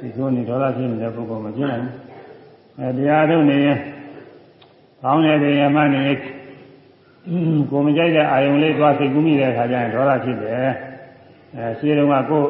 [0.00, 1.94] ဒီလိုနေဒေါသဖြစ်နေတဲ့ပုဂ္ဂိုလ်မဖြစ်နိုင်ဘူး
[2.78, 3.78] အဲတရားထုတ်နေရင်
[5.02, 6.02] ကောင်းတဲ့တရားမှနေ
[7.70, 10.70] ကိုမကြိုက်တဲ့အာယုံလေးသွားစိတ်ကူးမိတဲ့အခါကျရင်ဒေါသဖြစ်တယ်
[11.56, 12.44] အဲရှိတုန်းကကို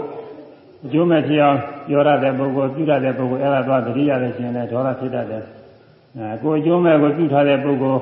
[0.84, 5.44] အကျိုးမဲ့ဖြစ်အောင်ပြောရတဲ့ပုဂ္ဂိုလ်ပြုရတဲ့ပုဂ္ဂိုလ်အဲ့ဒါသွားတတိရတဲ့ရှင်လည်းဒေါသဖြစ်တတ်တယ်
[6.16, 8.00] အဲကိုအကျိုးမဲ့ကိုပြုထားတဲ့ပုဂ္ဂိုလ်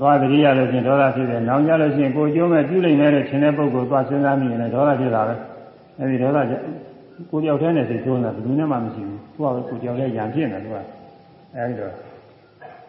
[0.00, 5.34] သွားတတိရလို့ရှင်ဒေါသဖြစ်တယ်။နောက်ကြလို့ရှိရင်ကိုအကျိုးမဲ့ပြုလိုက်မယ်လို့ထင်တဲ့ပုဂ္ဂိုလ်သွားစဉ်းစားမိရင်လည်းဒေါသဖြစ်တာပဲ။
[5.98, 6.38] အဲဒီဒေါသ
[7.30, 10.76] ကိုကြောက်တဲ့နဲ့စိတ်ဆိုးနေတာဘယ်သူနဲ့မှမရှိဘူးသူကကိုကြောက်တဲ့ရံဖြစ်နေသူက
[11.56, 12.11] အဲဒီတော့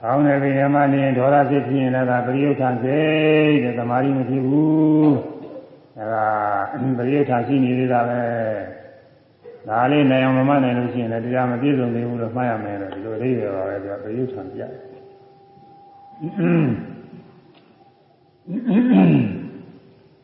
[0.06, 5.14] ကောင်းတဲ့ဘိယမနေဒေါသစိတ်ဖြစ်ရင်လည်းဒါပရိယုထစိတ်တဲ့သမာဓိမဖြစ်ဘူး
[5.98, 6.28] အဲဒါ
[6.98, 8.22] ပရိယုထရှိနေသေးတာပဲ
[9.68, 14.62] ဒါလေးနိုင်အောင်မမနိုင်လို့ရှိရင်လည်းတရားမပြည့်စုံသေးဘူးလို့မှတ်ရမယ်လို့ဒီလိုလေးပဲပါပဲပြပရိယုထပြ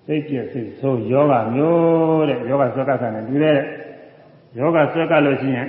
[0.05, 3.57] စိတ်ပြည့်စိတ်ဆိုးယောဂမျိုးတဲ့ယောဂဆွဲကပ်တယ်တူတဲ့
[4.57, 5.67] ယောဂဆွဲကပ်လို့ရှိရင်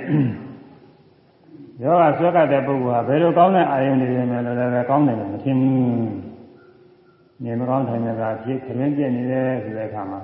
[1.83, 6.31] ယောဂဆွဲကပ်တဲ့ပုဂ္ဂိုလ်ဟာဘယ်လိုကောင်းတဲ့အာယုန်တွေလဲလဲလဲကောင်းတယ်လို့မထင်ဘူး
[7.43, 10.19] နေမကောင်းထိုင်နေတာဖြစ်ခရင်ပြည့်နေတယ်ဆိုတဲ့အခါမှာ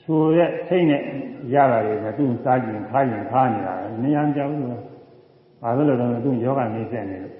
[0.00, 1.02] ချိုတဲ့စိတ်နဲ့
[1.54, 4.80] ရတာတွေနဲ့သူ့စားကြည့်ခါရင်ခါနေတာနေရကြောက်လို့
[5.62, 7.36] ဘာလို့လဲတော့သူ့ယောဂနေဆက်နေလို့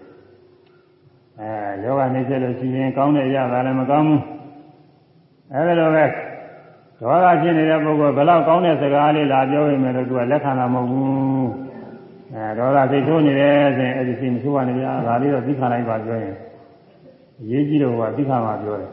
[1.41, 1.49] အဲ
[1.85, 4.23] ယောဂနေဆက်လို့ရှိရင်ကောင်းတဲ့ရတာလည်းမကောင်းဘူး
[5.53, 6.05] အဲဒီလိုပဲ
[7.01, 11.74] ဒေါသဖြစ်နေတဲ့ပုဂ္ဂိုလ်ဘယ်လောက်ကောင်းတဲ့စကားလေးလာပြောရင်လည်းသူကလက်ခံတာမဟုတ်ဘူး
[12.35, 16.35] အဲဒေါသစိတ်ဆိုးနေတယ်ဆိုရင်အဲဒီစိတ်မဆိုးပါနဲ့ဗျာဒါလေးတော့သိခံလိုက်ပါပြောရင်
[17.41, 18.91] အရေးကြီးတော့ကသိခံမှာပြောတယ်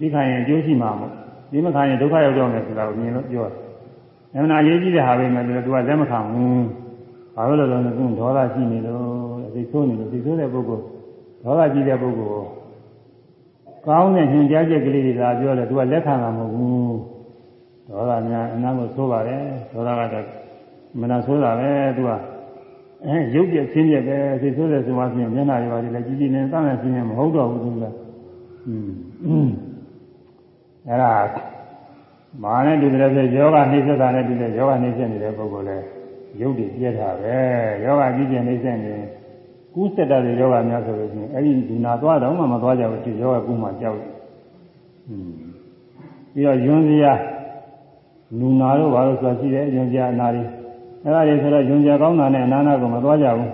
[0.00, 1.12] သိခံရင်အကျိုးရှိမှာမဟုတ်
[1.52, 3.56] ဒီမခံရင်ဒုက္ခရောက်တော့မယ်ဆိုတာကိုမြင်လို့ပြောတယ်။
[4.34, 6.62] အမှန်အရေးကြီးတဲ့ဟာပဲမယ်လို့သူကလက်မခံဘူး။
[7.36, 9.02] ဘာလို့လဲဆိုတော့သူဒေါသရှိနေလို့
[9.54, 10.84] သိဆိုးနေလို့သိဆိုးတဲ့ပုဂ္ဂိုလ်
[11.44, 12.46] ဒေါသကြီးတဲ့ပုဂ္ဂိုလ်
[13.86, 16.96] ကောင်းတဲ့ညင်ကြားချက်ကလေးတွေသာပြောတယ်သူကလက်ခံမှာမဟုတ်ဘူး
[17.88, 19.42] ဒေါသများအနာကိုဆိုးပါတယ်
[19.72, 20.26] ဒေါသကတော့
[21.00, 22.10] မနာဆိုးတာပဲသူက
[23.05, 27.83] အဲရုပ်ပြဆင်းပြပဲသိဆိုးတယ်ဆိုမှပြင်မျက်နှာတွေပါလေကြီးကြီးနဲ့တန်းနဲ့ဆင်းနေမဟုတ်တော့ဘူးသူက
[28.67, 28.75] อื
[29.47, 29.49] ม
[30.87, 31.13] အဲ့ဒါ
[32.43, 35.77] မာနဲ့တူတယ်ဆိုယောဂနှိစ္စတာနဲ့တူတယ်ယောဂနှိစ္စနေတဲ့ပုဂ္ဂိုလ်လဲ
[36.41, 37.37] ရုပ်တွေပြည့်တာပဲ
[37.83, 38.93] ယောဂကြီးကျင်နှိစ္စနေ
[39.73, 44.11] ကူးစက်တဲ့ယောဂများဆိုလို့ရှိရင်အဲ့ဒီဒီနာသွားတော့မှမသွားကြဘူးဒီယောဂကူးမှကြောက်တယ်
[45.09, 45.31] อืม
[46.33, 47.13] ပြီးတော့ယွန်းစရာ
[48.39, 50.43] လူနာတို့ဘာလို့ဆိုတာရှိတယ်ယွန်းစရာအနာတွေ
[51.04, 53.50] အဲ့ဒါတွေဆိုတော့ယွန်းစရာကောင်းတာနဲ့အနာနာကိုမသွားကြဘူး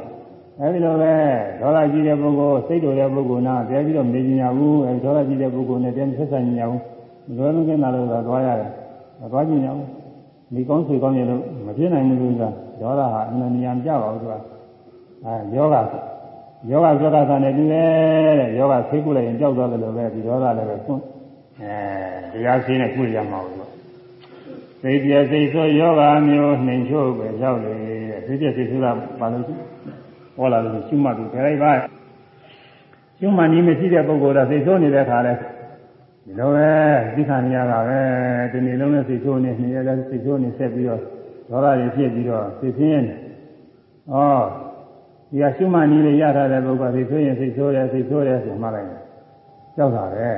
[0.60, 1.12] အဲဒီလိုပဲ
[1.60, 6.80] ဒေါသကြီးတဲ့ပုဂ္ဂိုလ်စိတ်တော်တဲ့ပုဂ္ဂိုလ်နာပြန်ပြီးတော့မနေကြဘူးအဲဒီဒေါသကြီးတဲ့ပုဂ္ဂိုလ်နဲ့ပြန်ဆက်ဆံကြဘူး
[7.36, 8.70] လွယ်လုံးကင်းလာလို့သာသွားရတယ်
[9.20, 9.86] မသွားကြည့်ကြဘူး
[10.54, 12.42] ဒီကောင်းဆွေကောင်းရလို့မဖြစ်နိုင်ဘူးက
[12.80, 14.34] ဒေါသဟာအနန္တဉာဏ်ကြပါဘူးသူက
[15.24, 15.76] အဲယောဂ
[16.70, 21.02] ယောဂဇောကသာနဲ့တူတယ်တဲ့ယောဂဆေးကုလိုက်ရင်ကြောက်သွားတယ်လို့ပဲဒီဒေါသလည်းပဲဆွန့်
[21.60, 23.77] အဲတရားဆေးနဲ့ကုရမှာဘူး
[24.82, 27.72] စိတ်ပြည့်စိတ်ဆိုယောဂမျိုးနှိမ်ချို့ပဲရောက်လေ
[28.10, 29.44] တဲ့စိတ်ပြည့်စိတ်ဆိုတာဘာလို့
[30.36, 31.72] ဟောလာလို့ရှုမှတ်ပြီးခရိုက်ပါ
[33.18, 35.34] ရှုမှတ်နည်းမရှိတဲ့ပုဂ္ဂိုလ်ကစိတ်ဆိုးနေတဲ့ခါလဲ
[36.24, 36.70] ဒီလိုပဲ
[37.14, 38.00] သိခံရတာပဲ
[38.52, 41.00] ဒီနေ့လုံးနဲ့စိတ်ဆိုးနေနေရတဲ့စိတ်ဆိုးနေဆက်ပြီးတော့
[41.50, 44.16] ဒေါသတွေဖြစ်ပြီးတော့စိတ်ဆင်းရဲနေဩ
[45.30, 49.00] ဒီကရှုမှတ်နည်းလေးရထားတဲ့ပုဂ္ဂိုလ်စိတ်ဆိုးရင်စိတ်ဆိုးတယ်စိတ်ဆိုးတယ်ဆိုမှလိုက်တယ်
[49.76, 50.30] ကြောက်တာပဲ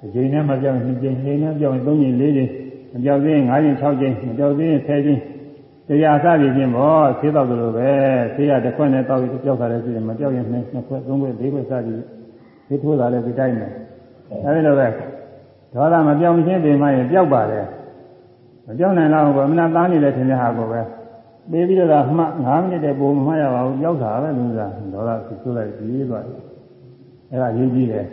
[0.00, 2.50] ဒီချိန်နဲ့မပြောင်းနှစ်ချိန်ချိန်နဲ့ပြောင်းသုံးချိန်လေးချိန်
[2.92, 5.20] မပြောင်းသေးရင်၅ချိန်၆ချိန်မပြောင်းသေးရင်၁၀ချိန်
[5.88, 7.90] တရားအစပြီးချင်းပေါ့ဆေးတော့လို့ပဲ
[8.34, 12.00] ဆေးရတစ်ခွက်နဲ့တောက်ပြီးကြောက်တာလည်းရှိတယ်မကြောက်ရင်နှစ်ခွက်သုံးခွက်လေးခွက်စသည်
[12.68, 13.68] ဒီထိုးတာလည်းဒီတိုင်းပဲ
[14.44, 14.88] အဲဒီလိုပဲ
[15.74, 17.66] ဒေါသမပြောင်းခြင်းပင်မရင်ပျောက်ပါတယ်
[18.66, 20.80] မပြောင်းနိုင်တော့ဘူးအမနာသားနေတယ်ထင်တဲ့ဟာကိုပဲ
[21.50, 25.10] ပေးပြီးတော့မှ9မိနစ်တည်းပုံမှတ်ရပါဘူးပျောက်တာပဲလူစားဒေါသ
[25.42, 26.40] ဆူလိုက်ပြီးသွားတယ်
[27.30, 28.06] အဲဒါရေးကြည့်တယ်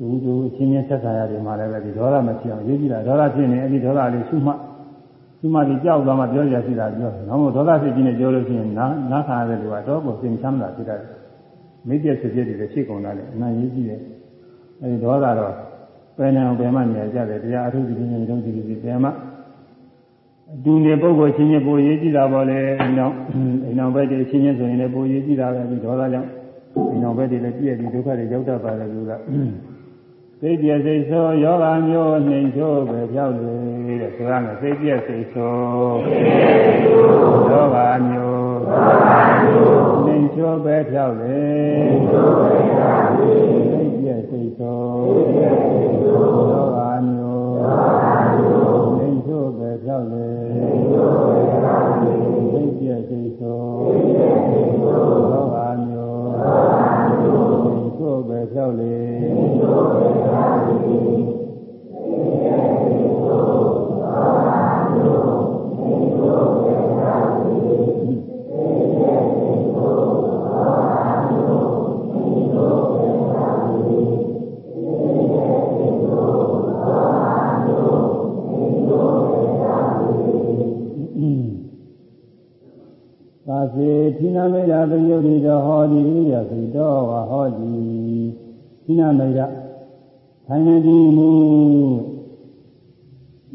[0.00, 4.58] သူသူချင်းချင်းဆက်ဆံရတယ်မှာလည်းပဲဒီဒေါသမဖြစ်အောင်ရေးကြည့်တာဒေါသဖြစ်နေအဲ့ဒီဒေါသလေးရှုမှတ်
[5.40, 11.10] ရှုမှတ်ပြီးကြောက်သွားမှပြောရစီတာပြောတယ်။နောက်မှဒေါသဖြစ်ခြင်းနဲ့ပြောလို့ရှိရင်နားနားခံရတဲ့လူကတော့ကိုသင်ချမ်းသာဖြစ်တတ်တယ်။
[11.88, 14.00] မိတ်ပြဖြစ်ဖြစ်တွေဖြစ်ကုန်တာလေအမှန်ရေးကြည့်တယ်
[14.80, 15.54] အဲဒီဒေါသတော့
[16.16, 19.10] ပယ်နေအောင်ပယ်မှနေကြတယ်တရားအထုပ်ဒီနေ့တုန်းဒီဒီပယ်မှ
[20.54, 23.12] အတူနေပုဂ္ဂိုလ်ချင်းချင်းပိုရေးကြည့်တာပေါ့လေအိမ်တော်
[23.64, 26.28] အိမ်တော်ဘက်တွေချင်းချင်းဆိုရင်လည်းပိုရေးကြည့်တာပဲဒီဒေါသကြောင့်
[26.90, 29.12] အိမ်တော်ဘက်တွေလည်းပြည့်ပြီးဒုက္ခတွေရောက်တတ်ပါတယ်လို့က
[30.42, 33.56] စိတ်ပြည့်စိတ်ဆိုယောဂမျိုးနှိမ်ချိုးပဲပြောက်လေ
[34.00, 35.56] တဲ့ဆိုရမယ်စိတ်ပြည့်စိတ်ဆို
[37.50, 37.78] ယောဂ
[38.10, 38.58] မျိုး
[40.04, 41.40] နှိမ်ချိုးပဲပြောက်လေ
[43.70, 44.80] စိတ်ပြည့်စိတ်ဆို
[46.52, 47.54] ယောဂမျိုး
[48.96, 50.28] နှိမ်ချိုးပဲပြောက်လေ
[52.52, 53.60] စိတ်ပြည့်စိတ်ဆို
[55.32, 56.28] ယောဂမျိုး
[57.64, 58.96] နှိမ်ချိုးပဲပြောက်လေ
[59.28, 59.49] သာ
[83.74, 87.70] စေသီနာမေယပယုတိတော်ဟောဒီရိယသိတော်ဝဟောဒီ
[88.84, 89.59] သီနာမေယ
[90.52, 91.28] ထိုင်နေဒီမူ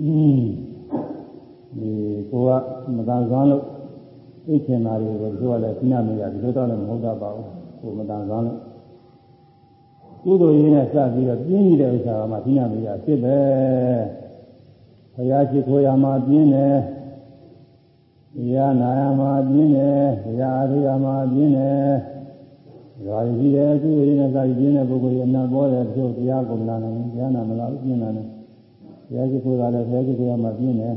[0.01, 0.39] อืม
[1.77, 1.91] ဒီ
[2.29, 2.49] ကိုက
[2.95, 3.63] မတန်ဆွမ်းလို့
[4.45, 7.47] သိချင်တာတွေကိုသူကလည်းသိနာမရဒီလိုတော့လည်းမဟုတ်တတ်ပါဘူး
[7.79, 8.59] ကိုမတန်ဆွမ်းလို့
[10.23, 13.37] ကုသိုလ်ရင်းနဲ့စပြီးတော့ပြင်းနေတဲ့ဥစ္စာကမှသိနာမရဖြစ်ပဲ
[15.13, 16.75] ဘုရားရှိခိုးရမှာပြင်းတယ်
[18.35, 22.14] တရားနာရမှာပြင်းတယ်တရားအားထုတ်ရမှာပြင်းတယ်
[23.05, 28.27] ဒါကြီးတယ်ကုသိုလ်ရင်းနဲ့စပြီးပြင်းတဲ့ပုဂ္ဂိုလ်ရအနာပေါ်တယ်သူတရားကိုမနာနိုင်ဘူးတရားနာမလားပြင်းတာနဲ့
[29.07, 30.95] ဘုရားရှိခိုးတာလည်းဘုရားရှိခိုးရမှာပြင်းတယ်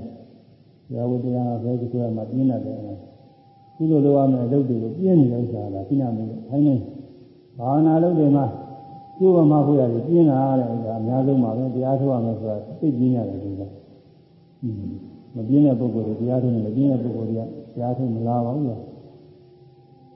[0.94, 2.60] ရာဝတရားကဘယ်လိုဆိုမှပြင်းတယ်
[3.76, 6.74] ကုသိုလ်လိုရမယ်အလုပ်တွေကိုပြင်းနေတဲ့ဥစ္စာလားသိနာမလို့ခိုင်းနေ
[7.58, 8.44] ဘာဝနာလုပ်တွေမှာ
[9.18, 13.62] ကျိုးမဖို့ရတယ်ပြင်းတာတဲ့ဥစ္စာအများဆုံးပါပဲတရားထုတ်ရမယ်ဆိုတာသိပြင်းရတယ်ဒီက
[15.34, 17.42] မပြင်းတဲ့ပုဂ္ဂိုလ်တွေတရားထုတ်နေမပြင်းတဲ့ပုဂ္ဂိုလ်တွေက
[17.74, 18.66] တရားထုတ်မလားပါဘူး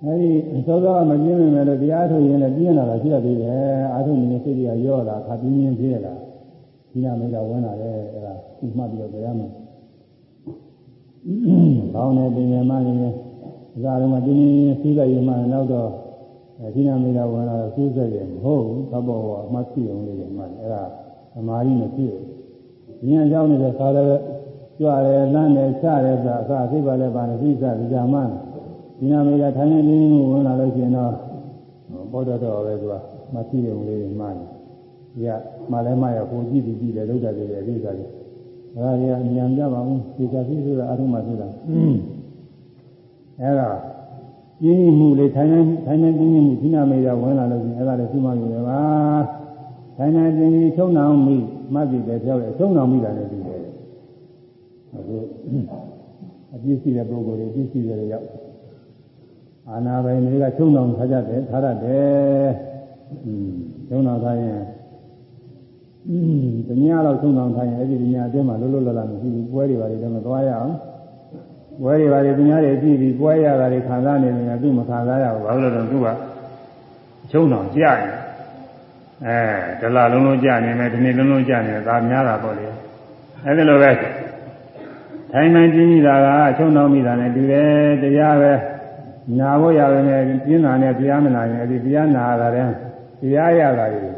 [0.04, 0.30] အဲဒီ
[0.66, 6.14] သောသောကမပြင်းနေမယ်လို့တရားထုတ်ရင်လည်းပြင်းလာတာရှိရသေးတယ်အာထုနေတဲ့စိတ်တွေကရော့လာခါပြင်းပြင်းဖြစ်ရတာ
[6.92, 9.50] ဒီနာမိတ်ကဝင်လာတယ်အဲဒါဒီမှတ်ပြီးတော့ကြားမယ်
[11.94, 13.12] ကောင်းတယ်ပြင်ရမှနေတယ်
[13.84, 15.90] ဒါတော့မှတင်းတင်းစီးလိုက်ရမှနောက်တော့
[16.60, 20.82] အဲဒီနာမေတာဝင်လာတော့စူးစက်ရမဟုတ်ဘူးသဘောကအမှတ်ရှိအောင်လေးရမှအဲ့ဒါ
[21.32, 22.12] သမာဓိမဖြစ်
[23.00, 24.20] ဘူးဉာဏ်ကြောင့်နေတဲ့သာလည်း
[24.78, 28.22] ကြွရဲလမ်းတယ်ချရဲဆိုအစသိပါလဲပါနေသိစဒီကြမှာ
[29.02, 31.12] ဒီနာမေတာထိုင်နေတင်းတင်းဝင်လာလို့ရှိရင်တော့
[32.12, 32.94] ဘောတော်တော်ပဲသူက
[33.32, 34.44] မှတ်ရှိအောင်လေးမှနေ
[35.14, 35.30] ဒီက
[35.70, 38.08] မှလည်းမှရကိုကြည့်ပြီးကြည့်တယ်လောက်တယ်လေဒီကလေး
[38.82, 41.48] ဒါရီကဉာဏ်ကြပါဘူးဒီကတိဆိုတာအထုမှဆိုတာ
[43.40, 43.70] အဲ့ဒါ
[44.60, 48.80] ပြင်းမှုလေးထိုင်နေထိုင်နေပြင်းမှုဒီနာမေရဝင်လာလို့ရှိရင်အဲ့ဒါလည်းသူ့မှယူရပါ
[49.96, 51.36] ထိုင်နေပြင်းပြီးချုံနှောင်မိ
[51.74, 53.60] မှတ်ပြီးပဲပြောတယ်ချုံနှောင်မိတာလည်းပြီးတယ်
[54.94, 55.16] အခု
[56.54, 58.26] အပြည့်ရှိတဲ့ပုဂ္ဂိုလ်တွေအပြည့်ရှိတဲ့ရောက်
[59.69, 62.47] အာနာပိုင်တွေကချုံနှောင်ထားကြတယ်ထားရတယ်
[63.25, 63.51] อืม
[63.87, 64.61] ချုံနှောင်ထားရင်
[66.09, 70.73] อืมတ냐တော့သုံးဆောင်ထိုင်ရင်အဲ့ဒီတ냐အတွင်းမှာလွတ်လွတ်လပ်လပ်မရှိဘူးပွဲတွေပါလေတော့မသွားရအောင်
[71.81, 76.07] ပွဲတွေပါလေတ냐တွေကြည့်ပြီးပွဲရတာတွေခံစားနေတယ်ကသူ့မခံစားရဘူးဘာလို့လဲတော့သူက
[77.31, 78.13] ချုံတော်ကြာရင်
[79.25, 79.39] အဲ
[79.81, 82.65] ဒလလုံးလုံးကြာနေမယ်ဒီနေ့လုံးလုံးကြာနေတယ်ဒါများတာပေါ့လေ
[83.45, 83.91] အဲ့ဒီလိုပဲ
[85.31, 86.27] ထိုင်မှန်ကြည့်မိတာက
[86.57, 88.53] ချုံတော်မိတာနဲ့တူတယ်တရားပဲ
[89.38, 92.68] နာဖို့ရပါမယ်ပြင်းတာနဲ့တရားမနာရင်အဲ့ဒီတရားနာတာတဲ့
[93.20, 94.16] တရားရတာကြီး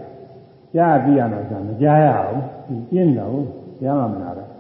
[0.74, 3.44] ကြားပြီးရမှာဆိုမကြားရအောင်ဒီပြင်းတော့
[3.80, 4.50] ကြားမှမနာတော့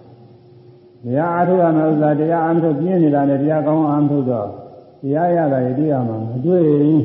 [1.04, 4.48] တရားအားထုတ်ရမယ်ဥစ္စာတရားအားထုတ်ပြင်းနေတာနဲ့တရားကောင်းအားထုတ်တော့
[5.02, 7.00] တရားရတာရတွေ့ရမှာမတွေ့ဘူး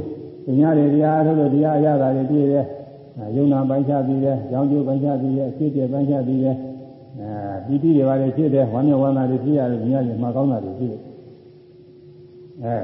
[0.59, 2.65] ။ညာတွေတရားအားထုတ်လို့တရားရတာတွေတွေ့တယ်။
[3.35, 6.55] ယုံနာပိုင်းခြားပြီးတယ်၊ကြောင်းကျိုးပိုင်းခြားပြီးတယ်၊ဖြစ်တယ်ပိုင်းခြားပြီးတယ်။
[7.19, 11.01] အဲပီတိတွေပါလေဖြစ်တယ်၊ဝမ်းမြောက်ဝမ်းသာတွေဖြစ်ရတယ်၊ညာတွေမှာကောင်းတာတွေဖြစ်တယ်။
[12.63, 12.75] အဲ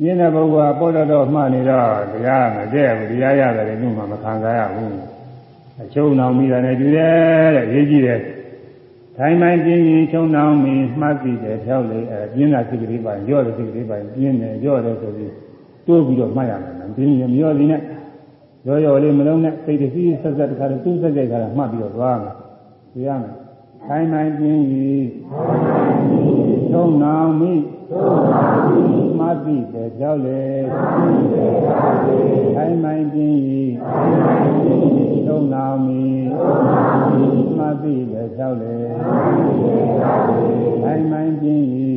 [0.00, 4.92] ပြင်းတဲ့ပုဂ္ဂိုလ်ကပေါ်တော့မှနေတော့တရားမတည့်ဘူးတရားရတယ်လည်းသူ့မှာမခံစားရဘူး။
[5.82, 8.20] အချုံနောင်မိတာနဲ့တူတယ်တဲ့ရေးကြည့်တယ်
[9.16, 15.32] ထိုင်မှန်ပြင်းရင်ချုံနောင်မိမှတ်ပြီးတယ်ဖြောက်လေအဲပြင်းတာစိတ်ကလေးပါရော့တဲ့စိတ်ကလေးပါပြင်းတယ်ရော့တယ်ဆိုပြီး
[15.86, 17.80] တိုးပြီးတော့မှတ်ရမယ်နော်ပြင်းရင်မရော့သေးနဲ့
[18.66, 22.34] ရောရောလေးမလုံးနဲ့စိတ်တစီဆက်ဆက်တခါတော့သူ့ဆက်ဆက်ခါတော့မှတ်ပြီးတော့သွားမယ်
[22.94, 23.32] ပြရမယ်
[23.86, 25.04] ထိုင်မှန်ပြင်းရင်
[26.70, 27.52] ချုံနောင်မိ
[29.11, 30.42] မှ တ်ပြီးတယ်ဖြောက်လေ
[32.54, 33.72] ထိုင်မှန်ပြင်းရင်
[35.26, 36.04] သုံးနာမီ
[37.58, 38.76] မသိပဲလျှောက်လေ
[40.82, 41.88] တိုင်းမိုင်းပြင်းဤ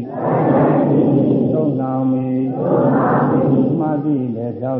[1.54, 2.28] သုံးနာမီ
[3.80, 4.76] မသိပဲလျှော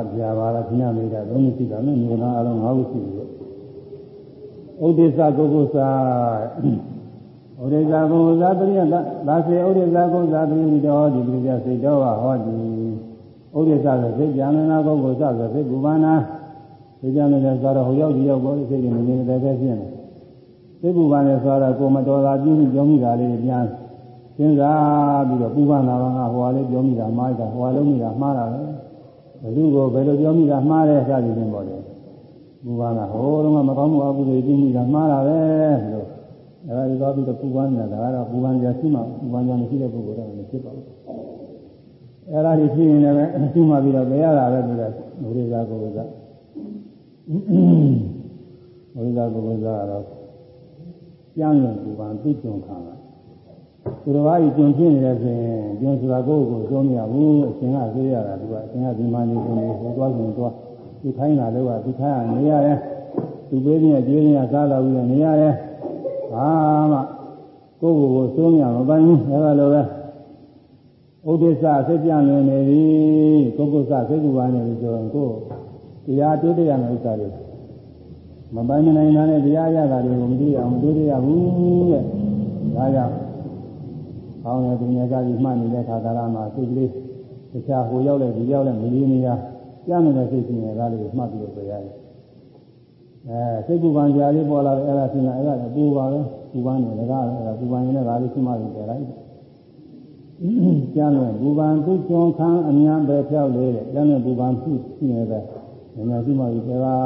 [0.00, 3.22] က်လေရှိတာနဲ့မြေနာအလုံး၅ခုရှိပြီ
[4.84, 5.88] ဥဒိစ္စကုက္ကုစာ
[7.62, 8.80] ဥဒိစ္စကုက္ကုစာပရိယ
[9.28, 12.54] သာစေဥဒိစ္စကုက္ကုစာပရိယတော်ဒီပြည့်စိတ်တော်ဟောဒီ
[13.56, 16.14] ဥဒိစ္စဆိုစိတ်ကြံနာကုက္ကုစာဆိုစိတ်ဘူဘာနာ
[17.00, 19.86] စိတ်ကြံနေတယ်ဆိုတော့ဟိုရောက်ဒီရောက်ပေါ်စိတ်တွေနေနေတယ်ပဲဖြစ်နေ
[20.80, 23.64] စိတ်ဘူဘာနဲ့ဆိုတော့ကိုမတော်တာပြုပြီးကြောမိတာလေးပြန်
[24.36, 28.60] စဉ်းစားပြီးတော့ပူပန်လာတာကဟိုဟာလေးပြောမိတာမှားတာဟိုဟာလုံးမိတာမှားတာပဲ
[29.42, 31.76] ဘယ်သူကိုဘယ်လိုပြောမိတာမှားတယ်စသည်ဖြင့်ပေါ့လေ
[32.64, 35.38] ဘူပါကဟိုတုန်းကမကောင်းမှုအကုသိုလ်ပြုမိတာမှားတာပဲ
[35.92, 36.06] လို့
[36.68, 40.86] အဲဒါဒီတော့ပြီးတော့ပူပန်းနေတာဒါကတော့ပူပန်းကြရှိမှပူပန်းကြမရှိတဲ့ပုဂ္ဂိုလ်တော့မဖြစ်ပါဘူး
[42.30, 45.98] အဲဒါဒီဖြစ်ရင်လည်းရှိမှပြီးတော့ဘယ်ရတာလဲဆိုတော့ဘုရားကိုယ်က
[48.94, 50.04] ဘုရားကိုယ်ကတော့
[51.36, 52.94] ကျမ်းလွန်ပူပန်းသိကြုံခံတာ
[54.02, 60.54] သူတော်ဘာကြီးကျုံဖြစ်နေတယ်ဆိုရင်ကျုံဆိုတာကိုယ့်ကိုယ်ကိုပြောမရဘူးအရှင်ကသိရတာသူကအရှင်ကဒီမှနေဆိုနေဟိုသွားဆိုသွား
[61.02, 62.78] သူခိုင်းတာတော့သူခိုင်းရနေရတယ်
[63.48, 65.54] သူပေးတဲ့ကျေးဇူးရစားတော်ပြီးနေရတယ်
[66.32, 66.48] ဘာ
[66.92, 66.98] မှ
[67.80, 69.82] ကိုယ့်ကိုယ်ကိုစိုးမြမပိုင်ဘူးအဲလိုပဲ
[71.28, 72.82] ဥဒိစ္စစိတ်ပြနေနေပြီ
[73.56, 75.28] ကိုကုသစိတ်ကူပါနေပြီဆိုရင်ကို
[76.06, 77.28] တရားတွေ့တဲ့ရမယ့်ဥစ္စာတွေ
[78.54, 82.02] မပိုင်မနိုင်တာနဲ့တရားရတာတွေကိုမတွေ့အောင်မတွေ့ရဘူးတဲ့
[82.76, 83.29] ဒါကြောင့်
[84.44, 86.90] ကောင်းတဲ့ပညာကကြီးမှတ်နေတဲ့ခါကာလမှာစိတ်ကလေး
[87.52, 89.28] တခြားဟိုရောက်လဲဒီရောက်လဲမလေးမရ
[89.86, 91.94] ကြားနေတဲ့စိတ်ရှင်ရဲ့ဒါလေးကိုမှတ်ပြီးတော့ရတယ်
[93.28, 96.20] အဲစိတ်ကူပန်ကြာလေးပေါ်လာတယ်အဲ့ဒါရှင်ကအဲ့ဒါလည်းပူပါပဲ
[96.52, 99.04] ပူပန်နေလည်းကားအဲ့ဒါပူပန်ရင်လည်းဒါလေးရှိမှပြီးကြလိုက်
[100.94, 105.42] ကျမ်းနဲ့ဘူပန်သူကျွန်းခန်းအများပဲဖြောက်လေးတဲ့ကျမ်းနဲ့ဘူပန်သူရှိနေတဲ့
[106.08, 106.96] ညာရှိမှဒီကဲပါ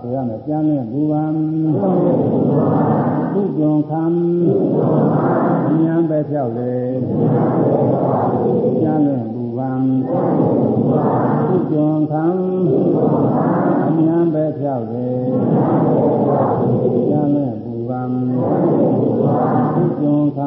[0.00, 1.34] ဆိုရမယ်ကျမ်းနဲ့ဘူပန်
[3.32, 4.18] သူကျွန်းခန်း
[5.68, 7.00] အများပဲဖြောက်လေး
[8.82, 9.82] ကျမ်းနဲ့ဘူပန်
[11.48, 12.40] သူကျွန်းခန်း
[13.86, 15.30] အများပဲဖြောက်လေး
[17.08, 18.10] ကျမ်းနဲ့ဘူပန်
[19.74, 20.38] သူကျွန်းခ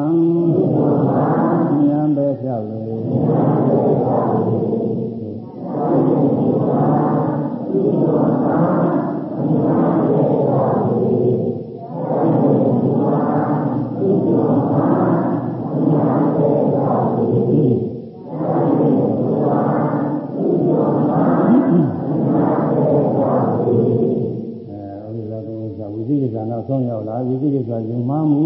[27.90, 28.42] ယုံမှမှု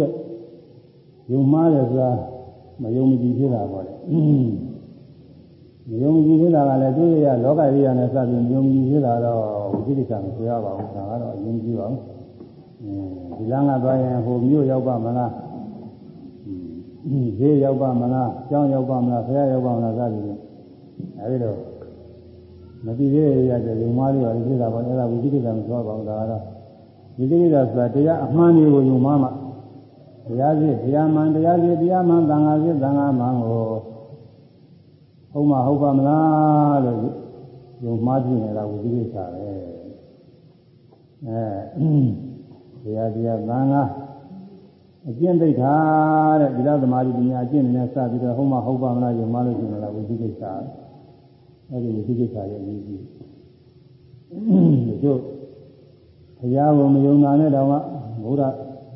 [0.00, 0.10] တဲ့
[1.30, 2.10] ယုံမှားတယ်ဆိုတာ
[2.82, 4.69] မယုံမကြည်ဖြစ်တာပေါ့လေမ
[5.98, 9.40] ယုံကြည်ဖြစ်တာကလည်းသူရလောကကြီးရနဲ့စပြီးမယုံကြည်ဖြစ်တာတော့
[9.72, 11.96] ဝိသိကိစ္စမဆိုရပါဘူးဒါကတော့အရင်ကြည့်ပါဦး
[13.36, 15.32] ဒီလမ်းကသွားရင်ဟိုမြို့ရောက်ပါမလား
[17.38, 20.40] ဈေးရောက်ပါမလားကျောင်းရောက်ပါမလားဆရာရောက်ပါမလားစသည်ဖြင့်
[21.20, 21.56] အဲဒီတော့
[22.84, 26.42] မတည်သေးရတဲ့ယုံမှားလေးပါလေဖြစ်တာပေါ့အဲ့ဒါဝိသိကိစ္စမဆိုရပါဘူးဒါကတော့
[27.18, 29.30] ဝိသိကိစ္စဆိုတာတရားအမှန်တွေကိုယုံမှားမှာ
[30.26, 33.62] တရားစီတရားမှန်တရားစီတရားမှန်သံဃာစီသံဃာမှန်ကို
[35.32, 36.98] ဟုတ်မဟုတ်ပါမလားလို့
[37.84, 39.52] ယုံမှားကြည့်နေတာဝိသိကိစ္စပဲ
[41.26, 41.42] အဲ
[42.82, 43.82] တရားတရားသံဃာ
[45.08, 45.74] အကျင့်သိတာ
[46.40, 50.42] တဲ့ဒီလိုသမာဓိပညာအကျင့်နဲ့စပြီးတော့ဟုတ်မဟုတ်ပါမလားယုံမှားလို့ရှိရင်လည်းဝိသိကိစ္စ
[51.70, 53.02] အဲဒီဝိသိကိစ္စရဲ့အရေးကြီး
[55.04, 55.20] တို့
[56.38, 57.76] ဘုရားကိုမယုံတာနဲ့တောင်မှ
[58.24, 58.54] ဘုရား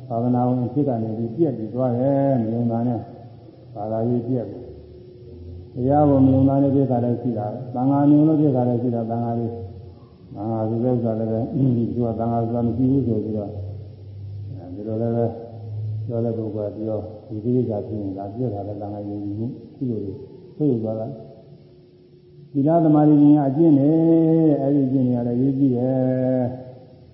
[0.09, 2.99] သာသနာဝင်ဖြစ်ကနေပြီးပြက်ပြီးသွားတယ်မယုံတာနဲ့
[3.75, 4.64] ဘာသာရေးပြက်ပြီး
[5.75, 7.45] တရားကိုမယုံတာနဲ့ပြက်တာလည်းရှိတာ
[7.75, 9.51] သံဃာမြုံလို့ပြက်တာလည်းရှိတာသံဃာလေး
[10.35, 13.49] သံဃာစုတဲ့ဥစ္စာလည်းပဲသူကသံဃာဆိုတာမရှိဘူးဆိုပြီးတော့
[14.75, 15.25] ဒီလိုလည်းပဲ
[16.07, 20.01] ပြောတဲ့ပုဂ္ဂိုလ်ကပြောဒီကိစ္စဖြစ်ရင်ဒါပြက်တာလည်းသံဃာယုံကြည်မှုရှိလို့
[20.57, 21.07] ဆိုရသွားတာ
[22.53, 23.93] ဒီလားသမာဓိဉာဏ်အကျင့်နဲ့
[24.61, 26.43] အဲ့ဒီအကျင့်တွေကလည်းရေးကြည့်တယ်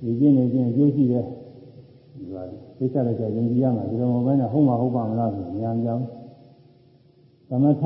[0.03, 1.25] ဒီကျင့်နေခြင်းအကျိုးရှိတယ်
[2.15, 2.43] ဒီပါ
[2.77, 6.03] သိစ္စာလည်းကြောင့်ယုံကြည်ရမှာဒီလိုမဟုတ်ဘဲနဲ့ဟုတ်မှာဟုတ်ပါမလားဆိုဉာဏ်ကြောင့်
[7.49, 7.83] သမထ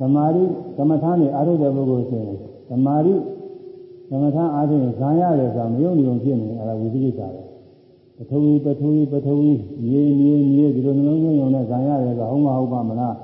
[0.00, 0.44] သမာဓိ
[0.76, 2.36] သမထနဲ့အာရုံတဲ့ပုဂ္ဂိုလ်ဆိုရင်
[2.68, 3.14] သမာဓိ
[4.10, 7.46] သမထအားဖြင့်ဇာရတယ်ဆိုတာမယုံကြည်ုံဖြစ်နေအဲ့ဒါဝိသိကိစ္စပဲ
[8.16, 9.52] ပထဝီပထဝီပထဝီ
[9.86, 13.16] မြေမြေမြေဒီလိုနှလုံးသွင်းုံနဲ့ဇာရတယ်ဆိုတာဟုတ်မှာဟုတ်ပါမလား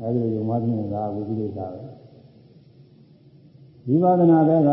[0.00, 1.68] အဲဒီလိုယုံမှဖြစ်နေတာဝိသိကိစ္စပဲ
[3.86, 4.70] ဝိပဿနာတဲ့က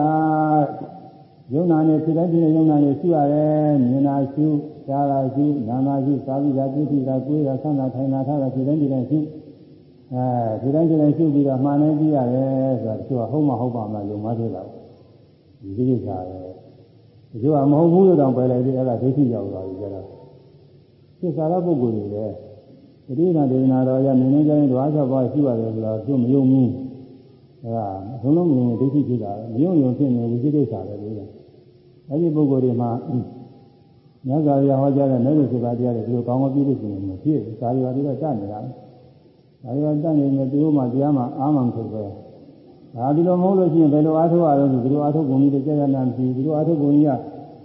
[1.54, 4.48] ယုံနာနဲ့ဖြစ်တဲ့ဖြစ်တဲ့ယုံနာနဲ့ရှိရတယ်မြင်တာရှိ
[4.88, 9.20] ကြားတာရှိနားတာရှိသာဝိတာပြည့်စုံတာကိုယ်တာဆန္ဒထိုင်တာထားတာဖြစ်တဲ့ဖြစ်တဲ့ရှိ
[10.14, 10.24] အဲ
[10.62, 14.64] ဖြစ်တဲ့ဖြစ်တဲ့ရှိပြီးတော့မှန်နေကြည့်ရတယ်ဆိုတာသူကဟုတ်မှဟုတ်ပါမလားယုံမှဖြစ်တာ
[15.76, 16.38] ဒီကိစ္စပဲ
[17.42, 20.06] ဒီကမဟုတ်ဘူးလို့တောင်ပယ်လိုက်ပြီးအဲ့ဒါဒိဋ္ဌိရောက်သွားပြီကျတော့
[21.20, 22.36] သစ္စာရပုဂ္ဂိုလ်တွေလည်း
[23.08, 26.72] တတိယဒေသနာတော်ရမြင်နေကြရင်ဓဝါ၆ပါးရှိပါတယ်ဆိုတော့သူမယုံဘူး
[27.64, 27.88] အဲဒါ
[28.24, 31.16] အလုံးလုံးမြင်ဒိဋ္ဌိဖြစ်တာမယုံယုံဖြစ်နေဝိသိကိစ္စပဲလို့
[32.10, 32.90] အဲ့ဒီပုဂ္ဂိုလ်တွေမှာ
[34.28, 38.60] မြတ်စွာဘုရားဟောကြားတဲ့မဲ့လို့ဆိုတာတရားတွေဒီလိုကောင်းကောင်းပြီးလို့ရှိရင်မဖြစ်ဘူး။ဒါတွေပါပြီးတော့တတ်နေတာ။
[39.64, 42.04] ဒါတွေကတတ်နေရင်သူတို့မှတရားမှအာမှန်ဆိုပဲ။
[42.96, 47.10] ဒါဒီလိုမဟုတ်လို့ရှိရင်ဘယ်လိုအားထုတ်ရအောင်ဆိုဒီလိုအားထုတ်ပုံကြီးတွေကြာကြာနာပြီးဒီလိုအားထုတ်ပုံကြီးက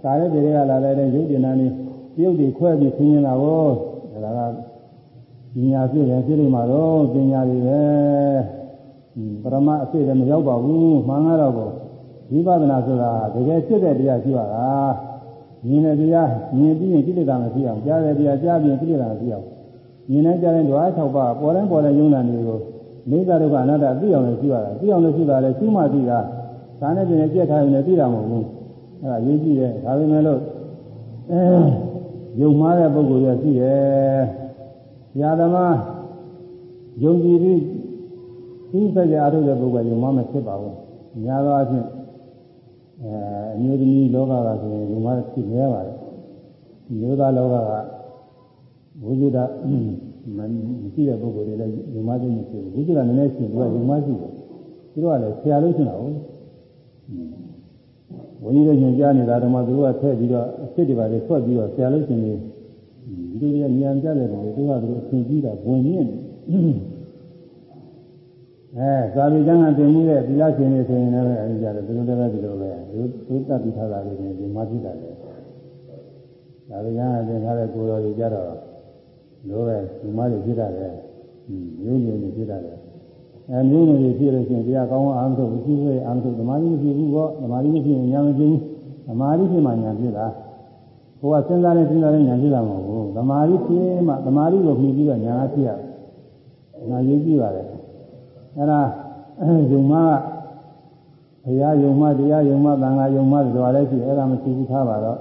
[0.03, 1.67] ကာရဲတွေကလာတဲ့ရုပ်တင်နာနေ
[2.15, 3.67] ပြုတ်တွေခွဲပြီးဆင်းနေတာကို
[4.25, 4.39] ဒါက
[5.53, 7.81] ပညာပြည့်တယ်ပြည့်နေမှာတော့ပညာတွေပဲ။
[9.43, 11.53] ပရမအစစ်လည်းမရောက်ပါဘူး။မှန်ကတော့
[12.31, 14.69] ဝိပဿနာဆိုတာတကယ်ဖြစ်တဲ့တရားရှိရတာ
[15.67, 19.45] မြင်တဲ့တရားမြင်ပြီးရင်ကိလေသာမဖြစ်အောင်ကြားတဲ့တရားကြားပြီးရင်ကိလေသာမဖြစ်အောင်
[20.11, 22.59] မြင်တဲ့ကြားတဲ့ဓဝါ၆ပါးပေါ်တိုင်းပေါ်တိုင်းယုံနာတွေကို
[23.09, 26.19] မိစ္ဆာဒုက္ခအနတ္တသိအောင်လည်းရှိရတာသိအောင်လည်းရှိတာလည်းရှိမှသိတာ
[26.81, 28.45] ဒါနဲ့ပြင်ကြက်ထားရင်လည်းသိတာမဟုတ်ဘူး
[29.01, 30.39] အဲဒါရေးကြည့်တယ်ဒါပေမဲ့လို့
[31.31, 31.85] အဲ
[32.39, 34.21] ယုံမှားတဲ့ပုဂ္ဂိုလ်ရရှိတယ်။
[35.19, 35.75] ညာသမား
[37.03, 37.61] ယုံကြည်ပြီး
[38.71, 40.75] သိစကြအားထုတ်တဲ့ပုဂ္ဂိုလ်ယုံမှားမဖြစ်ပါဘူး။
[41.25, 41.87] ညာသောအချင်း
[43.01, 43.11] အဲ
[43.55, 45.97] အမျိုးသမီးလောကကဆိုရင်ဒီမှာဖြစ်နေရပါတယ်
[46.99, 47.71] မျိုးသားလောကက
[49.03, 49.43] ဝိဇ္ဇာ
[50.37, 50.39] မ
[50.93, 54.31] ရှိတဲ့ပုဂ္ဂိုလ်တွေလည်းဒီမှာသိနေရှိဘူးဝိဇ္ဇာနည်းနည်းရှိသူကဒီမှာရှိတယ်
[54.91, 56.15] သူတို့ကလည်းဆရာလို့ရှိတာဟုတ်
[58.43, 62.31] ဝိနည်းတို့ညွှန်ကြားနေတာတော့မှသူတို့ကထည့်ပြီးတော့အစ်စ်တွေပါလေဆွတ်ပြီးတော့ဆရာလို့ရှိနေ
[63.39, 66.07] ဒီလိုကြီးဉာဏ်ကြတယ်လေသူကသူတို့အရှင်ကြီးတာဝင်မြင့်
[68.77, 75.09] အဲသာဝေကျမ်းကသင်မှုတဲ့သီလရှင်တွေဆိုရင်လည်းအဲဒီကြတယ်သူတို့လည်းဒီလိုပဲသူသူတတ်ပြီးထားတာတွေဒီမှာဖြစ်တာလေ
[76.69, 78.74] သာဝေကျမ်းကသင်ထားတဲ့ကိုယ်တော်တွေကြတော့
[79.49, 80.87] လိုပဲဒီမှာတွေဖြစ်တာလေ
[81.81, 82.73] မျိုးမျိုးတွေဖြစ်တာလေ
[83.49, 88.61] အဲမျိုးမျိုးတွေဖြစ်လို့ရှိရင်တရားကောင်းအောင်အားထုတ်မရှိသေးအားထုတ်သမာဓိမရှိဘူးပေါ့သမာဓိမရှိရင်ဉာဏ်မဖြစ်ဘူး
[89.07, 90.27] သမာဓိဖြစ်မှဉာဏ်ဖြစ်တာ
[91.19, 97.61] ဟိုကစဉ်းစားနေစဉ်းစားနေဉာဏ်ဖြစ်တာမဟုတ်ဘူးသမာဓိဖြစ်မှသမာဓိကိုမြည်ပြီးတော့ဉာဏ်ဖြစ်ရတယ်။နာရေးကြည့်ပါလေ
[98.57, 98.81] အဲ့ဒါ
[99.71, 100.35] ယုံမက
[101.45, 105.19] ဘုရားယုံမတရားယုံမသံဃာယုံမဆိုတာလည်းရှိအဲ့ဒါမရှိဘူးထားပါတော့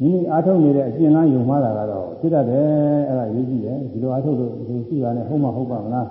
[0.00, 2.66] မိမိအားထုတ်နေတဲ့အကျင့်လန်းယုံမတာကတော့ဖြစ်တတ်တယ်
[3.08, 6.06] အဲ့ဒါရေးကြည့်တယ်ဒီလိုအားထုတ်လို့ဒီရှိတာနဲ့ဟုတ်မဟုတ်ပါမလား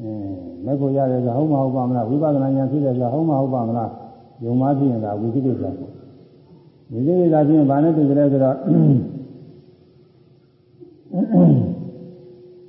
[0.00, 3.90] အင်းမဲ့ကိုရတယ်ဆိုဟုတ်မဟုတ်ပါမလားဝိပဿနာဉာဏ်ဖြစ်တယ်ဆိုဟုတ်မဟုတ်ပါမလား
[4.44, 5.62] ယုံမဖြစ်ရင်ဒါဝိသိကိစ္စ
[6.92, 8.56] ဝိသိကိစ္စဖြစ်ရင်ဘာနဲ့တူကြလဲဆိုတော့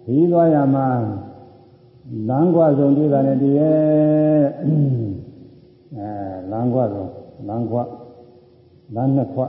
[0.05, 0.87] ဒီသွားရမှာ
[2.29, 4.43] လမ်းကွာဆုံးတွေ့တာနဲ့တည်းရဲ့
[5.97, 6.09] အဲ
[6.51, 7.09] လမ်းကွာဆုံး
[7.47, 7.83] လမ်းကွာ
[8.95, 9.41] လမ်းနှစ်ခွ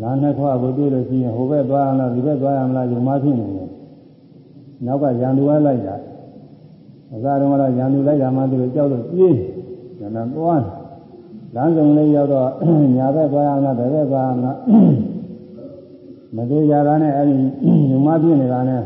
[0.00, 3.68] လမ်းနှစ်ခွကိုတွေ့လို့ရှိရင်ဟိုဘက်သွားရမလားဒီဘက်သွားရမလားယုံမဖြစ်နေတယ်
[4.86, 5.96] နောက်ကရန်သူကလိုက်တာ
[7.14, 9.34] အစားတုန်းကတော့ရန်သူလိုက်တာမှသူကြောက်လို့ပြေး
[9.98, 10.62] ညနေသွား
[11.54, 12.48] လမ်းစုံလေးရောက်တော့
[12.96, 14.56] ညာဘက်သွားရမလားဘယ်ဘက်သွားရမလား
[16.36, 17.36] မသေးကြတာနဲ့အဲဒီ
[17.90, 18.82] ယုံမဖြစ်နေတာနဲ့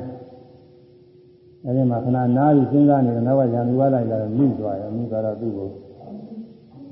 [1.64, 5.68] အဲဒီမှာခဏနားပြီးစဉ်းစားနေတယ်နောက်ကရန်သူကလိုက်လာတော့မိသွားတယ်မိသွားတော့သူ့ကို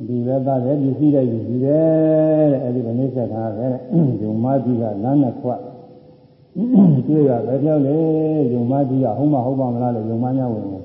[0.07, 3.69] ဒီလည်းသားတယ်ဒီရှိတဲ့ဒီရှိတယ်တဲ့အဲဒီကနိစ္စခါပဲ
[4.23, 5.61] ယုံမကြီးကလမ်းနဲ့ခွတ်
[7.07, 7.97] တွေ့ရပဲပြောလေ
[8.53, 10.85] ယုံမကြီးကဟုတ်မဟုတ်ပါမလားလေယုံမများဝင်တယ်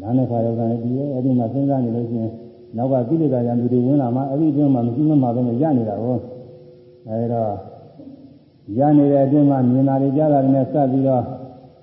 [0.00, 2.32] လမ်းနဲ့ခွတ်ရောက်တယ်ဒီရဲ့အဲဒီမှာစဉ်းစားနေလို့ရှိရင်
[2.76, 6.18] နောက်ကကိလေသာရံသူတွေဝင်လာမှအဲဒီအတွင်းမှာမရှိမှမပဲရနေတာဟော
[7.08, 7.52] အဲဒီတော့
[8.78, 11.24] ရနေတဲ့အတွင်းမှာမြင်တာတွေကြားတာတွေနဲ့စပ်ပြီးတော့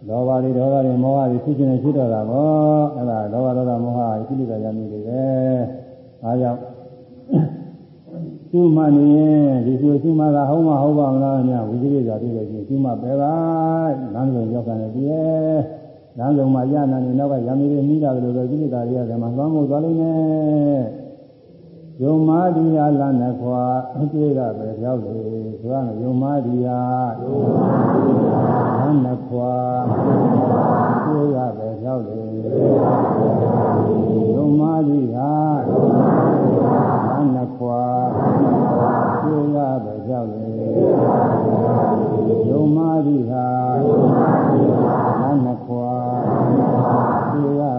[0.08, 5.24] လောဘတွေဒေါသတွေမောဟတွေဖြစ်ခြင်းနဲ့ဖြစ်တော့တာပေါ့အဲ့ဒါလောဘဒေါသမောဟကိလေသာရမှုတွေပဲ
[6.24, 6.60] အားကြောင့်
[8.52, 13.34] သူ့မှနေရင်ဒီလိုသူ့မှသာဟုတ်မှဟုတ်ပါမလားညာဝိသေကြတွေ့လို့ရှိရင်သူ့မှပဲပါ
[14.14, 15.62] လမ်းလုံးရောက်တယ်တည်း
[16.18, 20.82] လမ်းလုံးမှာရနာနေနောက်ကရံမီတွေမိတာလို့ပဲကိလေသာတွေရတယ်မှာသွားမှုသွားလိမ့်မယ်
[22.04, 23.62] ယုံမာဒီယာလနဲ့ခွာ
[24.00, 25.18] အတွေ့ကပဲရောက်လေ
[25.60, 26.82] ဆိုရမယ်ယုံမာဒီယာ
[27.22, 28.40] ယုံမာဒီယာ
[28.80, 29.54] လနဲ့ခွာ
[30.96, 32.24] အတွေ့ကပဲရောက်လေ
[34.34, 35.32] ယုံမာဒီယာ
[37.10, 37.82] လနဲ့ခွာ
[39.14, 40.48] အတွေ့ကပဲရောက်လေ
[42.50, 43.48] ယုံမာဒီယာ
[45.22, 45.92] လနဲ့ခွာ
[47.24, 47.79] အတွေ့ကပဲရောက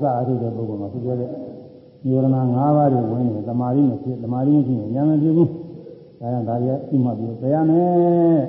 [0.00, 1.30] စအထုတဲ့ပုဂ္ဂိုလ်မှာသူပြောတဲ့
[2.06, 2.36] ညောရဏ၅
[2.76, 5.50] ပါးတွေဝင်နေတမာရီမဖြစ်တမာရီမဖြစ်ရင်ဉာဏ်မဖြစ်ဘူး
[6.20, 8.40] ဒါကြောင့်ဒါကြီးဥမှပြီးပြရမယ်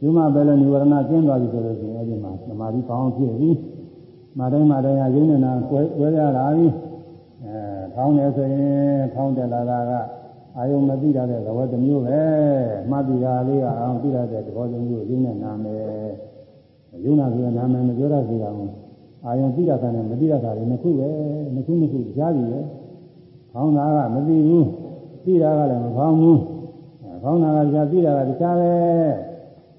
[0.00, 3.50] ဒီမှာပဲလေညောရဏကျင်းသွားပြီဆိုလို့ရှိရင်အဲဒီမှာတမာရီပေါင်းဖြစ်ပြီ
[4.38, 6.66] မတိုင်းမတိုင်းကရင်းနေတာကွဲကွဲရတာပြီ
[7.44, 7.54] အဲ
[7.94, 9.92] ထောင်းတယ်ဆိုရင်ထောင်းတယ်လာတာက
[10.56, 12.20] အာယုံမသိရတဲ့သဘောတစ်မျိုးပဲ
[12.90, 16.10] မှတ်ပြီးတာလေးကအောင်သိရတဲ့သဘောတစ်မျိုးရင်းနဲ့နာမယ်
[17.04, 18.70] ယုံနာဆိုရင်နာမယ်မပြောရစီတာဘူး
[19.24, 21.08] အာယုံသိတာကနဲ့မသိတာကလည်းနှစ်ခုပဲ
[21.54, 22.60] နှစ်ခုနှစ်ခုကြားပြီပဲ
[23.52, 24.66] ခေါင်းသားကမသိဘူး
[25.24, 26.38] သိတာကလည်းမခေါင်းဘူး
[27.22, 28.72] ခေါင်းသားကကြားသိတာကတခြားပဲ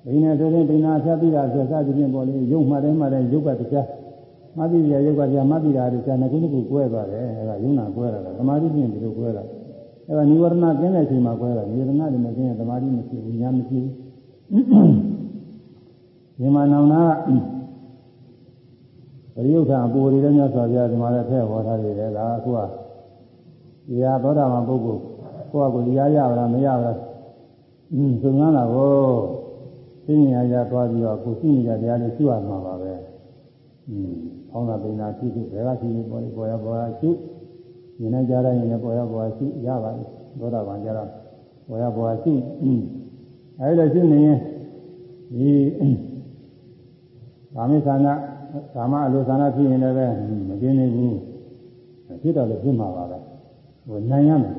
[0.06, 3.88] ဘိနေဆိုရင်ဘိနာဖြတ်ပြီးတာဆိုစသဖြင့်ပေါ်လေရုပ်မှတယ်မှတယ်ရုပ်ကတခြား
[4.58, 9.44] မသိရရုပ်ကတရားမသိတာတခြားနှစ်ခုနှစ်ခုကွဲသွားတယ်အဲဒါယုံနာကွဲတာသမာဓိဖြင့်ဒီလိုကွဲတာ
[10.08, 13.94] အဲဒါនិဝရဏကျင်းတဲ့အချိန်မှာကွဲတာនិဝရဏတွေမကျင်းရင်သမာဓိမရှိဘူးဉာဏ်မရှိဘူး
[16.38, 17.30] ဒီမှာနောင်နာက
[19.36, 22.60] ပရိယုထအပူတွေလည်းမြတ်စွာဘုရားဒီမှာလည်းထည့်ဟောထားတယ်လေဒါအခုက
[23.88, 25.02] ဒီဟာသောတာပန်ပုဂ္ဂိုလ်
[25.52, 26.98] ကိုယ့်အကူရရရလားမရလား
[27.94, 28.94] အင်းသုံးကားတာကို
[30.06, 32.94] သိဉာဏ်ရသွားပြီးတော့ကိုသိဉာဏ်တရားလေးရှုရမှာပါပဲ
[33.88, 34.16] အင်း
[34.52, 37.10] အောင်းတာပင်နာရှိရှိဘယ်ကရှိနေပေါ်နေပေါ်ရပေါ်ရရှု
[38.00, 41.10] ဉာဏ်နဲ့ကြားရရင်လည်းပေါ်ရပေါ်ရရှုရပါလိမ့်သောတာပန်ကြတော့
[41.68, 42.84] ပေါ်ရပေါ်ရရှုအင်း
[43.60, 44.40] အဲဒီလိုရှုနေရင်
[45.34, 45.52] ဒီ
[47.56, 48.14] ကာမိသနာ
[48.74, 50.16] ကာမအလိုသနာဖြစ်ရင်လည်း
[50.50, 51.18] မกินနိုင်ဘူး
[52.22, 53.18] ဖြစ်တော့လည်းဖြစ်မှာပါပဲ
[53.88, 54.54] ဟိုနိုင်ရမယ်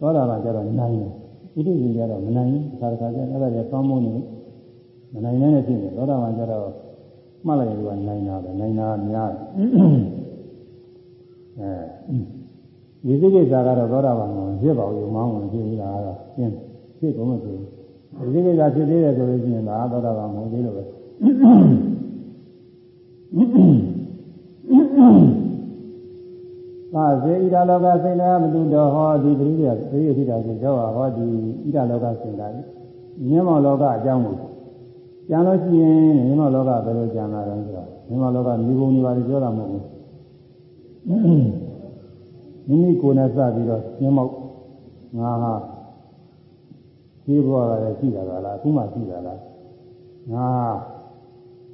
[0.00, 1.12] သောတာပန်ကျတော့နိုင်တယ်
[1.56, 4.14] ဥဒိစီကျတော့မနိုင်ဘူးခါတခါကျအဲ့ဒါကြီးကောင်းမွန်နေ
[5.12, 6.66] မနိုင်နိုင်နဲ့ဖြစ်နေသောတာပန်ကျတော့
[7.46, 9.30] မှတ်လိုက်ရင်ကနိုင်တာပဲနိုင်တာများ
[11.58, 11.70] အဲ
[13.06, 16.54] ဝိသိကိစ္စကတော့သောတာပန်ကဖြစ်ပါဘူးမောင်းဝင်ဖြစ်ပြီးတာကတော့ရှင်း
[16.98, 17.56] ဖြစ်ကုန်မှဆို
[18.18, 20.84] ဝိသိကိစ္စဖြစ်သေးတယ်ဆိုလို့ရှိရင်ဒါသောတာပန်မဟုတ်သေးလို့ပဲ
[26.92, 31.26] သာစေဣဒလောကစိတ်နာမတုတော်ဟောဒီပရိယပရိယတိတာကိုကြောက်ဟောဒီ
[31.74, 32.48] ဣဒလောကစိတ်နာ
[33.26, 34.36] မြင်မောလောကအကြောင်းကို
[35.28, 35.94] ကြံလို့ရှိရင်
[36.24, 39.84] မြင်မောလောကဘယ်လိုကြံလာတယ်ဆိုတော့မြင်မောလောကမြေပုံတွေပါလေပြောတာမဟုတ်ဘူး
[42.68, 44.26] မိမိကိုယ်နဲ့စပြီးတော့မြင်မော
[45.18, 45.52] ငါဟာ
[47.22, 49.38] ရှိဘွားကလည်းရှိတာလားအခုမှရှိတာလား
[50.32, 50.48] ငါ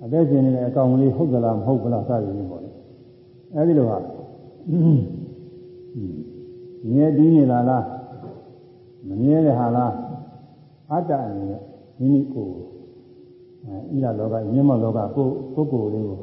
[0.04, 2.70] အသက်ရှင်နေတဲ့အကောင်လေးဟုတ်သလားမဟုတ်ဘူးလားစသည်ဖြင့်ပေါ့လေ
[3.54, 3.98] အဲဒီလိုဟာ
[6.90, 7.84] မြဲတည်နေလားလား
[9.06, 9.92] မမြဲတဲ့ဟာလား
[10.90, 11.62] အတ္တအနေနဲ့
[11.98, 12.54] မိမိကိုယ်
[13.64, 16.20] အဲဣဒလောကညမလောကကိုပုဂ္ဂိုလ်လေးကို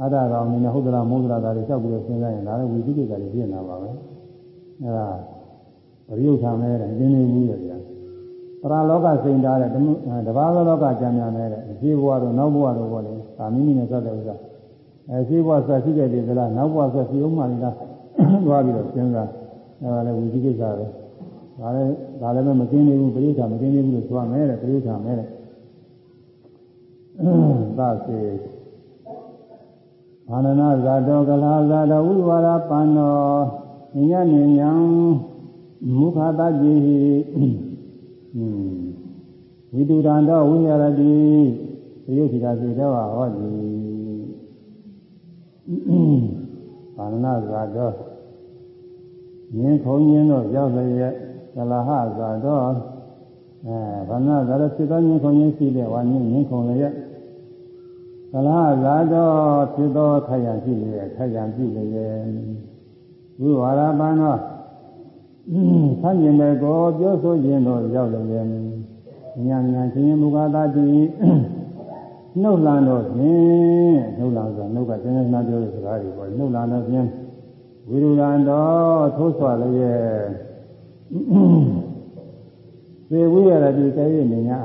[0.00, 3.90] အတ္တကောင်အနေနဲ့ဟုတ်သလားမဟုတ်သလားဒါတွေလျှောက်ပြီးတော့စဉ်းစားရင်ဒါလည်းဝိသိကိစ္စတွေဖြစ်နေတာပါပဲ
[4.82, 5.06] အဲဒါ
[6.06, 7.76] ပရိယုထာမဲတဲ့ရင်းနေဘူးရဲ့ဗျာ
[8.66, 9.70] ပရလောကစိန်ထားတဲ့
[10.26, 14.34] တဘာသောလောကကြံများနေတဲ့ဒီဘဝတို့နောက်ဘဝတို့ပေါ့လေဒါမိမိနဲ့စတဲ့ဥစ္စာ
[15.10, 17.76] အဲရှိဘဝဆက်ရှိခဲ့တယ်သလားနောက်ဘဝဆက်ရှိအောင်မှလား
[18.46, 19.28] သွားပြီးတော့စဉ်းစား
[19.82, 20.86] အဲဒါလည်းဝိသိကိစ္စပဲ
[21.60, 21.90] ဒါလည်း
[22.20, 25.28] ဒါလည်းမကင်းနေဘူးပရိသတ်မကင်းနေဘူးလို့ဆိုရမယ်တဲ့ပရိသတ်မယ်တဲ့
[27.78, 28.20] သာစေ
[30.28, 33.16] ဘာနနာဇာတောကလာဇာတဝိဝါရပန္နော
[34.08, 34.70] ညဉ့်ညဉ့်ညံ
[35.96, 36.74] မုခတတိ
[39.72, 41.14] ဝိတုဒန္တောဝိရတိ
[42.04, 43.48] သယုခိတာစေတောဟောတိ
[46.96, 47.90] ဘာနနာဇာတော
[49.56, 51.14] မြင်ခုံရင်းတို့ရောက်လျက်
[51.54, 52.58] ကလဟဇာတော
[53.66, 56.94] အဲဘာနနာဇာတောဖြစ်သောမြင်ခုံရင်းရှိတဲ့ဝါမြင်မြင်ခုံလျက်
[58.32, 59.30] ကလဟဇာတော
[59.74, 62.26] ဖြစ်သောခရံရှိလျက်ခရံပြုလျက်
[63.40, 64.36] ဝိဝါရပန်သော
[66.00, 68.46] ဆန်းကျင်တဲ့ကိုပြောဆိုခြင်းတို့ရောက်လျက်
[69.46, 70.88] ညံညံချင်းမူကားတာတိ
[72.42, 77.06] နှုတ်လန်တော့ဖြင့်နှုတ်လန်ဆိုနှုတ်ကတင်းတင်းနာပြောတဲ့စကားတွေပေါ့နှုတ်လန်တော့ဖြင့်
[77.88, 80.00] ဝိရုလန်တော်ထိုးဆွလည်းရဲ့
[83.10, 84.58] သေဝိရတိတည်းနေညာ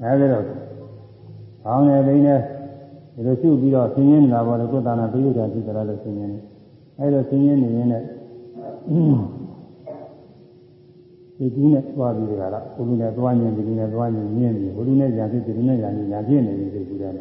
[0.00, 0.44] အဲဒီတော့
[1.64, 2.36] ကောင်းတယ်ဘိနေ
[3.14, 6.38] ဒီလိုရှုပြီးတော့ဆင်းရဲနေတာပေါ့လေကိုယ်တဏ္ဍာပိယုဒ္ဓရှိသလားလို့ဆင်းရဲနေ
[7.02, 8.06] အဲဒါဆင်းရဲနေရင်လည်း
[11.36, 17.12] ဒီကူးနဲ့သွားပြီးကြတာဘုလူနဲ့သွားညင်ဒီကူးနဲ့သွားညင်မြင်ပြီဘုလူနဲ့ညာဖြစ်ဒီကူးနဲ့ညာညာဖြစ်နေပြီဒီကူးတယ်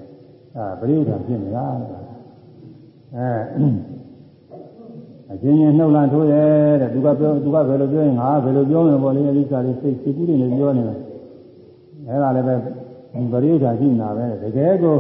[0.58, 1.66] အာပရိယုဒ္ဓဖြစ်နေတာ
[3.16, 3.28] အဲ
[5.32, 10.98] အချင်းချင်းနှုတ်လန့်ထိုးတယ်တဲ့သူကပြောသူကဘယ်လိုပြောရင်ငါဘယ်လိုပြောမယ်ပေါ့လေအလိစာလေးစိတ်စိတ်ကူးတွေနဲ့ပြောနေတယ်
[12.08, 12.56] အဲဒါလည်းပဲ
[13.32, 14.98] ပရိယုဒ္ဓရှိနေတာပဲတကယ်ကို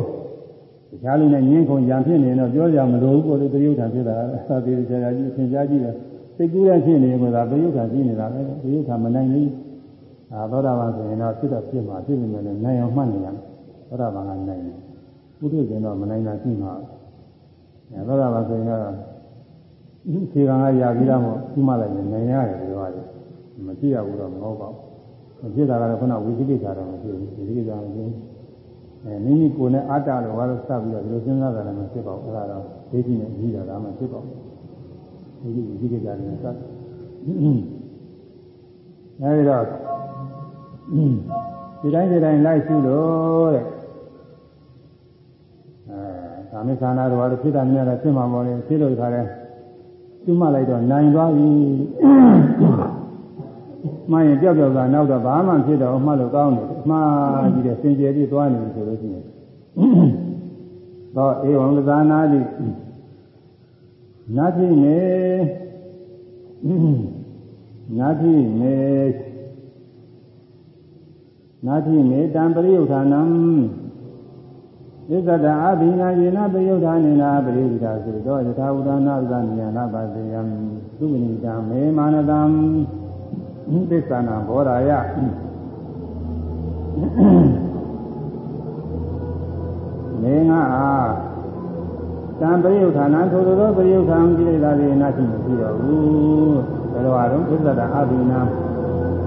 [0.91, 4.15] တခြားလူနဲ့ညင်းခုန်ရံဖြစ်နေတော့ပြောကြမလို့ဘူးကိုယ်ပရိယုဒ္ဓဖြစ်တာ
[4.47, 5.95] သာသေးသေးချာချာကြီးအရှင်ကြားကြည့်တယ်
[6.35, 9.51] စိတ်ကူးရဖြစ်နေကသာပရိယုဒ္ဓရှိနေတာပဲပရိယုဒ္ဓမနိုင်ဘူး
[10.33, 13.35] အာသောတာပန်ဆိုရင်တော့ဖြစ်တော့ဖြစ်မှာဖြစ်နေမယ်လည်းနိုင်အောင်မှတ်နေရတယ်
[13.87, 14.61] သောတာပန်ကနိုင်တယ်
[15.37, 16.73] ပုထုဇဉ်တော့မနိုင်တာရှိမှာ
[17.91, 18.81] အဲသောတာပန်ဆိုရင်တော့
[20.31, 21.29] ခြေကံကရာပြီးတော့မှ
[21.67, 23.01] မှတ်လိုက်ရင်နိုင်ရတယ်ဒီလိုပါလေ
[23.67, 24.79] မကြည့်ရဘူးတော့မဟုတ်ပါဘူး
[25.41, 28.30] မဖြစ်တာကတော့ခုနဝိသိကိစ္စတော့မဖြစ်ဘူးဝိသိကိစ္စမဖြစ်ဘူး
[29.05, 36.45] အဲမိမိကိုယ်နဲ့အတ္တလို့ဘာလို့စပြီးတော့ဒီလိုစဉ်းစားတာလည်းမဖြစ်ပါဘူးအဲ့ဒါတော့ဒိဋ္ဌိနဲ့ကြီးတာဒါမှဖြစ်ပါဘူးဒီဒီကိစ္စတွေနဲ့စ
[39.21, 39.63] အဲဒီတော့
[41.81, 43.65] ဒီတိုင်းဒီတိုင်းလိုက်ရှိလို့တဲ့
[45.89, 46.01] အဲ
[46.51, 49.27] ကာမိခန္ဓာတော်လည်းဖြစ်တာများတယ်ဖြစ်မှာမဟုတ်ဘူးဖြစ်လို့ခါတယ်
[50.25, 51.49] ကျွမလိုက်တော့နိုင်သွားပြီ
[54.11, 59.25] မှန်ရင်ကြောက်ကြောက်ကနောက်တော့ဘာမှဖြစ်တော့မှလို့ကောင်းတယ်မှားကြည့်တယ်စင်ကြယ်ပြီးသွားနေပြီဆိုလို့ရှိရင်
[61.15, 62.39] တော့ဧဝံသဇာနာတိ
[64.37, 65.01] နာတိနေ
[67.97, 68.77] နာတိနေ
[71.65, 73.21] နာတိနေတံပရိယုဌာနံ
[75.09, 80.41] ဣဇဒအာဘိနာယေနပရိယုဌာနေနာပရိယုဌာဆိုတော့ယထာဝုဒနာဥဒနိယနာပါတိယံ
[80.97, 82.41] သုဝိနိတံမေမာနတံ
[83.89, 84.91] သစ္စာနာဘောဓာယ
[90.23, 91.11] နေငါအား
[92.39, 96.57] တံပရိယုဌာနထိုသောပရိယုဌာန်ကိလေသာတွေနာရှိမရှိတော့ဘူး
[96.91, 98.39] ဘယ်လိုအားလုံးသစ္စာတအာဘိနာ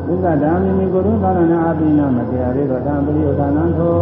[0.07, 3.95] သစ္စာဓာမိမိကိုယ်တော်သာရဏအာဘိနာမတရားသေးတော့တံပရိယုဌာနထို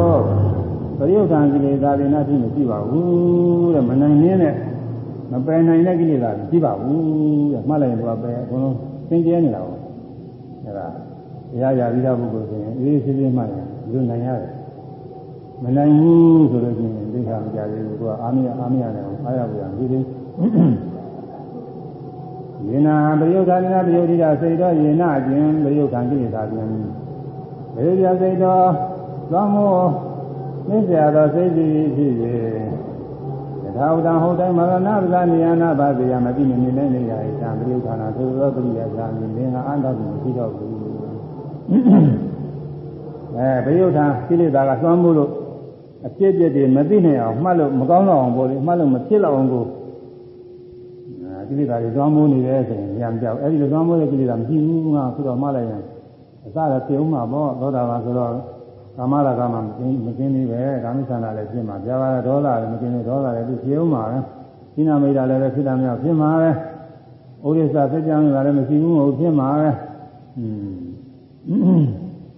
[1.08, 4.54] ရိယုတ်တံကိလေသာတွေနဲ့ဖြစ်မရှိပါဘူးတဲ့မနိုင်င်းနဲ့
[5.30, 7.00] မပယ်နိုင်တဲ့ကိလေသာတွေရှိပါဘူး
[7.52, 8.76] တဲ့မှတ်လိုက်ရင်တော့ပယ်အကုန်လုံး
[9.08, 9.71] သင်ကျဲနေတာပေါ့အဲဒါတ
[11.60, 14.52] ရားရပြီးသားပုဂ္ဂိုလ်ဆိုရင်အေးဆေးဆေးမှတ်ရင်ဒီလိုနိုင်ရတယ်
[15.62, 20.02] မနိုင်ဘူးဆိုလို့ရှိရင်သိခါမကြသေးဘူးသူကအာမရအာမရနဲ့အားရပူရဒီလို
[22.68, 26.68] ယေနာပရိယုဒ္ဓနာပရိယုဒ္ဓိတာစိတ်တော်ယေနာအကျင်ပရိယုဒ္ဓံကိလေသာပြန်
[27.74, 28.66] ပရိယုဒ္ဓစိတ်တော်
[29.32, 29.74] သောမော
[30.68, 31.66] သိစရာသောစိတ်စီ
[31.96, 32.12] ဖြစ်၍
[33.64, 40.81] ယထာဝတံဟုတ်တိုင်းမရဏပဇာနိယနာပါစေယမတိနေနေနေရ၏သံပရိယုဒ္ဓနာသို့သောပရိယသာမြင်လင်ကအန္တကိုမရှိတော့ဘူး
[43.36, 45.30] အဲပရိယုဒ္ဓကိလေသာကသွမ်းမှုလို့
[46.06, 49.64] အဖြစ်အပျက်တွေမသိနိုင်အောင်မှတ်လို့မကောင်းတော့အောင်ပေါ့လေမှတ်လို့မဖြစ်တော့အောင်ကို
[51.48, 55.82] ကိလေသာတွေသွမ်းမိုးနေတယ်ဆိုရင်ဉာဏ်ပြောက်အဲဒီလိုသွမ်းမိုးတဲ့ကိလေသာမရှိဘူးငါဆိုတော့မှတ်လိုက်ရင်
[56.46, 58.30] အစတော့ပြုံးမှာပေါ့သောတာပန်ဆိုတော့
[58.96, 64.18] ကာမရာဂမှမကင်းမကင်းသေးပဲကာမိသန္တာလည်းဖြစ်မှာပြာပါဒေါသလည်းမကင်းသေးဒေါသလည်းသူပြုံးမှာပဲ
[64.74, 66.50] စိနာမိတ်တာလည်းပဲဖြစ်တာမျိုးဖြစ်မှာပဲ
[67.46, 69.70] ဥရိစ္ဆာဖြစ်ကြံတာလည်းမရှိဘူးမဟုတ်ဖြစ်မှာပဲ
[70.38, 70.44] อื
[70.78, 70.91] ม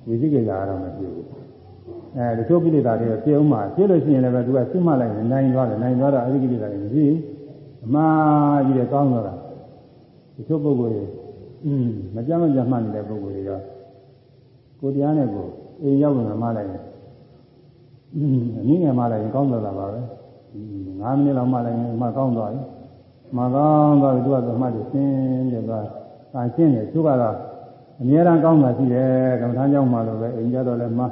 [0.08, 1.26] ဝိသိကိတာကတော့မရှိဘူး
[2.16, 7.18] အဲဒီချိုးကိလေသာတွေပြုံးမှာဖြစ်လို့ရှိရင်လည်းပဲသူကစိတ်မှလိုက်ရင်နိုင်သွားတယ်နိုင်သွားတော့အဲဒီကိလေသာတွေမရှိဘူး
[7.86, 9.34] အမှားကြီးတဲ့ကောင်းတော့တာ
[10.36, 11.04] ဒီချို့ပုဂ္ဂိုလ်တွေ
[11.66, 13.60] อืมမကြမ်းမကြမ်းမှနေတဲ့ပုဂ္ဂိုလ်တွေရော
[14.80, 15.48] ကိုတရားနဲ့ကို
[15.82, 16.84] အိမ်ရောက်လာမှလိုက်ရင်
[18.16, 20.00] อืมအနည်းငယ်မှလိုက်ရင်ကောင်းတော့တာပါပဲ
[20.50, 22.62] 9မိနစ်လောက်မှလိုက်ရင်မှကောင်းသွားပြီ
[23.38, 25.86] မှကောင်းသွားပြီသူကတော့မှတ်တယ်ရှင်းတယ်သွား
[26.36, 27.36] အဲရှင်းတယ်သူကတော့
[28.01, 31.05] အများအားကောင်းတာရှိတယ်ကမ္မထာကြောင့်မှလို့ပဲအိမ်ကြတော့လည်းမှ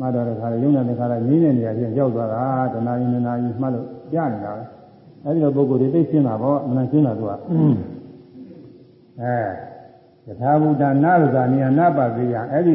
[0.00, 4.62] မှတော့တဲ့ခါရုံတဲ့ခါလည်းငင်းတဲ့နေရာချင်းရောက်သွားတာတနာရီနာရီမှလို့ကြားနေတာပဲ
[5.24, 7.32] အဲဒီလိုပုဂ္ဂိုလ်တွေသိရှင်းတာပေါ့မနရှင်းတာသူက
[9.20, 9.34] အဲ
[10.26, 12.74] ယထာဘုဒ္ဓနာရဇာနိယနာပါတိယအဲဒီ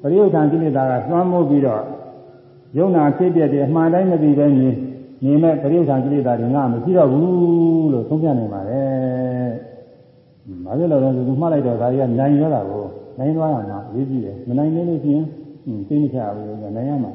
[0.00, 1.82] ပရိယုထံကိလေသာကသွမ်းမိုးပြီးတော့
[2.76, 4.68] ယုံနာဖြစ်ပြတဲ့အမှန်တိုင်းမသိပဲနေ
[5.24, 9.18] နေမဲ့ပရိယုထံကိလေသာတွေငါမရှိတော့ဘူးလို့သုံးပြနိုင်ပါတယ်။
[10.64, 12.84] ဘာလို့လဲဆိုသူမှတ်လိုက်တော့ဒါကြီးကနိုင်ရတာကို
[13.18, 15.24] နိုင်သွားရမှာအရေးကြီးတယ်။မနိုင်နေလို့ရှိရင်
[15.88, 17.12] သိမချဘူးလို့နိုင်ရမှာ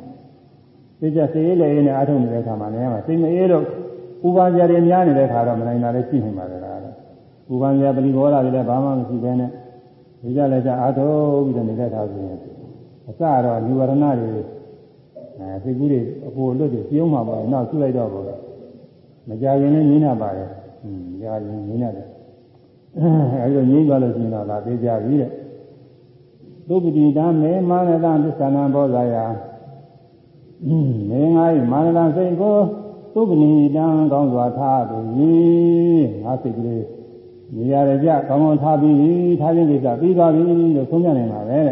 [0.99, 3.63] ။သိကြစေးလေနဲ့အားထုတ်နေတဲ့အခါမှာနိုင်ရမှာသိမအေးလို့
[4.27, 6.77] ဥပါဇာတွေများနေတဲ့အခါတော့မနိုင်တာလည်းရှိနေပါလေလား။
[7.53, 9.49] ဥပါဇာပရိဘောဓတွေလည်းဘာမှမရှိဘဲနဲ့
[10.21, 12.37] ဒီကြလည်းကြအားထုတ်ပြီးတော့နေတဲ့အခါဆိုရင်
[13.07, 14.29] အစတော့လူဝရဏတွေ
[15.39, 18.25] အဲသိကူးတွေအပေါ်လွတ်တွေပြုံးမှာပါနောက်ဆုလိုက်တော့ပေါ့
[19.29, 20.49] မကြရင်လည်းငင်းနေပါတယ်
[20.83, 22.07] อืมကြာရင်ငင်းနေတယ်
[22.97, 25.31] အဲဒီတော့ငင်းသွားလို့ရှိရင်တော့ဒါသေးကြပြီတဲ့
[26.67, 29.15] သုပတိတံမေမာနတံသစ္ဆာနံဘောဇာယ
[31.09, 32.57] မေငါ၏မာနတံစိတ်ကို
[33.13, 35.05] သုပတိတံကောင်းစွာထားသည်
[36.23, 36.85] ငါစိတ်ကလေး
[37.55, 40.41] နေရာကြကောင်းကောင်းထားပြီးထားခြင်းကိစ္စပြီးသွားပြီ
[40.75, 41.71] လို့ဆုံးဖြတ်နိုင်ပါပဲတဲ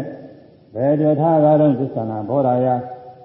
[0.74, 2.68] ဘယ်တော်ထားတာတော့သစ္စာနာဘောရာယ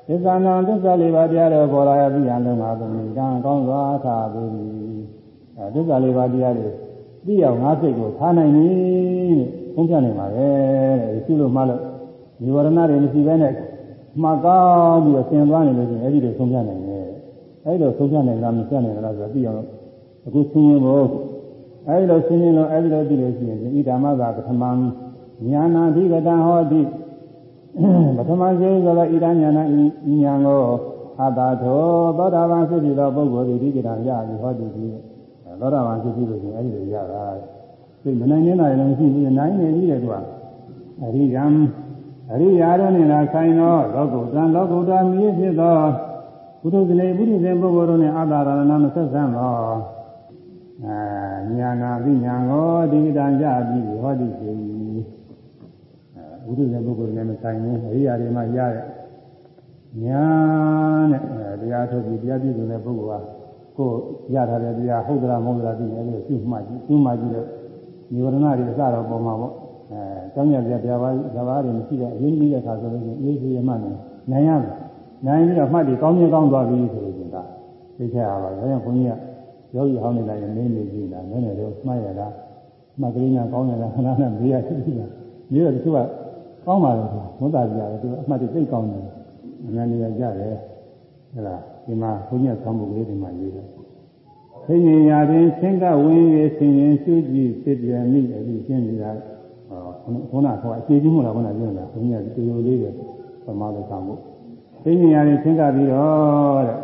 [0.07, 4.43] သစ္စာနာသစ္စာလေးပါးတရားတော်ဘောရာယပြီးရန်လုံးပါသမီးကံကောင်းစွာထားပြီ
[5.57, 6.69] အဲသစ္စာလေးပါးတရားတွေ
[7.25, 8.67] ပြီးအောင်ငါစိတ်ကိုထားနိုင်ပြီ
[9.73, 10.47] ဆုံးဖြတ်နိုင်ပါပဲ
[11.01, 11.81] တဲ့ဒီလိုမှလို့
[12.39, 13.53] ဒီဝရဏတွေမရှိဘဲနဲ့
[14.23, 17.05] မှကောင်းပြီးတော့သင်သွားနေလို့ရှိရင်အဲ့ဒီလိုဆုံးဖြတ်နိုင်တယ်
[17.65, 19.59] အဲ့ဒီလိုဆုံးဖြတ်နိုင်လားမဖြတ်နိုင်လားဆိုတော့ပြီးအောင်
[20.27, 21.01] အခုသင်ရင်ကို
[21.87, 24.63] အဲ့ဒီလိုသင်ရင်လို့အဲ့ဒီလိုပြီးလို့ရှိရင်ဤဓမ္မသာပထမ
[25.49, 26.81] ညာနာဓိကတံဟောတိ
[28.17, 29.63] ပထမဆုံးဆိုတော့ဣဒညာနာ
[30.11, 30.61] ဤညာကို
[31.21, 31.83] အာတာထော
[32.17, 34.85] သောတာပန်ဖြစ်ပြီးသောပုဂ္ဂိုလ်ဒီဒီကရရပြီဟောတိဒီ
[35.59, 37.23] သောတာပန်ဖြစ်ပြီးလို့ရှိရင်အဲ့ဒီလိုရတာ
[38.03, 40.19] သိမနိုင်နေတာလည်းမရှိဘူးနိုင်နေပြီတဲ့ကွာ
[41.01, 41.45] အရိယံ
[42.31, 45.79] အရိယာတို့နဲ့လာဆိုင်သောလောကုတ္တံလောကုတ္တမြည်ဖြစ်သော
[46.61, 49.53] ဘုဒ္ဓဇလေဘုဒ္ဓဇင်ပုဂ္ဂိုလ်တို့နဲ့အာတာရဏမဆက်ဆံသော
[50.85, 50.97] အာ
[51.57, 54.53] ညာနာပိညာကိုဒီကရရပြီဟောတိရှိ
[56.43, 58.85] ဘုဒ္ဓရဲ့ပုဂ္ဂိုလ်နဲ့မဆိုင်ဘူးအရိယာတွေမှာရတဲ့
[60.03, 60.25] ညာ
[61.11, 61.23] နဲ့
[61.61, 63.38] တရားထုတ်ပြီးတရားပြည့်စုံတဲ့ပုဂ္ဂိုလ်က
[63.79, 63.91] ကို
[64.33, 67.47] ရထားတဲ့တရားဟုတ်သလားမဟုတ်သလားသိတယ်လို့သိမှကြည့်သိမှကြည့်လို့
[68.11, 69.53] និဝရဏတွေအစတော့ပေါ်မှာပေါ့
[69.91, 70.01] အဲ
[70.33, 73.97] ကျောင်းရပြပြပါးဇဘာတွေမရှိတဲ့အရင်းကြီးတဲ့ခါဆိုလို့ရှိရင်အေးကြီးရမှနိုင်
[74.31, 74.75] နိုင်ရမယ်
[75.25, 77.43] နိုင်ပြီးတော့မှတ်ပြီးကောင်းမြင်ကောင်းသွားပြီဆိုလို့ရှိရင်ဒါ
[77.97, 79.07] သိချရပါဘူးဒါကြောင့်ဘုန်းကြီး
[79.71, 82.27] ကယောဂီဟောင်းနေလိုက်ရင်မင်းနေကြည့်တာနည်းနည်းတော့မှတ်ရတာ
[83.01, 85.05] မှတ်ကလေးနဲ့ကောင်းရတာခဏနဲ့မေးရရှိတာ
[85.51, 85.99] မြေတော့တချို့က
[86.65, 87.03] ကောင်းပါလေ
[87.39, 89.05] ဝတ်တာကြတယ်သူအမှတ်တွေသိကောင်းတယ်
[89.65, 90.55] အမှန်တရားကြတယ်
[91.33, 93.67] ဟဲ့လားဒီမှာဘုန်းကြီးဆောင်းဖို့ကလေးတွေမှာရေးတယ်
[94.65, 96.23] ဆင်းရင်ရာတွင်ဆင်းကဝင်၍
[96.57, 99.11] ဆင်းရင်ရှုကြည့်ဖြစ်ပြန်မိအပြီးရှင်းနေတာ
[99.69, 99.79] ဟော
[100.29, 102.89] ခုနကအခြေကြီးမို့လားခုနပြောတာဘုန်းကြီးကတူတူလေးပဲ
[103.45, 104.19] သမားလို့ဆောင်းဖို့
[104.83, 106.77] ဆင်းရင်ရာတွင်ဆင်းကပြီးတော့တဲ့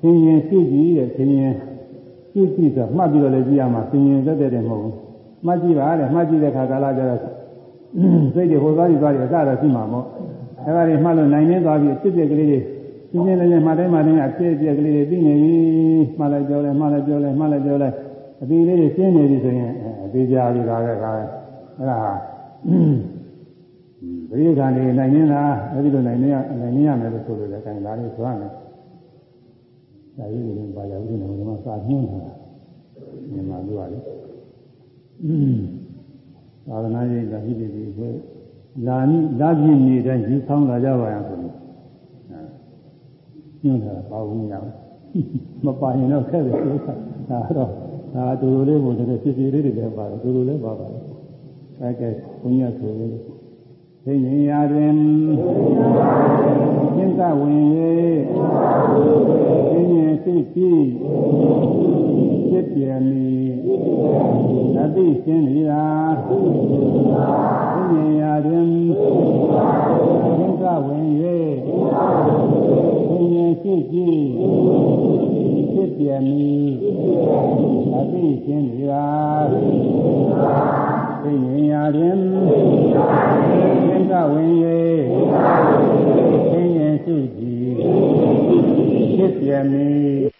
[0.00, 1.54] ဆင်းရင်ရှုကြည့်တဲ့ဆင်းရင်
[2.32, 4.94] ရှုကြည့်ဆိုမှတ်ပြီးတော့လည်းကြည့်ရမှာဆင်းရင်သက်သက်တယ်မဟုတ်ဘူး
[5.46, 7.20] မှတ်ကြည့်ပါတဲ့မှတ်ကြည့်တဲ့ခါကာလကျတော့
[8.34, 10.04] စိတ်တွေဟိုသွားပြီးသွားပြီးအစတော့ရှိမှာပေါ့
[10.64, 12.60] အဲဒါတွေမှတ်လို့နိုင်နေသွားပြီးအစ်စ်ပြက်ကလေးတွေ
[13.24, 15.56] ရှင်းရှင်းလေးမှတိုင်းမှတိုင်းအဖြစ်အပျက်ကလေးတွေသိနေပြီ
[16.18, 17.88] မှလည်းပြောလဲမှလည်းပြောလဲမှလည်းပြောလဲ
[18.42, 19.72] အပြီးလေးတွေရှင်းနေပြီဆိုရင်
[20.04, 21.22] အသေးကြပြီဒါပဲဒါပဲ
[21.78, 21.98] အဲ့ဒါ
[24.28, 28.50] ပရိက္ခဏတွေနိုင်နေတာအဲ့ဒီလိုနိုင်နေရနိုင်နေရမယ်လို့ဆိုလို့လည်းအဲဒါလေးဆိုရမယ်
[30.16, 32.20] ဒါကြီးတွေပါရဘူးနေမှာစာညွှန်းတာ
[33.32, 33.98] မြန်မာလူကလေ
[36.68, 38.12] သာသနာ့ရေးကဟိတိဒီကို
[38.86, 41.54] လာနိလာပြည့်နေတိုင်းယူဆောင်လာကြပါရဆိုလို့
[43.64, 44.58] ညွှန်းတာပါဘူးညာ
[45.64, 46.94] မပါရင်တော့ခက်တယ်ဆိုတာ
[47.30, 47.70] ဒါတော့
[48.14, 51.02] ဒါတူတူလေးကိုတကယ်ဖြစ်ဖြစ်လေးတွေလည်းပါတယ်တူတူလေးပါပါတယ်
[51.80, 52.08] အဲကဲ
[52.42, 54.96] ဘုညာဆိုရင်သိဉ္ဇာတွင်
[56.96, 57.60] သင်္ကဝင်၍
[59.70, 60.86] သိဉ္ဇာစိတ်ပြီး
[62.48, 63.50] ဖြစ်ပြမည်
[64.78, 65.86] အသိရှင်းသည်သာ
[66.28, 68.68] သိဉ္ဇာတွင်
[70.66, 71.06] သင်္ကဝင်၍
[71.64, 72.06] သိဉ္ဇာ
[73.62, 74.30] စိတ်ပြီး
[75.72, 76.68] ဖြစ်ပြမည်
[77.94, 79.06] အသိရှင်းသည်သာ
[81.22, 82.18] သိဉ္ဇာတွင်
[83.86, 84.52] သင်္ကဝင်၍
[86.50, 87.74] သိဉ္ဇာစိတ်ပြီး
[89.16, 90.35] ဖြစ်ပြမည်